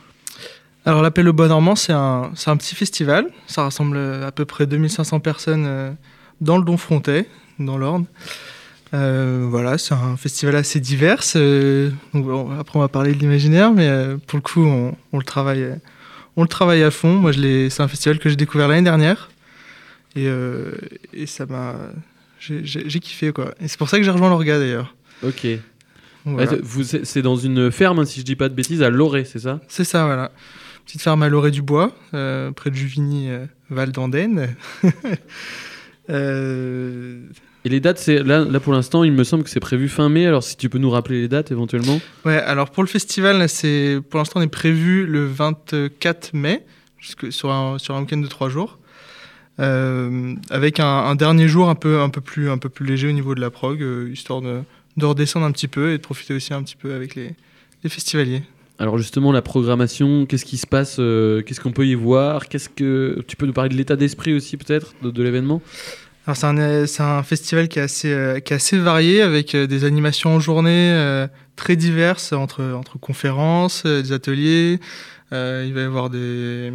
Alors 0.86 1.00
l'appel 1.00 1.26
au 1.28 1.32
Bois 1.32 1.48
Normand, 1.48 1.76
c'est 1.76 1.94
un, 1.94 2.32
un 2.46 2.56
petit 2.58 2.74
festival. 2.74 3.28
Ça 3.46 3.62
rassemble 3.62 3.96
euh, 3.96 4.26
à 4.26 4.32
peu 4.32 4.44
près 4.44 4.66
2500 4.66 5.20
personnes 5.20 5.64
euh, 5.66 5.90
dans 6.42 6.58
le 6.58 6.64
Don-Frontais, 6.64 7.26
dans 7.58 7.78
l'Orne. 7.78 8.04
Euh, 8.94 9.44
voilà, 9.48 9.76
c'est 9.76 9.92
un 9.94 10.16
festival 10.16 10.54
assez 10.56 10.78
divers. 10.80 11.22
euh, 11.36 11.90
bon, 12.12 12.50
après, 12.58 12.78
on 12.78 12.82
va 12.82 12.88
parler 12.88 13.12
de 13.12 13.18
l'imaginaire, 13.18 13.72
mais 13.72 13.88
euh, 13.88 14.16
pour 14.26 14.36
le 14.38 14.42
coup, 14.42 14.64
on, 14.64 14.96
on 15.12 15.18
le 15.18 15.24
travaille, 15.24 15.66
on 16.36 16.42
le 16.42 16.48
travaille 16.48 16.82
à 16.82 16.90
fond. 16.90 17.14
Moi, 17.14 17.32
c'est 17.32 17.80
un 17.80 17.88
festival 17.88 18.18
que 18.18 18.28
j'ai 18.28 18.36
découvert 18.36 18.68
l'année 18.68 18.82
dernière. 18.84 19.30
Et, 20.16 20.26
euh, 20.28 20.72
et 21.12 21.26
ça 21.26 21.44
m'a. 21.46 21.74
J'ai 22.38 23.00
kiffé, 23.00 23.32
quoi. 23.32 23.54
Et 23.60 23.68
c'est 23.68 23.78
pour 23.78 23.88
ça 23.88 23.98
que 23.98 24.04
j'ai 24.04 24.10
rejoint 24.10 24.28
l'Orga, 24.28 24.58
d'ailleurs. 24.58 24.94
Ok. 25.22 25.46
Voilà. 26.26 26.52
Vous- 26.62 26.84
c'est 26.84 27.22
dans 27.22 27.36
une 27.36 27.70
ferme, 27.72 27.98
hein, 27.98 28.04
si 28.04 28.20
je 28.20 28.24
dis 28.24 28.36
pas 28.36 28.48
de 28.48 28.54
bêtises, 28.54 28.82
à 28.82 28.90
Loré, 28.90 29.24
c'est 29.24 29.40
ça? 29.40 29.60
C'est 29.68 29.84
ça, 29.84 30.04
voilà. 30.06 30.30
Petite 30.86 31.02
ferme 31.02 31.22
à 31.22 31.28
Loré 31.28 31.50
du 31.50 31.62
Bois, 31.62 31.92
euh, 32.14 32.50
près 32.52 32.70
de 32.70 32.76
Juvigny, 32.76 33.28
Val 33.70 33.90
d'Andenne. 33.92 34.54
Euh, 36.10 37.22
Et 37.64 37.70
les 37.70 37.80
dates, 37.80 37.98
c'est 37.98 38.22
là, 38.22 38.44
là 38.44 38.60
pour 38.60 38.72
l'instant, 38.72 39.04
il 39.04 39.12
me 39.12 39.24
semble 39.24 39.42
que 39.42 39.50
c'est 39.50 39.60
prévu 39.60 39.88
fin 39.88 40.08
mai. 40.08 40.26
Alors 40.26 40.42
si 40.42 40.56
tu 40.56 40.68
peux 40.68 40.78
nous 40.78 40.90
rappeler 40.90 41.22
les 41.22 41.28
dates 41.28 41.50
éventuellement. 41.50 41.98
Ouais, 42.24 42.36
alors 42.36 42.70
pour 42.70 42.82
le 42.82 42.88
festival, 42.88 43.48
c'est 43.48 44.00
pour 44.10 44.18
l'instant 44.18 44.40
on 44.40 44.42
est 44.42 44.48
prévu 44.48 45.06
le 45.06 45.24
24 45.24 46.34
mai, 46.34 46.64
sur 47.30 47.50
un, 47.50 47.78
sur 47.78 47.94
un 47.96 48.00
week-end 48.02 48.18
de 48.18 48.26
trois 48.26 48.48
jours, 48.48 48.78
Euh, 49.60 50.34
avec 50.50 50.80
un, 50.80 50.84
un 50.84 51.14
dernier 51.14 51.46
jour 51.46 51.68
un 51.68 51.76
peu, 51.76 52.00
un, 52.00 52.10
peu 52.10 52.20
plus, 52.20 52.50
un 52.50 52.58
peu 52.58 52.68
plus 52.68 52.84
léger 52.84 53.08
au 53.08 53.12
niveau 53.12 53.36
de 53.36 53.40
la 53.40 53.50
prog, 53.50 53.80
euh, 53.82 54.10
histoire 54.12 54.40
de, 54.40 54.62
de 54.96 55.06
redescendre 55.06 55.46
un 55.46 55.52
petit 55.52 55.68
peu 55.68 55.92
et 55.92 55.98
de 55.98 56.02
profiter 56.02 56.34
aussi 56.34 56.52
un 56.52 56.62
petit 56.64 56.74
peu 56.74 56.92
avec 56.92 57.14
les, 57.14 57.36
les 57.84 57.90
festivaliers. 57.90 58.42
Alors 58.80 58.98
justement, 58.98 59.30
la 59.30 59.42
programmation, 59.42 60.26
qu'est-ce 60.26 60.44
qui 60.44 60.56
se 60.56 60.66
passe 60.66 60.96
euh, 60.98 61.42
Qu'est-ce 61.42 61.60
qu'on 61.60 61.70
peut 61.70 61.86
y 61.86 61.94
voir? 61.94 62.48
Qu'est-ce 62.48 62.68
que 62.68 63.22
tu 63.28 63.36
peux 63.36 63.46
nous 63.46 63.52
parler 63.52 63.70
de 63.70 63.76
l'état 63.76 63.94
d'esprit 63.94 64.34
aussi 64.34 64.56
peut-être 64.56 64.94
de, 65.02 65.12
de 65.12 65.22
l'événement? 65.22 65.62
C'est 66.32 66.46
un, 66.46 66.56
euh, 66.56 66.86
c'est 66.86 67.02
un 67.02 67.22
festival 67.22 67.68
qui 67.68 67.78
est 67.78 67.82
assez, 67.82 68.10
euh, 68.10 68.40
varié 68.80 69.20
avec 69.20 69.54
euh, 69.54 69.66
des 69.66 69.84
animations 69.84 70.36
en 70.36 70.40
journée 70.40 71.26
très 71.56 71.76
diverses 71.76 72.32
entre, 72.32 72.80
conférences, 73.00 73.84
des 73.84 74.12
ateliers. 74.12 74.80
il 75.30 75.72
va 75.74 75.80
y 75.80 75.84
avoir 75.84 76.08
des, 76.08 76.72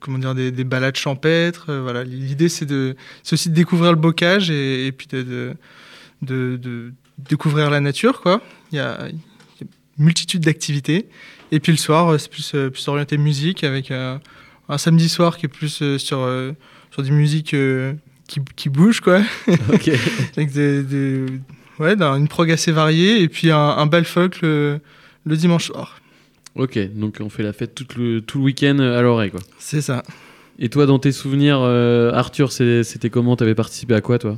comment 0.00 0.18
dire, 0.18 0.34
des, 0.34 0.52
des 0.52 0.64
balades 0.64 0.96
champêtres. 0.96 1.72
voilà. 1.74 2.04
L'idée 2.04 2.48
c'est, 2.48 2.66
aussi 3.32 3.50
de 3.50 3.54
découvrir 3.54 3.90
le 3.90 3.98
bocage 3.98 4.50
et, 4.50 4.92
puis 4.92 5.08
de, 5.10 5.56
découvrir 7.18 7.70
la 7.70 7.80
nature. 7.80 8.20
Quoi. 8.20 8.40
Il, 8.70 8.76
y 8.76 8.80
a, 8.80 9.08
une 9.58 9.68
multitude 10.04 10.42
d'activités. 10.42 11.08
Et 11.52 11.60
puis 11.60 11.72
le 11.72 11.78
soir, 11.78 12.18
c'est 12.18 12.30
plus, 12.30 12.88
orienté 12.88 13.18
musique 13.18 13.64
avec 13.64 13.90
euh, 13.90 14.18
un 14.68 14.78
samedi 14.78 15.08
soir 15.08 15.36
qui 15.36 15.46
est 15.46 15.50
plus 15.50 15.98
sur, 15.98 16.28
sur 16.90 17.02
des 17.02 17.10
musiques 17.10 17.54
qui, 18.26 18.40
qui 18.56 18.68
bougent, 18.68 19.00
quoi. 19.00 19.20
Ok. 19.72 19.90
avec 20.36 20.52
des, 20.52 20.82
des- 20.82 21.26
ouais, 21.78 21.94
une 22.00 22.28
prog 22.28 22.50
assez 22.50 22.72
variée 22.72 23.22
et 23.22 23.28
puis 23.28 23.50
un, 23.50 23.58
un 23.58 23.86
bal 23.86 24.04
folk 24.04 24.40
le, 24.42 24.80
le 25.24 25.36
dimanche 25.36 25.66
soir. 25.66 26.00
Ok, 26.54 26.78
donc 26.94 27.18
on 27.20 27.28
fait 27.28 27.42
la 27.42 27.52
fête 27.52 27.74
tout 27.74 27.86
le, 27.98 28.20
tout 28.22 28.38
le 28.38 28.44
week-end 28.44 28.78
à 28.78 29.02
Loré, 29.02 29.30
quoi. 29.30 29.40
C'est 29.58 29.82
ça. 29.82 30.02
Et 30.58 30.70
toi, 30.70 30.86
dans 30.86 30.98
tes 30.98 31.12
souvenirs, 31.12 31.58
euh, 31.60 32.12
Arthur, 32.12 32.50
c'était 32.50 33.10
comment? 33.10 33.36
T'avais 33.36 33.54
participé 33.54 33.94
à 33.94 34.00
quoi, 34.00 34.18
toi? 34.18 34.36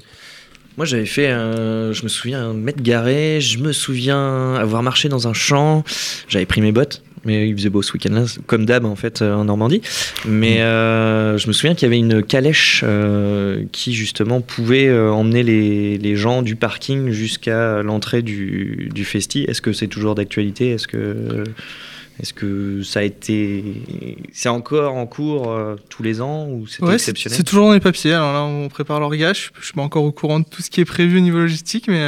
Moi, 0.76 0.84
j'avais 0.84 1.06
fait, 1.06 1.28
un- 1.28 1.92
je 1.92 2.02
me 2.02 2.08
souviens, 2.08 2.52
m'être 2.52 2.82
garé, 2.82 3.40
je 3.40 3.58
me 3.58 3.72
souviens 3.72 4.54
avoir 4.54 4.82
marché 4.82 5.08
dans 5.08 5.28
un 5.28 5.32
champ, 5.32 5.84
j'avais 6.28 6.46
pris 6.46 6.60
mes 6.60 6.72
bottes, 6.72 7.02
mais 7.24 7.48
il 7.48 7.56
faisait 7.56 7.70
beau 7.70 7.82
ce 7.82 7.92
week-end-là, 7.92 8.24
comme 8.46 8.64
d'hab 8.66 8.84
en 8.84 8.96
fait 8.96 9.22
euh, 9.22 9.34
en 9.34 9.44
Normandie. 9.44 9.82
Mais 10.26 10.62
euh, 10.62 11.38
je 11.38 11.48
me 11.48 11.52
souviens 11.52 11.74
qu'il 11.74 11.86
y 11.86 11.90
avait 11.90 11.98
une 11.98 12.22
calèche 12.22 12.82
euh, 12.86 13.64
qui 13.72 13.94
justement 13.94 14.40
pouvait 14.40 14.90
emmener 14.98 15.42
les, 15.42 15.98
les 15.98 16.16
gens 16.16 16.42
du 16.42 16.56
parking 16.56 17.10
jusqu'à 17.10 17.82
l'entrée 17.82 18.22
du, 18.22 18.90
du 18.94 19.04
festi. 19.04 19.44
Est-ce 19.48 19.62
que 19.62 19.72
c'est 19.72 19.88
toujours 19.88 20.14
d'actualité? 20.14 20.70
Est-ce 20.70 20.88
que 20.88 21.44
est-ce 22.20 22.32
que 22.32 22.82
ça 22.82 22.98
a 22.98 23.02
été, 23.04 23.62
c'est 24.32 24.48
encore 24.48 24.94
en 24.94 25.06
cours 25.06 25.52
euh, 25.52 25.76
tous 25.88 26.02
les 26.02 26.20
ans 26.20 26.48
ou 26.48 26.62
Ouais, 26.62 26.66
c'est 26.68 26.92
exceptionnel? 26.94 27.36
c'est 27.36 27.44
toujours 27.44 27.66
dans 27.68 27.74
les 27.74 27.78
papiers. 27.80 28.12
Alors 28.12 28.32
là, 28.32 28.42
on 28.42 28.68
prépare 28.68 28.98
l'orgage. 28.98 29.52
Je, 29.54 29.60
je 29.60 29.64
suis 29.66 29.74
pas 29.74 29.82
encore 29.82 30.02
au 30.02 30.10
courant 30.10 30.40
de 30.40 30.44
tout 30.44 30.60
ce 30.60 30.68
qui 30.68 30.80
est 30.80 30.84
prévu 30.84 31.18
au 31.18 31.20
niveau 31.20 31.38
logistique, 31.38 31.86
mais 31.86 32.00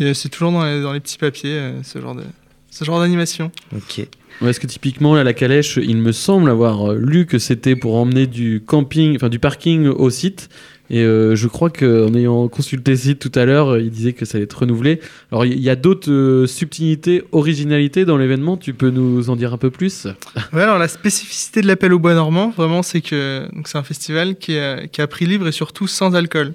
euh, 0.00 0.14
c'est 0.14 0.28
toujours 0.28 0.52
dans 0.52 0.64
les, 0.64 0.80
dans 0.80 0.92
les 0.92 1.00
petits 1.00 1.18
papiers, 1.18 1.50
euh, 1.58 1.82
ce 1.82 2.00
genre 2.00 2.14
de 2.14 2.22
ce 2.70 2.84
genre 2.84 3.00
d'animation. 3.00 3.50
Ok. 3.74 4.06
Est-ce 4.42 4.60
que 4.60 4.66
typiquement, 4.66 5.14
la 5.14 5.32
calèche, 5.32 5.78
il 5.82 5.96
me 5.96 6.12
semble 6.12 6.50
avoir 6.50 6.90
euh, 6.90 6.98
lu 6.98 7.24
que 7.24 7.38
c'était 7.38 7.76
pour 7.76 7.96
emmener 7.96 8.26
du 8.26 8.62
camping, 8.66 9.16
enfin 9.16 9.28
du 9.28 9.38
parking 9.38 9.86
au 9.86 10.10
site, 10.10 10.48
Et 10.90 11.00
euh, 11.02 11.34
je 11.34 11.48
crois 11.48 11.70
qu'en 11.70 12.12
ayant 12.14 12.46
consulté 12.48 12.90
le 12.90 12.96
site 12.96 13.18
tout 13.18 13.32
à 13.38 13.46
l'heure, 13.46 13.70
euh, 13.70 13.80
il 13.80 13.90
disait 13.90 14.12
que 14.12 14.24
ça 14.26 14.36
allait 14.36 14.44
être 14.44 14.58
renouvelé. 14.58 15.00
Alors 15.32 15.46
il 15.46 15.58
y 15.58 15.70
a 15.70 15.76
d'autres 15.76 16.44
subtilités, 16.46 17.24
originalités 17.32 18.04
dans 18.04 18.18
l'événement. 18.18 18.56
Tu 18.56 18.74
peux 18.74 18.90
nous 18.90 19.30
en 19.30 19.36
dire 19.36 19.54
un 19.54 19.58
peu 19.58 19.70
plus? 19.70 20.06
Alors 20.52 20.78
la 20.78 20.88
spécificité 20.88 21.62
de 21.62 21.66
l'appel 21.66 21.92
au 21.94 21.98
bois 21.98 22.14
normand, 22.14 22.50
vraiment, 22.50 22.82
c'est 22.82 23.00
que 23.00 23.48
c'est 23.64 23.78
un 23.78 23.82
festival 23.82 24.36
qui 24.36 24.52
est, 24.52 24.88
qui 24.90 25.00
est 25.00 25.04
à 25.04 25.06
prix 25.06 25.26
libre 25.26 25.48
et 25.48 25.52
surtout 25.52 25.86
sans 25.86 26.14
alcool. 26.14 26.52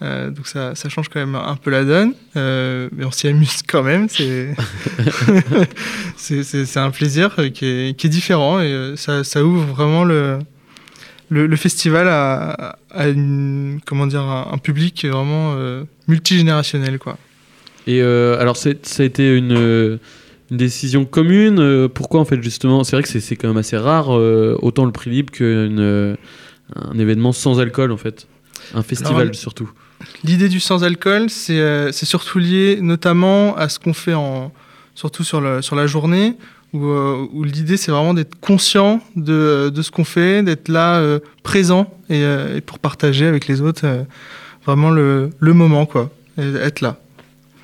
Euh, 0.00 0.30
donc 0.30 0.46
ça, 0.46 0.76
ça 0.76 0.88
change 0.88 1.08
quand 1.08 1.18
même 1.18 1.34
un 1.34 1.56
peu 1.56 1.70
la 1.70 1.84
donne, 1.84 2.12
euh, 2.36 2.88
mais 2.96 3.04
on 3.04 3.10
s'y 3.10 3.26
amuse 3.26 3.62
quand 3.66 3.82
même. 3.82 4.06
C'est 6.16 6.42
c'est- 6.42 6.76
un 6.78 6.90
plaisir 6.90 7.34
qui 7.52 7.64
est, 7.66 7.96
qui 7.96 8.06
est 8.06 8.10
différent 8.10 8.60
et 8.60 8.64
euh, 8.72 8.96
ça, 8.96 9.24
ça 9.24 9.44
ouvre 9.44 9.64
vraiment 9.74 10.04
le, 10.04 10.38
le, 11.30 11.46
le 11.46 11.56
festival 11.56 12.06
à, 12.08 12.76
à 12.90 13.08
une, 13.08 13.80
comment 13.86 14.06
dire, 14.06 14.20
un, 14.22 14.48
un 14.52 14.58
public 14.58 15.04
vraiment 15.04 15.54
euh, 15.56 15.84
multigénérationnel. 16.06 16.98
Quoi. 16.98 17.18
Et 17.86 18.02
alors 18.02 18.56
ça 18.56 18.70
a 18.98 19.02
été 19.02 19.34
une, 19.36 19.98
une 20.50 20.56
décision 20.56 21.04
commune. 21.06 21.88
pourquoi 21.88 22.20
en 22.20 22.24
fait 22.24 22.42
justement? 22.42 22.84
C'est 22.84 22.96
vrai 22.96 23.02
que 23.02 23.08
c'est- 23.08 23.20
c'est 23.20 23.34
quand 23.36 23.48
même 23.48 23.56
assez 23.56 23.76
rare, 23.78 24.10
autant 24.10 24.84
le 24.84 24.92
prix 24.92 25.10
libre 25.10 25.32
qu'un 25.32 26.16
un 26.76 26.98
événement 26.98 27.32
sans 27.32 27.60
alcool 27.60 27.92
en 27.92 27.96
fait. 27.96 28.26
Un 28.74 28.82
festival 28.82 29.22
Alors, 29.22 29.34
surtout. 29.34 29.70
L'idée 30.24 30.48
du 30.48 30.60
sans-alcool, 30.60 31.30
c'est 31.30 31.60
euh, 31.60 31.92
c'est 31.92 32.06
surtout 32.06 32.38
lié 32.38 32.78
notamment 32.80 33.56
à 33.56 33.68
ce 33.68 33.78
qu'on 33.78 33.94
fait 33.94 34.14
en, 34.14 34.52
surtout 34.98 35.22
sur, 35.22 35.40
le, 35.40 35.62
sur 35.62 35.76
la 35.76 35.86
journée, 35.86 36.34
où, 36.72 36.84
euh, 36.86 37.24
où 37.32 37.44
l'idée 37.44 37.76
c'est 37.76 37.92
vraiment 37.92 38.14
d'être 38.14 38.38
conscient 38.40 39.00
de, 39.14 39.70
de 39.72 39.82
ce 39.82 39.90
qu'on 39.92 40.04
fait, 40.04 40.42
d'être 40.42 40.68
là 40.68 40.96
euh, 40.96 41.20
présent 41.44 41.92
et, 42.10 42.22
euh, 42.24 42.56
et 42.56 42.60
pour 42.60 42.80
partager 42.80 43.26
avec 43.26 43.46
les 43.46 43.60
autres 43.60 43.82
euh, 43.86 44.02
vraiment 44.66 44.90
le, 44.90 45.30
le 45.38 45.52
moment, 45.54 45.86
quoi, 45.86 46.10
et 46.36 46.42
être 46.56 46.80
là. 46.80 46.96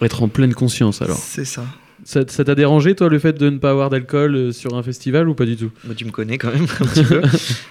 Être 0.00 0.22
en 0.22 0.28
pleine 0.28 0.55
conscience 0.55 1.02
alors. 1.02 1.18
C'est 1.18 1.44
ça. 1.44 1.64
Ça 2.05 2.20
ça 2.26 2.44
t'a 2.44 2.55
dérangé 2.55 2.94
toi 2.94 3.09
le 3.09 3.18
fait 3.18 3.32
de 3.32 3.50
ne 3.50 3.59
pas 3.59 3.70
avoir 3.70 3.90
d'alcool 3.90 4.34
euh, 4.36 4.52
sur 4.52 4.74
un 4.74 4.82
festival 4.82 5.28
ou 5.28 5.34
pas 5.34 5.46
du 5.46 5.57
tout? 5.57 5.70
Moi, 5.84 5.94
tu 5.94 6.05
me 6.05 6.11
connais 6.11 6.38
quand 6.38 6.52
même 6.52 6.66
un 6.80 6.84
petit 6.84 7.05
peu. 7.05 7.22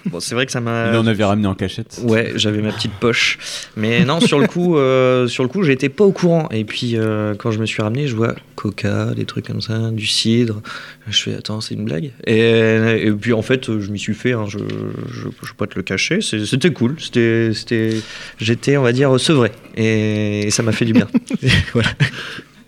Bon, 0.06 0.20
c'est 0.20 0.36
vrai 0.36 0.46
que 0.46 0.52
ça 0.52 0.62
m'a. 0.62 0.92
Il 0.92 0.98
en 0.98 1.08
avait 1.08 1.24
ramené 1.24 1.48
en 1.48 1.56
cachette. 1.56 2.02
Ouais, 2.04 2.34
j'avais 2.36 2.62
ma 2.62 2.72
petite 2.72 2.94
poche. 2.94 3.38
Mais 3.78 4.04
non, 4.06 4.20
sur 4.20 4.40
le 4.40 4.48
coup, 4.48 4.78
euh, 4.78 5.28
sur 5.28 5.44
le 5.44 5.50
coup, 5.50 5.64
j'étais 5.64 5.90
pas 5.90 6.04
au 6.04 6.12
courant. 6.12 6.50
Et 6.52 6.66
puis, 6.66 6.94
euh, 6.96 7.36
quand 7.36 7.52
je 7.52 7.60
me 7.60 7.66
suis 7.66 7.82
ramené, 7.82 8.08
je 8.08 8.16
vois 8.16 8.36
Coca, 8.56 9.14
des 9.16 9.26
trucs 9.26 9.48
comme 9.48 9.62
ça, 9.62 9.92
du 9.92 10.08
cidre. 10.08 10.62
Je 11.08 11.22
fais, 11.22 11.36
attends, 11.36 11.62
c'est 11.62 11.76
une 11.76 11.86
blague? 11.86 12.12
Et, 12.26 13.06
et 13.06 13.12
puis, 13.12 13.34
en 13.34 13.42
fait, 13.42 13.80
je 13.80 13.92
m'y 13.92 14.00
suis 14.00 14.14
fait. 14.14 14.34
hein, 14.34 14.46
je, 14.48 14.58
je, 14.58 15.22
je 15.22 15.24
vais 15.26 15.58
pas 15.58 15.68
te 15.68 15.76
le 15.76 15.84
cacher. 15.84 16.22
C'était 16.22 16.72
cool. 16.72 16.96
C'était, 17.00 17.52
c'était, 17.54 17.98
j'étais, 18.40 18.78
on 18.78 18.84
va 18.84 18.92
dire, 18.94 19.20
sevré. 19.20 19.52
Et, 19.76 20.50
ça 20.52 20.64
m'a 20.64 20.72
fait 20.72 20.86
du 20.86 20.94
bien. 20.94 21.08
Et 21.42 21.50
voilà. 21.74 21.90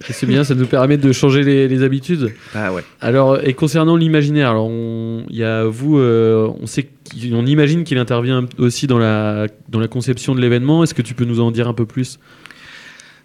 C'est 0.09 0.25
bien, 0.25 0.43
ça 0.43 0.55
nous 0.55 0.67
permet 0.67 0.97
de 0.97 1.11
changer 1.11 1.43
les, 1.43 1.67
les 1.67 1.83
habitudes. 1.83 2.33
Ah 2.53 2.73
ouais. 2.73 2.83
Alors, 3.01 3.39
et 3.45 3.53
concernant 3.53 3.95
l'imaginaire, 3.95 4.49
alors 4.51 4.67
on- 4.67 5.25
il 5.29 5.35
y 5.37 5.43
a 5.43 5.65
vous, 5.65 5.97
euh, 5.97 6.49
on 6.61 6.65
sait 6.67 6.89
on 7.31 7.45
imagine 7.45 7.83
qu'il 7.83 7.97
intervient 7.97 8.45
aussi 8.57 8.87
dans 8.87 8.97
la 8.97 9.47
dans 9.69 9.79
la 9.79 9.87
conception 9.87 10.35
de 10.35 10.41
l'événement. 10.41 10.83
Est-ce 10.83 10.93
que 10.93 11.01
tu 11.01 11.13
peux 11.13 11.25
nous 11.25 11.39
en 11.39 11.51
dire 11.51 11.67
un 11.67 11.73
peu 11.73 11.85
plus? 11.85 12.19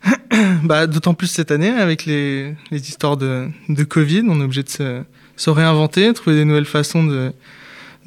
Bah, 0.64 0.86
D'autant 0.86 1.14
plus 1.14 1.26
cette 1.26 1.50
année, 1.50 1.68
avec 1.70 2.04
les, 2.06 2.54
les 2.70 2.88
histoires 2.88 3.16
de, 3.16 3.46
de 3.68 3.84
Covid, 3.84 4.22
on 4.28 4.40
est 4.40 4.44
obligé 4.44 4.62
de 4.62 4.68
se, 4.68 5.02
se 5.36 5.50
réinventer, 5.50 6.12
trouver 6.14 6.36
des 6.36 6.44
nouvelles 6.44 6.64
façons 6.64 7.04
de, 7.04 7.32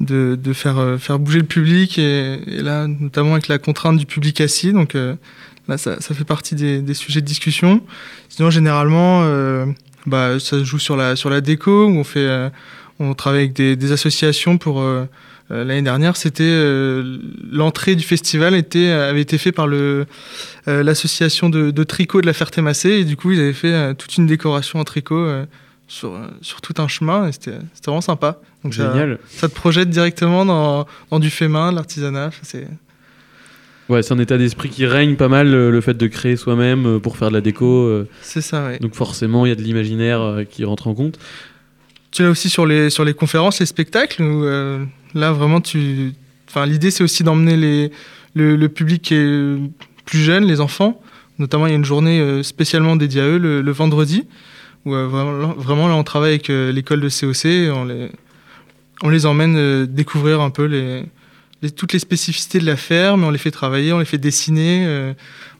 de, 0.00 0.34
de 0.42 0.52
faire, 0.52 0.78
euh, 0.78 0.98
faire 0.98 1.18
bouger 1.18 1.38
le 1.38 1.44
public, 1.44 1.98
et, 1.98 2.38
et 2.46 2.62
là, 2.62 2.86
notamment 2.88 3.32
avec 3.32 3.48
la 3.48 3.58
contrainte 3.58 3.98
du 3.98 4.06
public 4.06 4.40
assis. 4.40 4.72
Donc 4.72 4.94
euh, 4.94 5.14
là, 5.68 5.78
ça, 5.78 6.00
ça 6.00 6.14
fait 6.14 6.24
partie 6.24 6.54
des, 6.54 6.80
des 6.80 6.94
sujets 6.94 7.20
de 7.20 7.26
discussion. 7.26 7.82
Sinon, 8.28 8.50
généralement, 8.50 9.22
euh, 9.24 9.66
bah, 10.06 10.38
ça 10.40 10.58
se 10.58 10.64
joue 10.64 10.78
sur 10.78 10.96
la, 10.96 11.16
sur 11.16 11.30
la 11.30 11.40
déco, 11.40 11.86
où 11.86 11.96
on, 11.96 12.04
fait, 12.04 12.20
euh, 12.26 12.50
on 12.98 13.14
travaille 13.14 13.40
avec 13.40 13.52
des, 13.54 13.76
des 13.76 13.92
associations 13.92 14.58
pour... 14.58 14.80
euh, 14.80 15.04
euh, 15.50 15.62
L'année 15.62 15.82
dernière, 15.82 16.16
c'était 16.16 16.42
euh, 16.44 17.18
l'entrée 17.52 17.96
du 17.96 18.02
festival 18.04 18.54
était, 18.54 18.88
avait 18.88 19.20
été 19.20 19.36
fait 19.36 19.52
par 19.52 19.66
euh, 19.70 20.06
l'association 20.66 21.50
de, 21.50 21.70
de 21.70 21.84
tricot 21.84 22.22
de 22.22 22.26
la 22.26 22.32
Ferté-Massé 22.32 22.88
et 22.92 23.04
du 23.04 23.16
coup 23.18 23.30
ils 23.30 23.38
avaient 23.40 23.52
fait 23.52 23.94
toute 23.94 24.16
une 24.16 24.26
décoration 24.26 24.78
en 24.80 24.84
tricot 24.84 25.18
euh, 25.18 25.44
sur, 25.86 26.18
sur 26.40 26.62
tout 26.62 26.72
un 26.80 26.88
chemin 26.88 27.28
et 27.28 27.32
c'était 27.32 27.58
vraiment 27.84 28.00
sympa. 28.00 28.40
Donc 28.64 28.72
ça- 28.72 28.90
Génial. 28.90 29.18
Ça, 29.28 29.50
te 29.50 29.54
projette 29.54 29.90
directement 29.90 30.46
dans, 30.46 30.86
dans 31.10 31.20
du 31.20 31.28
fait 31.28 31.46
main, 31.48 31.72
de 31.72 31.76
l'artisanat. 31.76 32.30
C'est 32.42 32.66
Ouais, 33.88 34.02
c'est 34.02 34.14
un 34.14 34.18
état 34.18 34.38
d'esprit 34.38 34.70
qui 34.70 34.86
règne 34.86 35.16
pas 35.16 35.28
mal, 35.28 35.52
euh, 35.52 35.70
le 35.70 35.80
fait 35.82 35.94
de 35.94 36.06
créer 36.06 36.36
soi-même 36.36 36.86
euh, 36.86 36.98
pour 36.98 37.16
faire 37.18 37.28
de 37.28 37.34
la 37.34 37.40
déco. 37.42 37.66
euh. 37.66 38.08
C'est 38.22 38.40
ça, 38.40 38.64
ouais. 38.64 38.78
Donc 38.78 38.94
forcément, 38.94 39.44
il 39.44 39.50
y 39.50 39.52
a 39.52 39.54
de 39.54 39.62
l'imaginaire 39.62 40.44
qui 40.48 40.64
rentre 40.64 40.86
en 40.88 40.94
compte. 40.94 41.18
Tu 42.10 42.22
l'as 42.22 42.30
aussi 42.30 42.48
sur 42.48 42.64
les, 42.64 42.90
sur 42.90 43.04
les 43.04 43.12
conférences, 43.12 43.60
les 43.60 43.66
spectacles, 43.66 44.22
où 44.22 44.44
euh, 44.44 44.84
là 45.14 45.32
vraiment, 45.32 45.60
tu... 45.60 46.12
enfin, 46.48 46.64
l'idée 46.64 46.90
c'est 46.90 47.04
aussi 47.04 47.24
d'emmener 47.24 47.56
les, 47.56 47.90
le, 48.34 48.56
le 48.56 48.68
public 48.68 49.02
qui 49.02 49.14
est 49.14 49.56
plus 50.06 50.20
jeune, 50.20 50.44
les 50.44 50.60
enfants. 50.60 51.00
Notamment, 51.38 51.66
il 51.66 51.70
y 51.70 51.72
a 51.72 51.76
une 51.76 51.84
journée 51.84 52.42
spécialement 52.44 52.94
dédiée 52.94 53.20
à 53.20 53.26
eux 53.26 53.38
le, 53.38 53.60
le 53.60 53.72
vendredi, 53.72 54.24
où 54.84 54.94
euh, 54.94 55.08
vraiment, 55.08 55.52
vraiment, 55.58 55.88
là 55.88 55.94
on 55.96 56.04
travaille 56.04 56.30
avec 56.30 56.48
euh, 56.48 56.70
l'école 56.70 57.00
de 57.00 57.08
COC, 57.08 57.74
on 57.76 57.84
les, 57.84 58.08
on 59.02 59.08
les 59.08 59.26
emmène 59.26 59.84
découvrir 59.86 60.40
un 60.40 60.50
peu 60.50 60.64
les, 60.66 61.02
les- 61.64 61.70
toutes 61.70 61.92
les 61.92 61.98
spécificités 61.98 62.58
de 62.58 62.66
la 62.66 62.76
ferme, 62.76 63.24
on 63.24 63.30
les 63.30 63.38
fait 63.38 63.50
travailler, 63.50 63.92
on 63.92 63.98
les 63.98 64.04
fait 64.04 64.18
dessiner. 64.18 64.84
euh, 64.86 65.12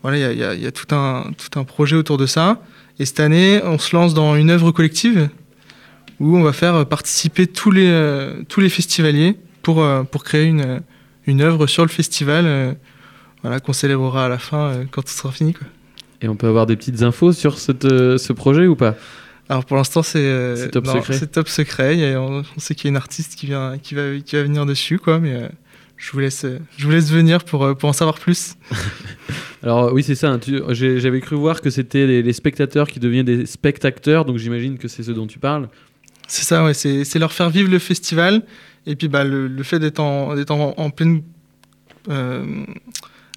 voilà, 0.03 0.19
il 0.19 0.21
y 0.21 0.25
a, 0.25 0.33
il 0.33 0.39
y 0.39 0.45
a- 0.45 0.55
il 0.55 0.63
y 0.63 0.67
a 0.67 0.73
tout, 0.73 0.95
un, 0.95 1.31
tout 1.37 1.59
un 1.59 1.65
projet 1.65 1.97
autour 1.97 2.17
de 2.19 2.27
ça. 2.27 2.61
Et 2.99 3.05
cette 3.07 3.21
année, 3.21 3.61
on 3.65 3.79
se 3.79 3.97
lance 3.97 4.15
dans 4.15 4.37
une 4.37 4.51
œuvre 4.51 4.71
collective 4.71 5.29
où 6.21 6.37
on 6.37 6.43
va 6.43 6.53
faire 6.53 6.87
participer 6.87 7.47
tous 7.47 7.71
les, 7.73 7.89
euh, 7.89 8.43
tous 8.49 8.61
les 8.61 8.69
festivaliers 8.69 9.37
pour, 9.63 9.83
euh, 9.83 10.03
pour 10.05 10.23
créer 10.23 10.45
une, 10.45 10.81
une 11.27 11.41
œuvre 11.41 11.67
sur 11.67 11.83
le 11.83 11.89
festival 11.89 12.77
voilà, 13.43 13.61
qu'on 13.61 13.73
célébrera 13.73 14.27
à 14.27 14.29
la 14.29 14.39
fin 14.39 14.85
quand 14.91 15.03
tout 15.03 15.13
sera 15.13 15.33
fini. 15.33 15.53
Quoi. 15.55 15.67
Et 16.23 16.29
on 16.29 16.37
peut 16.37 16.47
avoir 16.49 16.67
des 16.67 16.77
petites 16.77 17.03
infos 17.03 17.33
sur 17.33 17.59
cette, 17.59 17.83
ce 17.83 18.33
projet 18.33 18.67
ou 18.67 18.77
pas? 18.77 18.95
Alors 19.49 19.65
pour 19.67 19.77
l'instant, 19.77 20.03
c'est 20.03 20.19
euh, 20.21 20.69
top 20.69 20.87
secret. 20.87 21.19
C'est 21.19 21.33
top 21.33 21.49
secret. 21.49 22.17
On, 22.17 22.43
on 22.57 22.61
sait 22.61 22.75
qu'il 22.75 22.87
y 22.87 22.89
a 22.89 22.93
une 22.93 22.97
artiste 22.97 23.35
qui, 23.35 23.47
vient, 23.47 23.77
qui, 23.77 23.95
va, 23.95 24.03
qui 24.25 24.37
va 24.37 24.43
venir 24.43 24.65
dessus, 24.65 24.99
quoi, 24.99 25.19
mais 25.19 25.35
euh, 25.35 25.49
je, 26.05 26.13
vous 26.13 26.19
laisse, 26.21 26.45
je 26.77 26.85
vous 26.85 26.91
laisse 26.91 27.11
venir 27.11 27.45
pour, 27.45 27.65
euh, 27.65 27.75
pour 27.75 27.89
en 27.89 27.93
savoir 27.93 28.19
plus. 28.19 28.57
Alors 29.63 29.93
oui, 29.93 30.03
c'est 30.03 30.15
ça. 30.15 30.31
hein, 30.33 30.41
J'avais 30.71 31.21
cru 31.21 31.37
voir 31.37 31.61
que 31.61 31.71
c'était 31.71 32.07
les, 32.07 32.23
les 32.23 32.33
spectateurs 32.33 32.89
qui 32.89 33.01
deviennent 33.01 33.25
des 33.27 33.47
spectateurs, 33.47 34.25
donc 34.25 34.37
j'imagine 34.39 34.77
que 34.79 34.89
c'est 34.89 35.03
ce 35.03 35.13
dont 35.13 35.27
tu 35.27 35.39
parles. 35.39 35.69
C'est 36.29 36.45
ça, 36.45 36.65
ouais, 36.65 36.75
c'est 36.75 37.05
c'est 37.05 37.19
leur 37.19 37.33
faire 37.33 37.51
vivre 37.51 37.71
le 37.71 37.79
festival. 37.79 38.43
Et 38.87 38.97
puis 38.97 39.09
bah, 39.09 39.25
le, 39.25 39.47
le 39.49 39.63
fait 39.63 39.79
d'être 39.79 40.01
en, 40.01 40.35
d'être 40.35 40.51
en, 40.51 40.75
en 40.77 40.91
pleine. 40.91 41.23
euh, 42.11 42.65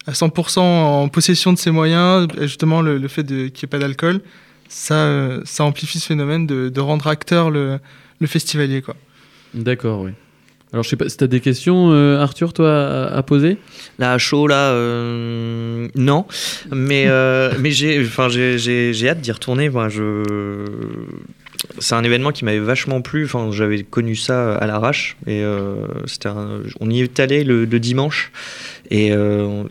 à 0.06 0.12
100% 0.12 0.58
en 0.60 1.08
possession 1.08 1.52
de 1.52 1.58
ses 1.58 1.70
moyens, 1.70 2.28
justement 2.40 2.80
le, 2.80 2.96
le 2.96 3.08
fait 3.08 3.22
de- 3.24 3.48
qu'il 3.48 3.66
n'y 3.66 3.68
ait 3.68 3.74
pas 3.74 3.78
d'alcool, 3.78 4.20
ça, 4.68 4.94
euh, 4.94 5.42
ça 5.44 5.64
amplifie 5.64 6.00
ce 6.00 6.06
phénomène 6.06 6.46
de, 6.46 6.70
de 6.70 6.80
rendre 6.80 7.06
acteur 7.08 7.50
le, 7.50 7.78
le 8.18 8.26
festivalier. 8.26 8.80
Quoi. 8.80 8.96
D'accord, 9.52 10.00
oui. 10.00 10.12
Alors 10.72 10.84
je 10.84 10.90
sais 10.90 10.96
pas 10.96 11.08
si 11.08 11.16
tu 11.16 11.24
as 11.24 11.28
des 11.28 11.40
questions, 11.40 11.90
euh, 11.92 12.18
Arthur, 12.20 12.52
toi, 12.52 12.70
à, 12.70 13.16
à 13.16 13.22
poser? 13.22 13.56
Là, 13.98 14.12
à 14.12 14.18
chaud, 14.18 14.46
là, 14.46 14.72
euh, 14.72 15.88
non. 15.94 16.26
Mais, 16.70 17.04
euh, 17.08 17.50
mais 17.60 17.70
j'ai, 17.70 18.00
enfin, 18.02 18.28
j'ai, 18.28 18.58
j'ai, 18.58 18.92
j'ai 18.92 19.08
hâte 19.08 19.20
d'y 19.20 19.32
retourner. 19.32 19.70
Moi, 19.70 19.88
je... 19.88 20.22
C'est 21.78 21.94
un 21.94 22.04
événement 22.04 22.32
qui 22.32 22.44
m'avait 22.44 22.58
vachement 22.60 23.00
plu. 23.00 23.24
Enfin, 23.24 23.48
j'avais 23.50 23.82
connu 23.82 24.14
ça 24.14 24.54
à 24.56 24.66
l'arrache. 24.66 25.16
Et 25.26 25.42
c'était 26.06 26.28
un- 26.28 26.60
on 26.80 26.88
y 26.90 27.00
est 27.00 27.18
allé 27.18 27.44
le, 27.44 27.64
le 27.64 27.80
dimanche. 27.80 28.30
Et 28.90 29.10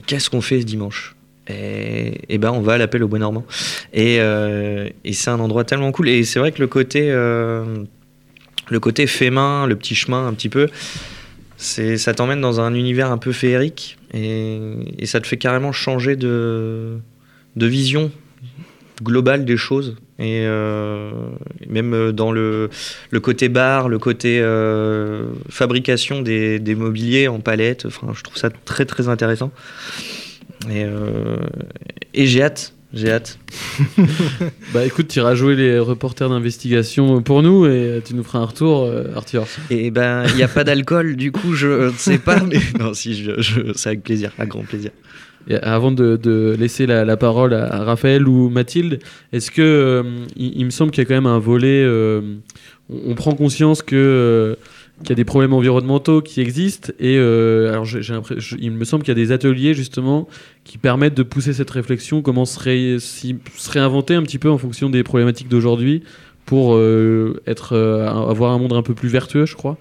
qu'est-ce 0.06 0.30
qu'on 0.30 0.41
fait 0.41 0.60
ce 0.62 0.66
dimanche? 0.66 1.16
Et, 1.50 2.20
et 2.28 2.38
ben 2.39 2.52
on 2.52 2.60
va 2.60 2.74
à 2.74 2.78
l'appel 2.78 3.04
au 3.04 3.08
Bois 3.08 3.20
Normand. 3.20 3.45
Et, 3.93 4.16
et 4.18 5.14
c'est 5.14 5.30
un 5.30 5.39
endroit 5.39 5.64
tellement 5.64 5.91
cool. 5.93 6.10
Et 6.10 6.26
c'est 6.26 6.39
vrai 6.39 6.52
que 6.52 6.60
le 6.60 6.68
côté, 6.68 7.10
le 8.70 8.80
côté 8.80 9.07
fait 9.07 9.30
main, 9.30 9.65
le 9.68 9.76
petit 9.76 9.95
chemin 9.95 10.28
un 10.28 10.34
petit 10.34 10.49
peu, 10.49 10.68
ça 11.57 12.13
t'emmène 12.13 12.41
dans 12.41 12.59
un 12.61 12.74
univers 12.74 13.11
un 13.11 13.18
peu 13.18 13.32
féerique 13.32 13.97
et, 14.13 15.05
ça 15.05 15.20
te 15.20 15.28
fait 15.28 15.38
carrément 15.38 15.72
changer 15.72 16.15
de, 16.15 16.99
vision 17.55 18.11
globale 19.03 19.45
des 19.45 19.57
choses. 19.57 19.97
Et 20.20 20.45
euh, 20.45 21.11
même 21.70 22.11
dans 22.11 22.32
le, 22.32 22.70
côté 23.22 23.49
bar, 23.49 23.88
le 23.88 23.99
côté 23.99 24.39
euh, 24.41 25.28
fabrication 25.49 26.22
des, 26.22 26.59
des 26.59 26.74
mobiliers 26.74 27.28
en 27.28 27.39
palette, 27.39 27.86
enfin, 27.86 28.07
je 28.13 28.24
trouve 28.24 28.38
ça 28.38 28.49
très 28.49 28.86
très 28.86 29.09
intéressant. 29.09 29.51
Et, 30.70 30.84
euh, 30.84 31.38
et 32.13 32.26
j'ai 32.26 32.41
hâte, 32.41 32.74
j'ai 32.98 33.12
hâte. 33.12 33.39
Bah 34.74 34.86
écoute, 34.86 35.08
tu 35.08 35.20
iras 35.20 35.36
jouer 35.36 35.56
les 35.56 35.80
reporters 35.80 36.30
d'investigation 36.30 37.22
pour 37.22 37.41
nous 37.43 37.66
et 37.66 38.02
tu 38.06 38.14
nous 38.16 38.24
feras 38.24 38.39
un 38.39 38.45
retour, 38.45 38.84
euh, 38.84 39.06
Arthur. 39.16 39.45
Et 39.70 39.91
ben, 39.91 40.24
il 40.30 40.36
n'y 40.36 40.43
a 40.43 40.48
pas 40.48 40.64
d'alcool, 40.64 41.16
du 41.16 41.32
coup, 41.32 41.54
je 41.54 41.88
ne 41.88 41.91
sais 41.98 42.18
pas, 42.18 42.41
mais 42.43 42.60
non, 42.80 42.93
si, 42.93 43.16
je, 43.16 43.39
je- 43.41 43.74
c'est 43.76 43.89
avec 43.89 44.04
plaisir, 44.04 44.32
avec 44.38 44.50
grand 44.52 44.64
plaisir. 44.66 44.91
Et 45.50 45.56
avant 45.56 45.91
de, 45.91 46.18
de 46.18 46.56
laisser 46.60 46.86
la, 46.86 47.06
la 47.06 47.16
parole 47.16 47.54
à 47.54 47.84
Raphaël 47.86 48.28
ou 48.28 48.50
Mathilde, 48.50 49.00
est-ce 49.32 49.50
que 49.50 49.62
euh, 49.62 50.04
il, 50.36 50.58
il 50.60 50.66
me 50.66 50.70
semble 50.72 50.91
qu'il 50.91 51.02
y 51.04 51.06
a 51.06 51.08
quand 51.08 51.14
même 51.16 51.26
un 51.26 51.39
volet, 51.39 51.82
euh, 51.86 52.22
on, 52.89 53.12
on 53.12 53.16
prend 53.16 53.32
conscience 53.34 53.82
que 53.82 53.95
euh, 53.95 54.56
qu'il 55.00 55.10
y 55.10 55.12
a 55.12 55.16
des 55.16 55.26
problèmes 55.26 55.54
environnementaux 55.54 56.22
qui 56.22 56.41
existent 56.41 56.91
et 57.00 57.18
euh, 57.18 57.70
alors 57.70 57.86
il 58.60 58.72
me 58.72 58.84
semble 58.84 59.04
qu'il 59.04 59.12
y 59.16 59.20
a 59.20 59.24
des 59.26 59.32
ateliers 59.32 59.74
justement 59.74 60.28
qui 60.64 60.78
permettent 60.78 61.14
de 61.14 61.24
pousser 61.24 61.54
cette 61.54 61.70
réflexion, 61.70 62.22
comment 62.22 62.45
se, 62.45 62.60
réinventer 63.70 64.16
un 64.16 64.24
petit 64.24 64.39
peu 64.39 64.50
en 64.50 64.58
fonction 64.58 64.89
des 64.89 65.04
problématiques 65.04 65.50
d'aujourd'hui 65.50 66.04
pour 66.45 66.76
euh, 66.76 67.41
être 67.45 67.74
euh, 67.76 68.08
avoir 68.08 68.54
un 68.54 68.58
monde 68.58 68.74
un 68.74 68.82
peu 68.82 68.93
plus 68.93 69.10
vertueux, 69.10 69.45
je 69.45 69.56
crois. 69.56 69.78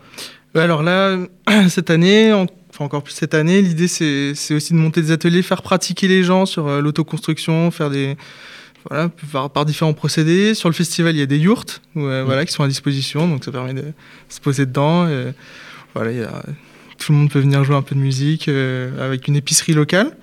Alors 0.54 0.82
là, 0.82 1.18
cette 1.68 1.90
année, 1.90 2.32
en- 2.32 2.46
enfin 2.70 2.84
encore 2.84 3.02
plus 3.02 3.14
cette 3.14 3.34
année, 3.34 3.62
l'idée 3.62 3.88
c'est 3.88 4.54
aussi 4.54 4.72
de 4.74 4.78
monter 4.78 5.00
des 5.00 5.12
ateliers, 5.12 5.42
faire 5.42 5.62
pratiquer 5.62 6.08
les 6.08 6.24
gens 6.24 6.44
sur 6.44 6.68
l'autoconstruction, 6.82 7.70
faire 7.70 7.88
des 7.90 8.16
voilà 8.88 9.10
par, 9.32 9.50
par 9.50 9.64
différents 9.64 9.92
procédés. 9.94 10.54
Sur 10.54 10.68
le 10.68 10.74
festival, 10.74 11.14
il 11.16 11.18
y 11.18 11.22
a 11.22 11.26
des 11.26 11.38
yurts 11.38 11.80
où, 11.94 12.04
euh, 12.06 12.22
voilà 12.24 12.44
qui 12.44 12.52
sont 12.52 12.62
à 12.62 12.68
disposition, 12.68 13.28
donc 13.28 13.44
ça 13.44 13.52
permet 13.52 13.74
de 13.74 13.84
se 14.28 14.40
poser 14.40 14.66
dedans. 14.66 15.08
et 15.08 15.32
voilà, 15.94 16.12
il 16.12 16.18
y 16.18 16.22
a- 16.22 16.42
tout 16.98 17.12
le 17.12 17.18
monde 17.18 17.30
peut 17.30 17.40
venir 17.40 17.62
jouer 17.64 17.76
un 17.76 17.82
peu 17.82 17.94
de 17.94 18.00
musique 18.00 18.48
euh, 18.48 19.04
avec 19.06 19.28
une 19.28 19.36
épicerie 19.36 19.74
locale. 19.74 20.16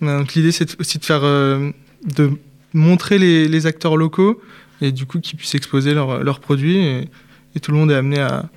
Donc 0.00 0.34
l'idée 0.34 0.52
c'est 0.52 0.78
aussi 0.80 0.98
de 0.98 1.04
faire 1.04 1.20
euh, 1.22 1.70
de 2.16 2.30
montrer 2.72 3.18
les, 3.18 3.46
les 3.48 3.66
acteurs 3.66 3.96
locaux 3.96 4.40
et 4.80 4.90
du 4.90 5.06
coup 5.06 5.20
qu'ils 5.20 5.38
puissent 5.38 5.54
exposer 5.54 5.94
leurs 5.94 6.40
produits 6.40 6.78
et, 6.78 7.08
et 7.54 7.60
tout 7.60 7.70
le 7.72 7.76
monde 7.78 7.90
est 7.90 7.96
amené 7.96 8.20
à 8.20 8.48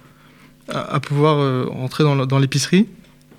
à, 0.69 0.95
à 0.95 0.99
pouvoir 0.99 1.67
rentrer 1.69 2.03
dans, 2.03 2.25
dans 2.25 2.39
l'épicerie. 2.39 2.87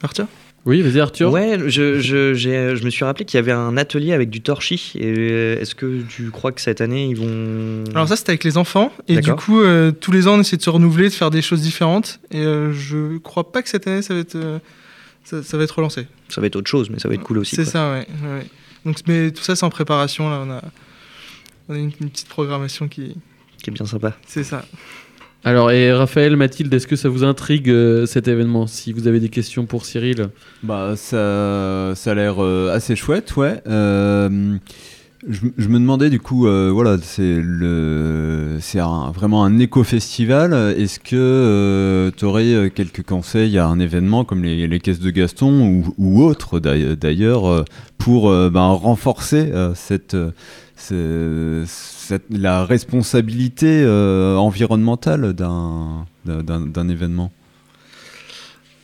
Arthur? 0.02 0.26
Oui, 0.68 0.82
vas-y 0.82 1.00
Arthur. 1.00 1.32
Ouais, 1.32 1.58
je, 1.66 1.98
je, 1.98 2.34
j'ai- 2.34 2.76
je 2.76 2.84
me 2.84 2.90
suis 2.90 3.04
rappelé 3.04 3.24
qu'il 3.24 3.38
y 3.38 3.40
avait 3.40 3.52
un 3.52 3.76
atelier 3.78 4.12
avec 4.12 4.28
du 4.30 4.40
torchis. 4.42 4.92
Et 4.96 5.06
euh, 5.06 5.58
est-ce 5.60 5.74
que 5.74 6.02
tu 6.02 6.30
crois 6.30 6.52
que 6.52 6.60
cette 6.60 6.80
année 6.80 7.06
ils 7.08 7.16
vont. 7.16 7.84
Alors 7.94 8.06
ça 8.06 8.16
c'était 8.16 8.30
avec 8.32 8.44
les 8.44 8.56
enfants 8.58 8.92
et 9.08 9.18
du 9.20 9.32
coup 9.34 9.60
euh, 9.60 9.90
tous 9.92 10.12
les 10.12 10.28
ans 10.28 10.34
on 10.36 10.40
essaie 10.40 10.56
de 10.58 10.62
se 10.62 10.70
renouveler, 10.70 11.08
de 11.08 11.14
faire 11.14 11.30
des 11.30 11.42
choses 11.42 11.62
différentes 11.62 12.20
et 12.30 12.40
euh, 12.40 12.72
je 12.72 13.16
crois 13.18 13.50
pas 13.50 13.62
que 13.62 13.68
cette 13.70 13.86
année 13.86 14.02
ça 14.02 14.12
va 14.14 14.20
être 14.20 14.36
euh, 14.36 14.58
ça, 15.24 15.42
ça 15.42 15.56
va 15.56 15.64
être 15.64 15.76
relancé. 15.76 16.06
Ça 16.28 16.40
va 16.40 16.46
être 16.46 16.56
autre 16.56 16.68
chose, 16.70 16.90
mais 16.90 16.98
ça 16.98 17.08
va 17.08 17.14
être 17.14 17.22
cool 17.22 17.38
aussi. 17.38 17.56
C'est 17.56 17.62
quoi. 17.64 17.72
ça 17.72 17.92
ouais. 17.92 18.06
Donc 18.84 18.98
mais 19.06 19.30
tout 19.30 19.42
ça 19.42 19.56
c'est 19.56 19.64
en 19.64 19.70
préparation 19.70 20.28
là 20.30 20.42
on 20.46 20.50
a 20.50 20.62
on 21.70 21.74
a 21.74 21.78
une, 21.78 21.92
une 22.00 22.10
petite 22.10 22.28
programmation 22.28 22.88
qui 22.88 23.16
Qui 23.62 23.70
est 23.70 23.72
bien 23.72 23.86
sympa. 23.86 24.16
c'est 24.26 24.44
ça. 24.44 24.64
Alors, 25.44 25.70
et 25.70 25.92
Raphaël, 25.92 26.36
Mathilde, 26.36 26.72
est-ce 26.74 26.86
que 26.86 26.96
ça 26.96 27.08
vous 27.08 27.22
intrigue 27.22 27.70
euh, 27.70 28.06
cet 28.06 28.26
événement 28.26 28.66
Si 28.66 28.92
vous 28.92 29.06
avez 29.06 29.20
des 29.20 29.28
questions 29.28 29.66
pour 29.66 29.86
Cyril? 29.86 30.28
Bah, 30.62 30.94
ça, 30.96 31.92
ça 31.94 32.10
a 32.10 32.14
l'air 32.14 32.42
euh, 32.42 32.74
assez 32.74 32.96
chouette, 32.96 33.36
ouais. 33.36 33.62
Euh, 33.68 34.56
je, 35.26 35.68
me 35.68 35.78
demandais 35.80 36.10
du 36.10 36.20
coup, 36.20 36.46
euh, 36.46 36.70
voilà, 36.72 36.96
c'est 37.00 37.40
vraiment 39.12 39.44
un 39.44 39.58
éco-festival. 39.58 40.54
Est-ce 40.78 41.00
que 41.00 42.12
tu 42.16 42.24
aurais 42.24 42.70
quelques 42.74 43.02
conseils 43.02 43.58
à 43.58 43.66
un 43.66 43.80
événement 43.80 44.24
comme 44.24 44.44
les, 44.44 44.80
caisses 44.80 45.00
de 45.00 45.10
Gaston 45.10 45.82
ou, 45.98 46.22
autres 46.22 46.60
d'ailleurs- 46.60 47.46
euh, 47.46 47.64
pour 47.98 48.30
euh, 48.30 48.48
renforcer 48.54 49.50
euh, 49.52 49.74
euh, 50.92 51.64
la 52.30 52.64
responsabilité 52.64 53.82
euh, 53.82 54.36
environnementale 54.36 55.32
d'un 55.34 56.88
événement? 56.88 57.32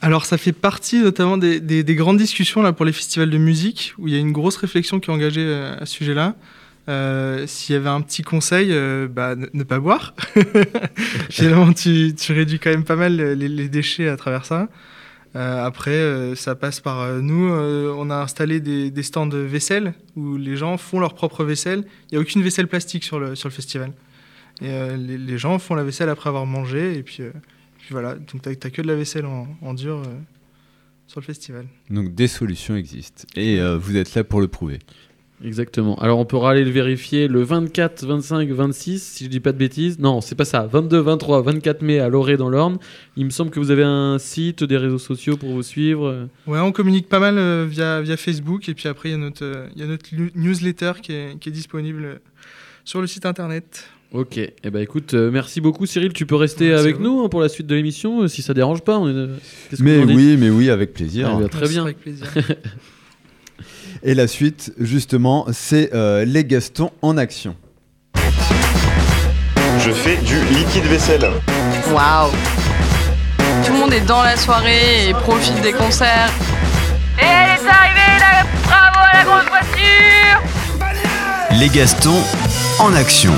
Alors 0.04 0.26
ça 0.26 0.36
fait 0.36 0.52
partie 0.52 1.00
notamment 1.00 1.38
des, 1.38 1.60
des- 1.60 1.82
des 1.82 1.94
grandes 1.94 2.18
discussions 2.18 2.60
là, 2.60 2.74
pour 2.74 2.84
les 2.84 2.92
festivals 2.92 3.30
de 3.30 3.38
musique, 3.38 3.94
où 3.96 4.06
il 4.06 4.12
y 4.12 4.16
a 4.18 4.20
une 4.20 4.32
grosse 4.32 4.58
réflexion 4.58 5.00
qui 5.00 5.10
est 5.10 5.14
engagée 5.14 5.46
euh, 5.46 5.78
à 5.80 5.86
ce 5.86 5.94
sujet-là. 5.94 6.34
Euh, 6.90 7.46
S'il 7.46 7.74
y 7.74 7.78
avait 7.78 7.88
un 7.88 8.02
petit 8.02 8.20
conseil, 8.20 8.68
euh, 8.70 9.08
bah, 9.08 9.34
ne, 9.34 9.62
pas 9.62 9.78
boire. 9.78 10.14
Finalement, 11.30 11.72
tu, 11.72 12.14
réduis 12.28 12.58
quand 12.58 12.68
même 12.68 12.84
pas 12.84 12.96
mal 12.96 13.16
les, 13.16 13.68
déchets 13.70 14.10
à 14.10 14.18
travers 14.18 14.44
ça. 14.44 14.68
Après, 15.34 16.34
ça 16.36 16.54
passe 16.54 16.80
par 16.80 17.08
nous. 17.22 17.48
on 17.48 18.10
a 18.10 18.16
installé 18.16 18.60
des, 18.60 19.02
stands 19.02 19.26
de 19.26 19.38
vaisselle 19.38 19.94
où 20.16 20.36
les 20.36 20.56
gens 20.56 20.76
font 20.76 21.00
leur 21.00 21.14
propre 21.14 21.44
vaisselle. 21.44 21.84
Il 22.10 22.14
n'y 22.14 22.18
a 22.18 22.20
aucune 22.20 22.42
vaisselle 22.42 22.68
plastique 22.68 23.04
sur 23.04 23.18
le, 23.18 23.34
festival. 23.34 23.90
Les, 24.60 25.16
les 25.16 25.38
gens 25.38 25.58
font 25.58 25.74
la 25.74 25.82
vaisselle 25.82 26.10
après 26.10 26.28
avoir 26.28 26.44
mangé. 26.44 26.98
Et 26.98 27.02
puis, 27.02 27.22
puis 27.84 27.92
voilà, 27.92 28.14
donc 28.14 28.42
tu 28.42 28.48
n'as 28.48 28.54
que 28.70 28.82
de 28.82 28.86
la 28.86 28.94
vaisselle 28.96 29.26
en, 29.26 29.46
en 29.62 29.74
dur 29.74 29.96
euh, 29.98 30.04
sur 31.06 31.20
le 31.20 31.24
festival. 31.24 31.66
Donc 31.90 32.14
des 32.14 32.28
solutions 32.28 32.76
existent 32.76 33.24
et 33.36 33.60
euh, 33.60 33.76
vous 33.78 33.96
êtes 33.96 34.14
là 34.14 34.24
pour 34.24 34.40
le 34.40 34.48
prouver. 34.48 34.78
Exactement. 35.44 35.96
Alors, 35.96 36.20
on 36.20 36.24
pourra 36.24 36.52
aller 36.52 36.64
le 36.64 36.70
vérifier 36.70 37.28
le 37.28 37.42
24, 37.42 38.06
25, 38.06 38.48
26, 38.50 39.02
si 39.02 39.24
je 39.24 39.28
dis 39.28 39.40
pas 39.40 39.52
de 39.52 39.58
bêtises. 39.58 39.98
Non, 39.98 40.20
c'est 40.22 40.36
pas 40.36 40.44
ça. 40.46 40.66
22, 40.66 41.00
23, 41.00 41.42
24 41.42 41.82
mai 41.82 41.98
à 41.98 42.08
Loré 42.08 42.36
dans 42.38 42.48
l'Orne. 42.48 42.78
Il 43.16 43.24
me 43.26 43.30
semble 43.30 43.50
que 43.50 43.58
vous 43.58 43.70
avez 43.70 43.82
un 43.82 44.18
site, 44.18 44.62
des 44.64 44.76
réseaux 44.78 44.98
sociaux 44.98 45.36
pour 45.36 45.50
vous 45.50 45.62
suivre. 45.64 46.28
Ouais, 46.46 46.60
on 46.60 46.72
communique 46.72 47.08
pas 47.08 47.18
mal 47.18 47.36
euh, 47.36 47.66
via, 47.68 48.00
via 48.00 48.16
Facebook. 48.16 48.68
Et 48.68 48.74
puis 48.74 48.88
après, 48.88 49.10
il 49.10 49.12
y 49.12 49.14
a 49.16 49.18
notre, 49.18 49.44
euh, 49.44 49.66
il 49.74 49.80
y 49.80 49.84
a 49.84 49.86
notre 49.88 50.06
lu- 50.14 50.30
newsletter 50.34 50.92
qui 51.02 51.12
est, 51.12 51.38
qui 51.38 51.48
est 51.50 51.52
disponible 51.52 52.20
sur 52.84 53.00
le 53.02 53.06
site 53.06 53.26
internet. 53.26 53.88
Ok. 54.12 54.36
Eh 54.38 54.70
ben, 54.70 54.80
écoute, 54.80 55.14
euh, 55.14 55.30
merci 55.32 55.60
beaucoup, 55.60 55.86
Cyril. 55.86 56.12
Tu 56.12 56.24
peux 56.24 56.36
rester 56.36 56.68
Merci 56.68 56.80
avec 56.84 57.00
nous 57.00 57.22
hein, 57.24 57.28
pour 57.28 57.40
la 57.40 57.48
suite 57.48 57.66
de 57.66 57.74
l'émission, 57.74 58.22
euh, 58.22 58.28
si 58.28 58.42
ça 58.42 58.54
dérange 58.54 58.82
pas. 58.82 58.96
On 58.98 59.08
est- 59.08 59.12
euh, 59.12 59.36
Mais 59.80 59.98
oui, 60.04 60.36
mais 60.38 60.50
oui, 60.50 60.70
avec 60.70 60.92
plaisir. 60.94 61.36
Ah, 61.44 61.48
très 61.48 61.68
bien. 61.68 61.82
Avec 61.82 61.98
plaisir. 61.98 62.26
Et 64.04 64.14
la 64.14 64.26
suite, 64.28 64.72
justement, 64.78 65.46
c'est 65.52 65.92
euh, 65.94 66.24
les 66.24 66.44
Gastons 66.44 66.90
en 67.02 67.16
action. 67.16 67.56
Je 69.78 69.90
fais 69.90 70.16
du 70.18 70.36
liquide 70.54 70.84
vaisselle. 70.84 71.26
Waouh 71.92 72.30
Tout 73.66 73.72
le 73.72 73.78
monde 73.78 73.92
est 73.92 74.06
dans 74.06 74.22
la 74.22 74.36
soirée 74.36 75.08
et 75.08 75.12
profite 75.12 75.60
des 75.62 75.72
concerts. 75.72 76.30
Et 77.18 77.24
elle 77.24 77.58
est 77.64 77.68
arrivée, 77.68 78.18
là 78.20 78.44
Bravo 78.64 78.98
à 79.12 79.16
la 79.18 79.24
grande 79.24 79.48
voiture 79.48 80.40
Les 81.60 81.68
Gastons 81.68 82.22
en 82.78 82.92
action. 82.94 83.32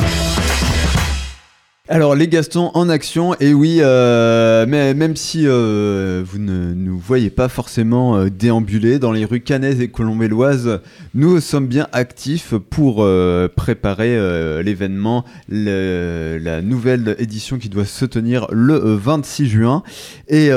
Alors, 1.89 2.17
les 2.17 2.27
Gastons 2.27 2.73
en 2.75 2.89
action, 2.89 3.37
et 3.39 3.55
oui, 3.55 3.79
euh, 3.81 4.67
mais 4.67 4.93
même 4.93 5.15
si 5.15 5.45
euh, 5.47 6.25
vous 6.27 6.41
ne 6.41 6.75
nous 6.75 6.99
voyez 6.99 7.31
pas 7.31 7.49
forcément 7.49 8.17
euh, 8.17 8.29
déambuler 8.29 8.99
dans 8.99 9.13
les 9.13 9.25
rues 9.25 9.41
canaises 9.41 9.81
et 9.81 9.87
colombelloises, 9.87 10.81
nous 11.15 11.41
sommes 11.41 11.69
bien 11.69 11.87
actifs 11.93 12.55
pour 12.71 13.05
euh, 13.05 13.47
préparer 13.55 14.17
l'événement, 14.65 15.25
la 15.49 16.61
nouvelle 16.61 17.15
édition 17.21 17.57
qui 17.57 17.69
doit 17.69 17.85
se 17.85 18.05
tenir 18.05 18.49
le 18.51 18.75
euh, 18.75 18.97
26 18.97 19.47
juin. 19.49 19.85
Et 20.29 20.51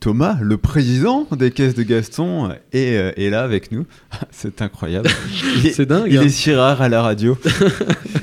Thomas, 0.00 0.36
le 0.40 0.56
président 0.56 1.28
des 1.30 1.52
caisses 1.52 1.74
de 1.74 1.84
Gaston, 1.84 2.50
est, 2.72 2.94
est 3.16 3.30
là 3.30 3.42
avec 3.42 3.70
nous. 3.70 3.86
C'est 4.32 4.62
incroyable. 4.62 5.10
C'est 5.72 5.86
dingue, 5.86 6.08
Il 6.10 6.18
hein. 6.18 6.22
est 6.22 6.28
si 6.28 6.52
rare 6.52 6.82
à 6.82 6.88
la 6.88 7.02
radio. 7.02 7.38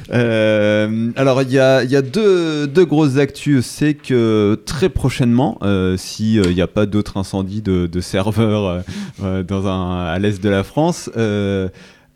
Alors, 0.09 1.41
il 1.41 1.51
y 1.51 1.59
a, 1.59 1.83
y 1.83 1.95
a 1.95 2.01
deux, 2.01 2.16
deux 2.21 2.85
grosses 2.85 3.17
actus. 3.17 3.65
C'est 3.65 3.93
que 3.93 4.59
très 4.65 4.89
prochainement, 4.89 5.57
euh, 5.61 5.97
s'il 5.97 6.41
n'y 6.41 6.61
a 6.61 6.67
pas 6.67 6.85
d'autres 6.85 7.17
incendies 7.17 7.61
de, 7.61 7.87
de 7.87 7.99
serveurs 8.01 8.65
euh, 8.65 8.79
euh, 9.23 9.43
dans 9.43 9.67
un, 9.67 10.05
à 10.05 10.19
l'est 10.19 10.41
de 10.41 10.49
la 10.49 10.63
France, 10.63 11.09
euh, 11.17 11.69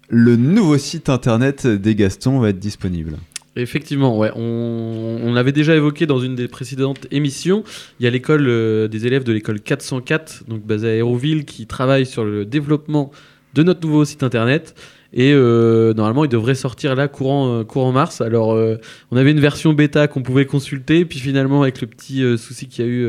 le 0.10 0.36
nouveau 0.36 0.78
site 0.78 1.10
internet 1.10 1.66
des 1.68 1.95
Gastons 1.95 2.39
va 2.39 2.49
être 2.49 2.60
disponible. 2.60 3.18
Effectivement, 3.56 4.18
ouais. 4.18 4.32
On, 4.36 5.20
on 5.24 5.34
l'avait 5.34 5.52
déjà 5.52 5.76
évoqué 5.76 6.06
dans 6.06 6.20
une 6.20 6.36
des 6.36 6.47
précédentes 6.47 7.08
émissions. 7.12 7.64
Il 7.99 8.04
y 8.04 8.08
a 8.08 8.10
l'école 8.10 8.47
euh, 8.47 8.88
des 8.88 9.08
élèves 9.08 9.24
de 9.24 9.34
l'école 9.34 9.60
404, 9.60 10.45
donc 10.47 10.66
basée 10.66 10.89
à 10.89 10.95
Hérouville, 10.95 11.43
qui 11.43 11.68
travaille 11.68 12.06
sur 12.06 12.24
le 12.24 12.45
développement 12.45 13.12
de 13.54 13.64
notre 13.64 13.86
nouveau 13.86 14.06
site 14.06 14.24
internet. 14.24 14.74
Et 15.14 15.34
euh, 15.34 15.93
normalement, 15.93 16.24
il 16.24 16.30
devrait 16.30 16.55
sortir 16.55 16.95
là 16.95 17.07
courant, 17.07 17.59
euh, 17.59 17.64
courant 17.64 17.91
mars. 17.91 18.22
Alors, 18.22 18.53
euh, 18.53 18.78
on 19.12 19.18
avait 19.18 19.32
une 19.32 19.39
version 19.39 19.74
bêta 19.74 20.07
qu'on 20.07 20.24
pouvait 20.24 20.45
consulter, 20.45 21.03
puis 21.03 21.20
finalement, 21.20 21.64
avec 21.64 21.82
le 21.82 21.88
petit 21.88 22.24
souci 22.38 22.68
qu'il 22.68 22.86
y 22.86 22.88
a 22.88 22.91
eu 22.91 23.07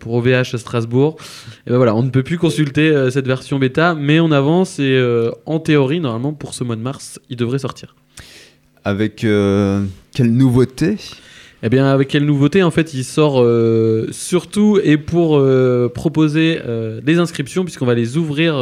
pour 0.00 0.14
OVH 0.14 0.54
à 0.54 0.58
Strasbourg, 0.58 1.16
et 1.66 1.70
ben 1.70 1.76
voilà, 1.76 1.94
on 1.94 2.02
ne 2.02 2.10
peut 2.10 2.22
plus 2.22 2.38
consulter 2.38 3.10
cette 3.10 3.26
version 3.26 3.58
bêta, 3.58 3.94
mais 3.94 4.20
on 4.20 4.32
avance 4.32 4.78
et 4.78 5.00
en 5.46 5.60
théorie, 5.60 6.00
normalement, 6.00 6.32
pour 6.32 6.54
ce 6.54 6.64
mois 6.64 6.76
de 6.76 6.80
mars, 6.80 7.20
il 7.30 7.36
devrait 7.36 7.58
sortir. 7.58 7.94
Avec 8.84 9.16
quelle 9.18 10.32
nouveauté? 10.32 10.96
Eh 11.66 11.70
bien, 11.70 11.86
avec 11.86 12.08
quelle 12.08 12.26
nouveauté 12.26 12.62
En 12.62 12.70
fait, 12.70 12.92
il 12.92 13.04
sort 13.04 13.40
euh, 13.40 14.06
surtout 14.10 14.78
et 14.84 14.98
pour 14.98 15.38
euh, 15.38 15.88
proposer 15.88 16.60
euh, 16.62 17.00
des 17.00 17.18
inscriptions, 17.18 17.64
puisqu'on 17.64 17.86
va 17.86 17.94
les 17.94 18.18
ouvrir 18.18 18.54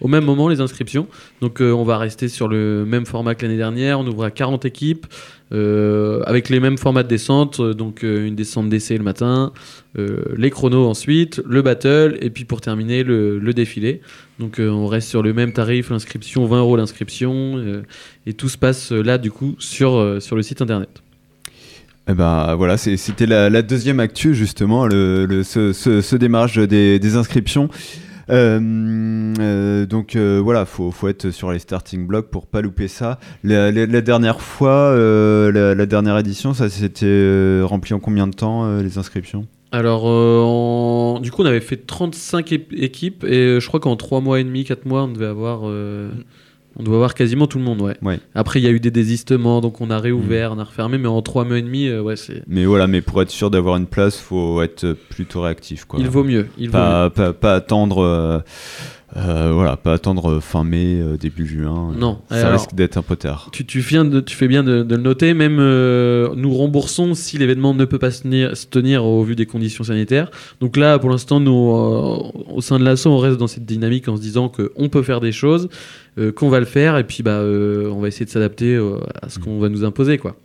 au 0.00 0.08
même 0.08 0.24
moment, 0.24 0.48
les 0.48 0.60
inscriptions. 0.60 1.06
Donc, 1.40 1.60
on 1.60 1.84
va 1.84 1.96
rester 1.96 2.26
sur 2.26 2.48
le 2.48 2.84
même 2.84 3.06
format 3.06 3.36
que 3.36 3.46
l'année 3.46 3.56
dernière. 3.56 4.00
On 4.00 4.06
ouvrira 4.08 4.32
40 4.32 4.64
équipes 4.64 5.06
avec 5.52 6.48
les 6.48 6.58
mêmes 6.58 6.76
formats 6.76 7.04
de 7.04 7.08
descente. 7.08 7.60
Donc, 7.60 8.02
une 8.02 8.34
descente 8.34 8.68
d'essai 8.68 8.98
le 8.98 9.04
matin, 9.04 9.52
les 9.96 10.50
chronos 10.50 10.88
ensuite, 10.88 11.40
le 11.46 11.62
battle, 11.62 12.18
et 12.20 12.30
puis 12.30 12.44
pour 12.44 12.60
terminer, 12.60 13.04
le, 13.04 13.38
le 13.38 13.54
défilé. 13.54 14.00
Donc, 14.40 14.56
on 14.58 14.88
reste 14.88 15.08
sur 15.08 15.22
le 15.22 15.32
même 15.32 15.52
tarif, 15.52 15.90
l'inscription, 15.90 16.46
20 16.46 16.58
euros 16.58 16.76
l'inscription. 16.76 17.82
et 18.26 18.32
tout 18.32 18.48
se 18.48 18.58
passe 18.58 18.90
là, 18.90 19.18
du 19.18 19.30
coup, 19.30 19.54
sur, 19.60 20.20
sur 20.20 20.34
le 20.34 20.42
site 20.42 20.62
internet. 20.62 21.02
Eh 22.10 22.14
ben 22.14 22.54
voilà, 22.54 22.78
c'était 22.78 23.26
la, 23.26 23.50
la 23.50 23.60
deuxième 23.62 24.00
actu 24.00 24.34
justement, 24.34 24.86
le, 24.86 25.26
le- 25.26 25.42
ce, 25.42 25.72
ce- 25.74 26.00
ce 26.00 26.16
démarrage 26.16 26.56
des, 26.56 26.98
des 26.98 27.16
inscriptions. 27.16 27.68
Euh, 28.30 29.34
euh, 29.40 29.86
donc 29.86 30.16
euh, 30.16 30.40
voilà, 30.42 30.64
faut, 30.66 30.90
faut 30.90 31.08
être 31.08 31.30
sur 31.30 31.50
les 31.52 31.58
starting 31.58 32.06
blocks 32.06 32.30
pour 32.30 32.46
pas 32.46 32.62
louper 32.62 32.88
ça. 32.88 33.18
La, 33.44 33.70
la- 33.70 33.86
la 33.86 34.00
dernière 34.00 34.40
fois, 34.40 34.70
euh, 34.90 35.52
la, 35.52 35.74
la 35.74 35.86
dernière 35.86 36.16
édition, 36.18 36.54
ça 36.54 36.68
s'était 36.70 37.60
rempli 37.62 37.92
en 37.92 38.00
combien 38.00 38.26
de 38.26 38.34
temps 38.34 38.64
euh, 38.64 38.82
les 38.82 38.96
inscriptions? 38.96 39.46
Alors, 39.70 40.04
euh, 40.08 40.40
en- 40.42 41.20
du 41.20 41.30
coup, 41.30 41.42
on 41.42 41.46
avait 41.46 41.60
fait 41.60 41.76
35 41.86 42.52
ép- 42.52 42.74
équipes 42.74 43.24
et 43.24 43.60
je 43.60 43.66
crois 43.66 43.80
qu'en 43.80 43.96
3 43.96 44.22
mois 44.22 44.40
et 44.40 44.44
demi, 44.44 44.64
4 44.64 44.86
mois, 44.86 45.02
on 45.04 45.08
devait 45.08 45.26
avoir, 45.26 45.60
euh, 45.64 46.10
on 46.76 46.82
devait 46.82 46.96
avoir 46.96 47.14
quasiment 47.14 47.46
tout 47.46 47.58
le 47.58 47.64
monde. 47.64 47.80
Ouais. 47.80 47.96
Ouais. 48.02 48.20
Après, 48.34 48.60
il 48.60 48.64
y 48.64 48.68
a 48.68 48.70
eu 48.70 48.80
des 48.80 48.90
désistements, 48.90 49.60
donc 49.60 49.80
on 49.80 49.90
a 49.90 49.98
réouvert, 49.98 50.52
on 50.52 50.58
a 50.58 50.64
refermé, 50.64 50.98
mais 50.98 51.08
en 51.08 51.22
3 51.22 51.44
mois 51.44 51.58
et 51.58 51.62
demi, 51.62 51.86
euh, 51.88 52.00
ouais, 52.00 52.16
c'est. 52.16 52.42
Mais 52.46 52.64
voilà, 52.64 52.86
mais 52.86 53.00
pour 53.00 53.20
être 53.22 53.30
sûr 53.30 53.50
d'avoir 53.50 53.76
une 53.76 53.86
place, 53.86 54.18
faut 54.18 54.62
être 54.62 54.96
plutôt 55.08 55.42
réactif. 55.42 55.84
Quoi. 55.84 55.98
Il 56.00 56.08
vaut 56.08 56.24
mieux, 56.24 56.48
il 56.58 56.66
vaut 56.68 56.72
pas, 56.72 57.10
Pas, 57.10 57.32
pas 57.32 57.54
attendre, 57.54 58.02
euh, 58.04 58.38
euh, 59.16 59.52
voilà, 59.54 59.76
pas 59.76 59.94
attendre 59.94 60.38
fin 60.40 60.64
mai, 60.64 61.00
euh, 61.00 61.16
début 61.16 61.46
juin. 61.46 61.92
Non. 61.98 62.20
ça 62.28 62.40
Alors, 62.48 62.52
risque 62.60 62.74
d'être 62.74 62.98
un 62.98 63.02
peu 63.02 63.16
tard. 63.16 63.48
Tu, 63.52 63.64
tu, 63.64 63.80
viens 63.80 64.04
de- 64.04 64.20
tu 64.20 64.36
fais 64.36 64.48
bien 64.48 64.62
de, 64.62 64.82
de 64.82 64.96
le 64.96 65.02
noter. 65.02 65.32
Même 65.34 65.58
euh, 65.60 66.28
nous 66.36 66.52
remboursons 66.52 67.14
si 67.14 67.38
l'événement 67.38 67.72
ne 67.74 67.84
peut 67.86 67.98
pas 67.98 68.10
se 68.10 68.22
tenir, 68.22 68.56
se 68.56 68.66
tenir 68.66 69.04
au 69.04 69.22
vu 69.24 69.34
des 69.34 69.46
conditions 69.46 69.82
sanitaires. 69.84 70.30
Donc 70.60 70.76
là, 70.76 70.98
pour 70.98 71.08
l'instant, 71.10 71.40
nous, 71.40 71.52
euh, 71.52 72.18
au 72.54 72.60
sein 72.60 72.78
de 72.78 72.84
l'asso, 72.84 73.06
on 73.06 73.18
reste 73.18 73.38
dans 73.38 73.46
cette 73.46 73.64
dynamique 73.64 74.08
en 74.08 74.16
se 74.16 74.20
disant 74.20 74.48
qu'on 74.50 74.88
peut 74.90 75.02
faire 75.02 75.20
des 75.20 75.32
choses, 75.32 75.68
euh, 76.18 76.30
qu'on 76.30 76.50
va 76.50 76.60
le 76.60 76.66
faire, 76.66 76.98
et 76.98 77.04
puis 77.04 77.22
bah, 77.22 77.38
euh, 77.38 77.88
on 77.90 78.00
va 78.00 78.08
essayer 78.08 78.26
de 78.26 78.30
s'adapter 78.30 78.74
euh, 78.74 78.98
à 79.22 79.28
ce 79.30 79.38
qu'on 79.38 79.58
va 79.58 79.68
nous 79.70 79.84
imposer. 79.84 80.18
Quoi. 80.18 80.36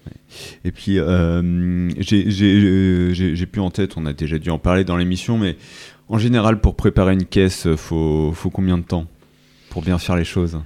Et 0.65 0.71
puis, 0.71 0.99
euh, 0.99 1.89
j'ai- 1.99 2.25
euh, 2.29 3.45
plus 3.51 3.61
en 3.61 3.69
tête, 3.71 3.97
on 3.97 4.05
a 4.05 4.13
déjà 4.13 4.39
dû 4.39 4.49
en 4.49 4.57
parler 4.57 4.83
dans 4.83 4.97
l'émission, 4.97 5.37
mais 5.37 5.57
en 6.13 6.17
général, 6.19 6.59
pour 6.61 6.75
préparer 6.75 7.13
une 7.13 7.25
caisse, 7.25 7.67
faut, 7.75 8.31
faut 8.35 8.49
combien 8.51 8.77
de 8.77 8.83
temps 8.83 9.05
pour 9.69 9.81
bien 9.81 9.97
faire 9.97 10.15
les 10.15 10.25
choses? 10.25 10.59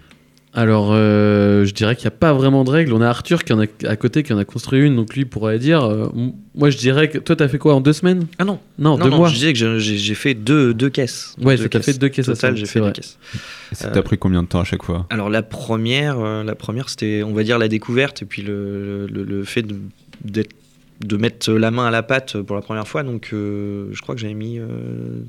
Alors, 0.53 0.89
euh, 0.91 1.65
je 1.65 1.73
dirais 1.73 1.95
qu'il 1.95 2.05
n'y 2.05 2.15
a 2.15 2.17
pas 2.17 2.33
vraiment 2.33 2.63
de 2.63 2.71
règles. 2.71 2.91
On 2.93 3.01
a 3.01 3.07
Arthur 3.07 3.43
qui 3.43 3.53
en 3.53 3.61
a 3.61 3.65
à 3.85 3.95
côté 3.95 4.23
qui 4.23 4.33
en 4.33 4.39
a 4.39 4.45
construit 4.45 4.81
une, 4.81 4.95
donc 4.95 5.15
lui 5.15 5.23
pourrait 5.25 5.59
dire. 5.59 5.83
euh, 5.83 6.09
moi, 6.55 6.71
je 6.71 6.77
dirais 6.77 7.09
que 7.09 7.19
toi, 7.19 7.35
t'as 7.35 7.47
fait 7.47 7.59
quoi 7.59 7.75
en 7.75 7.81
deux 7.81 7.93
semaines? 7.93 8.25
Ah 8.39 8.43
non. 8.43 8.59
Non, 8.79 8.97
non, 8.97 9.03
deux 9.05 9.09
non, 9.11 9.17
mois. 9.17 9.29
je 9.29 9.35
disais 9.35 9.53
que 9.53 9.77
j'ai 9.77 10.15
fait 10.15 10.33
deux, 10.33 10.73
deux 10.73 10.89
caisses. 10.89 11.35
Ouais, 11.39 11.57
deux 11.57 11.63
ça 11.63 11.69
t'a 11.69 11.81
fait 11.81 11.97
deux 11.99 12.09
caisses 12.09 12.25
Total, 12.25 12.53
ça, 12.53 12.55
j'ai 12.55 12.65
c'est 12.65 12.71
fait 12.73 12.79
vrai. 12.79 12.89
deux 12.89 12.93
caisses. 13.01 13.19
Et 13.71 13.75
ça 13.75 13.89
Euh, 13.89 13.91
t'a 13.91 14.01
pris 14.01 14.17
combien 14.17 14.41
de 14.41 14.47
temps 14.47 14.61
à 14.61 14.63
chaque 14.65 14.83
fois? 14.83 15.05
Alors 15.11 15.29
la 15.29 15.43
première, 15.43 16.19
euh, 16.19 16.43
la 16.43 16.55
première 16.55 16.89
c'était, 16.89 17.21
on 17.23 17.33
va 17.33 17.43
dire, 17.43 17.59
la 17.59 17.67
découverte 17.67 18.23
et 18.23 18.25
puis 18.25 18.41
le, 18.41 19.05
le, 19.07 19.23
le 19.23 19.43
fait 19.43 19.63
d'être- 20.25 20.55
de 21.01 21.17
mettre 21.17 21.51
la 21.51 21.71
main 21.71 21.85
à 21.85 21.91
la 21.91 22.03
pâte 22.03 22.41
pour 22.41 22.55
la 22.55 22.61
première 22.61 22.87
fois. 22.87 23.03
Donc 23.03 23.29
euh, 23.33 23.87
je 23.91 24.01
crois 24.01 24.15
que 24.15 24.21
j'avais 24.21 24.33
mis 24.33 24.59
euh, 24.59 24.65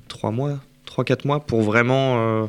trois 0.08 0.30
mois, 0.30 0.58
trois 0.84 1.04
quatre 1.04 1.24
mois 1.24 1.40
pour 1.40 1.62
vraiment, 1.62 2.42
euh, 2.42 2.46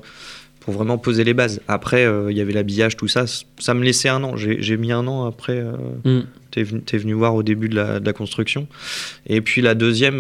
pour 0.60 0.74
vraiment 0.74 0.98
poser 0.98 1.24
les 1.24 1.34
bases. 1.34 1.62
Après, 1.68 2.06
il 2.30 2.38
y 2.38 2.42
avait 2.42 2.54
l'habillage, 2.54 2.96
tout 2.96 3.08
ça. 3.08 3.26
Ça 3.58 3.74
me 3.74 3.84
laissait 3.84 4.10
un 4.10 4.24
an. 4.24 4.36
J'ai, 4.36 4.78
mis 4.78 4.92
un 4.92 5.08
an 5.08 5.26
après. 5.26 5.64
Mm. 6.06 6.22
T'es 6.52 6.64
venu, 6.64 6.82
t'es 6.82 6.98
venu 6.98 7.14
voir 7.14 7.36
au 7.36 7.44
début 7.44 7.70
de 7.70 7.76
la, 7.76 8.00
de 8.00 8.06
la 8.06 8.14
construction. 8.14 8.68
Et 9.28 9.42
puis 9.42 9.62
la 9.62 9.76
deuxième, 9.76 10.20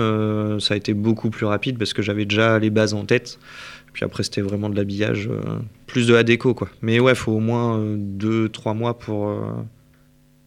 ça 0.59 0.73
a 0.73 0.77
été 0.77 0.93
beaucoup 0.93 1.29
plus 1.29 1.45
rapide 1.45 1.77
parce 1.77 1.93
que 1.93 2.01
j'avais 2.01 2.25
déjà 2.25 2.59
les 2.59 2.69
bases 2.69 2.93
en 2.93 3.05
tête. 3.05 3.39
Puis 3.93 4.05
après, 4.05 4.23
c'était 4.23 4.41
vraiment 4.41 4.69
de 4.69 4.75
l'habillage, 4.75 5.29
plus 5.87 6.07
de 6.07 6.13
la 6.13 6.23
déco, 6.23 6.53
quoi. 6.53 6.69
Mais 6.81 6.99
ouais, 6.99 7.15
faut 7.15 7.31
au 7.31 7.39
moins 7.39 7.79
2-3 7.79 8.77
mois 8.77 8.97
pour, 8.97 9.35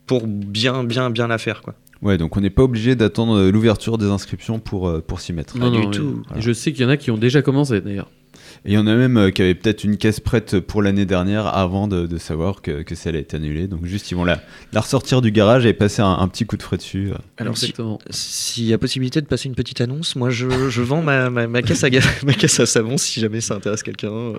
pour 0.07 0.27
bien, 0.27 0.85
bien, 0.85 1.11
bien 1.11 1.27
la 1.27 1.39
faire, 1.39 1.61
quoi. 1.61 1.75
Ouais, 2.03 2.19
donc 2.19 2.37
on 2.37 2.41
n'est 2.41 2.51
pas 2.51 2.63
obligé 2.65 2.97
d'attendre 2.97 3.49
l'ouverture 3.51 3.97
des 3.97 4.07
inscriptions 4.07 4.59
pour, 4.59 4.89
euh, 4.89 5.01
pour 5.01 5.21
s'y 5.21 5.33
mettre. 5.33 5.57
Non, 5.57 5.71
non, 5.71 5.89
oui. 5.89 5.97
Et 6.37 6.41
Je 6.43 6.53
sais 6.53 6.73
qu'il 6.73 6.83
y 6.83 6.85
en 6.85 6.89
a 6.91 6.97
qui 6.97 7.11
ont 7.11 7.17
déjà 7.19 7.43
commencé 7.43 7.81
d'ailleurs. 7.81 8.11
Et 8.65 8.71
il 8.73 8.75
y 8.75 8.79
en 8.79 8.87
a 8.87 8.95
même 8.95 9.17
euh, 9.17 9.31
qui 9.31 9.43
avaient 9.43 9.55
peut-être 9.55 9.83
une 9.85 9.97
caisse 9.97 10.21
prête 10.21 10.61
pour 10.61 10.83
l'année 10.83 11.05
dernière 11.07 11.47
avant 11.47 11.89
de, 11.89 12.07
de 12.07 12.19
savoir 12.19 12.61
que, 12.63 12.83
que 12.83 12.95
celle 12.95 13.17
a 13.17 13.19
été 13.19 13.37
annulée. 13.37 13.67
Donc 13.67 13.87
juste, 13.87 14.11
ils 14.11 14.15
vont 14.15 14.25
la, 14.25 14.41
la 14.73 14.81
ressortir 14.81 15.21
du 15.23 15.31
garage 15.33 15.65
et 15.67 15.73
passer 15.73 16.03
un, 16.03 16.11
un 16.13 16.29
petit 16.29 16.45
coup 16.45 16.57
de 16.57 16.63
frais 16.63 16.77
dessus. 16.77 17.11
euh. 17.13 17.17
Alors, 17.39 17.57
si- 17.57 17.73
s'il 18.11 18.65
y 18.65 18.73
a 18.73 18.79
possibilité 18.79 19.21
de 19.21 19.27
passer 19.27 19.49
une 19.49 19.55
petite 19.55 19.81
annonce, 19.81 20.15
moi 20.17 20.31
je, 20.31 20.71
je 20.71 20.83
vends 20.83 21.03
ma, 21.03 21.31
ma, 21.31 21.47
ma 21.47 21.63
caisse 21.63 21.83
à, 21.85 21.89
ma 22.27 22.35
caisse 22.35 22.59
à 22.61 22.67
savon 22.67 22.99
si 22.99 23.21
jamais 23.21 23.41
ça 23.41 23.55
intéresse 23.55 23.83
quelqu'un. 23.83 24.11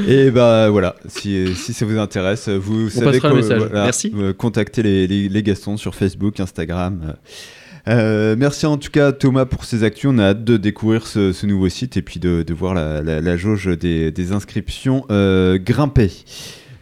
Et 0.08 0.30
bah 0.30 0.68
voilà, 0.70 0.96
si, 1.08 1.54
si 1.54 1.72
ça 1.72 1.84
vous 1.86 1.98
intéresse, 1.98 2.48
vous 2.48 2.88
savez 2.90 3.18
voilà, 3.58 3.84
Merci. 3.84 4.12
contactez 4.38 4.82
les, 4.82 5.06
les, 5.06 5.28
les 5.28 5.42
Gastons 5.42 5.76
sur 5.76 5.94
Facebook, 5.94 6.40
Instagram. 6.40 7.00
euh. 7.08 7.12
Euh, 7.88 8.36
merci 8.38 8.66
en 8.66 8.76
tout 8.76 8.90
cas 8.90 9.10
Thomas 9.10 9.46
pour 9.46 9.64
ces 9.64 9.84
actus. 9.84 10.10
On 10.12 10.18
a 10.18 10.26
hâte 10.28 10.44
de 10.44 10.58
découvrir 10.58 11.06
ce, 11.06 11.32
ce 11.32 11.46
nouveau 11.46 11.70
site 11.70 11.96
et 11.96 12.02
puis 12.02 12.20
de, 12.20 12.42
de 12.46 12.54
voir 12.54 12.74
la, 12.74 13.00
la- 13.00 13.22
la 13.22 13.36
jauge 13.38 13.66
des, 13.78 14.10
des 14.10 14.32
inscriptions 14.32 15.06
euh, 15.10 15.58
grimper. 15.58 16.12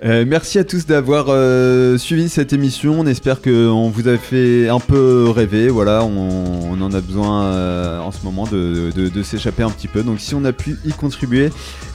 Euh, 0.04 0.24
merci 0.26 0.58
à 0.58 0.64
tous 0.64 0.86
d'avoir 0.86 1.26
euh, 1.28 1.98
suivi 1.98 2.28
cette 2.28 2.52
émission. 2.52 2.98
On 3.00 3.06
espère 3.06 3.40
qu'on 3.42 3.88
vous 3.90 4.08
a 4.08 4.16
fait 4.16 4.68
un 4.68 4.80
peu 4.80 5.28
rêver. 5.30 5.68
Voilà, 5.68 6.04
on, 6.04 6.70
on 6.72 6.80
en 6.80 6.92
a 6.92 7.00
besoin 7.00 7.44
euh, 7.46 7.98
en 8.00 8.10
ce 8.12 8.24
moment 8.24 8.46
de, 8.46 8.90
de- 8.94 9.08
de 9.08 9.22
s'échapper 9.22 9.62
un 9.62 9.70
petit 9.70 9.88
peu. 9.88 10.02
Donc 10.02 10.18
si 10.20 10.34
on 10.34 10.44
a 10.44 10.52
pu 10.52 10.76
y 10.84 10.90
contribuer, 10.90 11.50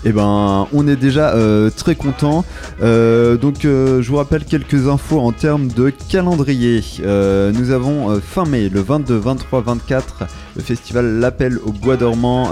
eh 0.06 0.12
ben, 0.12 0.68
on 0.74 0.88
est 0.88 0.96
déjà 0.96 1.34
euh, 1.34 1.70
très 1.70 1.96
content. 1.96 2.44
Euh, 2.82 3.38
donc 3.38 3.64
euh, 3.64 4.02
je 4.02 4.10
vous 4.10 4.18
rappelle 4.18 4.44
quelques 4.44 4.88
infos 4.88 5.20
en 5.20 5.32
termes 5.32 5.68
de 5.68 5.92
calendrier. 6.10 6.84
Nous 7.00 7.72
avons 7.72 8.20
fin 8.20 8.46
mai, 8.46 8.70
le 8.70 8.82
22, 8.82 9.16
23, 9.16 9.62
24, 9.62 10.26
le 10.56 10.62
festival 10.62 11.20
L'Appel 11.20 11.58
au 11.64 11.72
Bois 11.72 11.98
dormant 11.98 12.52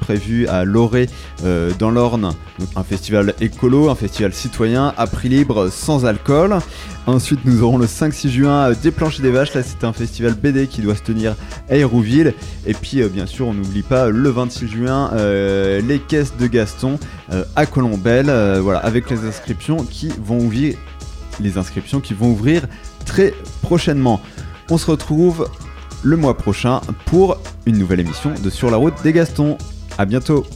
prévu 0.00 0.46
à 0.48 0.64
Loré 0.64 1.08
dans 1.78 1.90
l'Orne. 1.90 2.32
Un 2.76 2.82
festival 2.82 3.34
écolo, 3.40 3.88
un 3.88 3.94
festival 3.94 4.32
citoyen 4.32 4.92
à 4.96 5.06
prix 5.06 5.28
libre 5.28 5.68
sans 5.70 6.04
alcool. 6.06 6.58
Ensuite, 7.06 7.40
nous 7.44 7.62
aurons 7.62 7.78
le 7.78 7.86
5-6 7.86 8.28
juin 8.28 8.72
des 8.80 8.92
Planches 8.92 9.18
et 9.18 9.22
des 9.22 9.30
Vaches. 9.30 9.54
Là, 9.54 9.62
c'est 9.62 9.84
un 9.84 9.92
festival 9.92 10.34
BD 10.34 10.68
qui 10.68 10.82
doit 10.82 10.94
se 10.94 11.02
tenir 11.02 11.34
à 11.68 11.76
Hérouville. 11.76 12.34
Et 12.66 12.74
puis, 12.74 13.02
bien 13.08 13.26
sûr, 13.26 13.48
on 13.48 13.54
n'oublie 13.54 13.82
pas 13.82 14.08
le 14.08 14.28
26 14.28 14.68
juin 14.68 15.10
les 15.16 15.98
caisses 15.98 16.34
de 16.38 16.46
euh, 17.32 17.44
à 17.56 17.66
Colombelle, 17.66 18.28
euh, 18.28 18.60
voilà, 18.60 18.80
avec 18.80 19.10
les 19.10 19.24
inscriptions 19.26 19.84
qui 19.84 20.10
vont 20.20 20.38
ouvrir, 20.38 20.76
les 21.40 21.58
inscriptions 21.58 22.00
qui 22.00 22.14
vont 22.14 22.30
ouvrir 22.30 22.62
très 23.04 23.34
prochainement. 23.62 24.20
On 24.70 24.78
se 24.78 24.90
retrouve 24.90 25.48
le 26.02 26.16
mois 26.16 26.36
prochain 26.36 26.80
pour 27.06 27.38
une 27.66 27.78
nouvelle 27.78 28.00
émission 28.00 28.32
de 28.42 28.50
Sur 28.50 28.70
la 28.70 28.76
route 28.76 28.94
des 29.02 29.12
Gastons. 29.12 29.58
À 29.98 30.04
bientôt. 30.04 30.46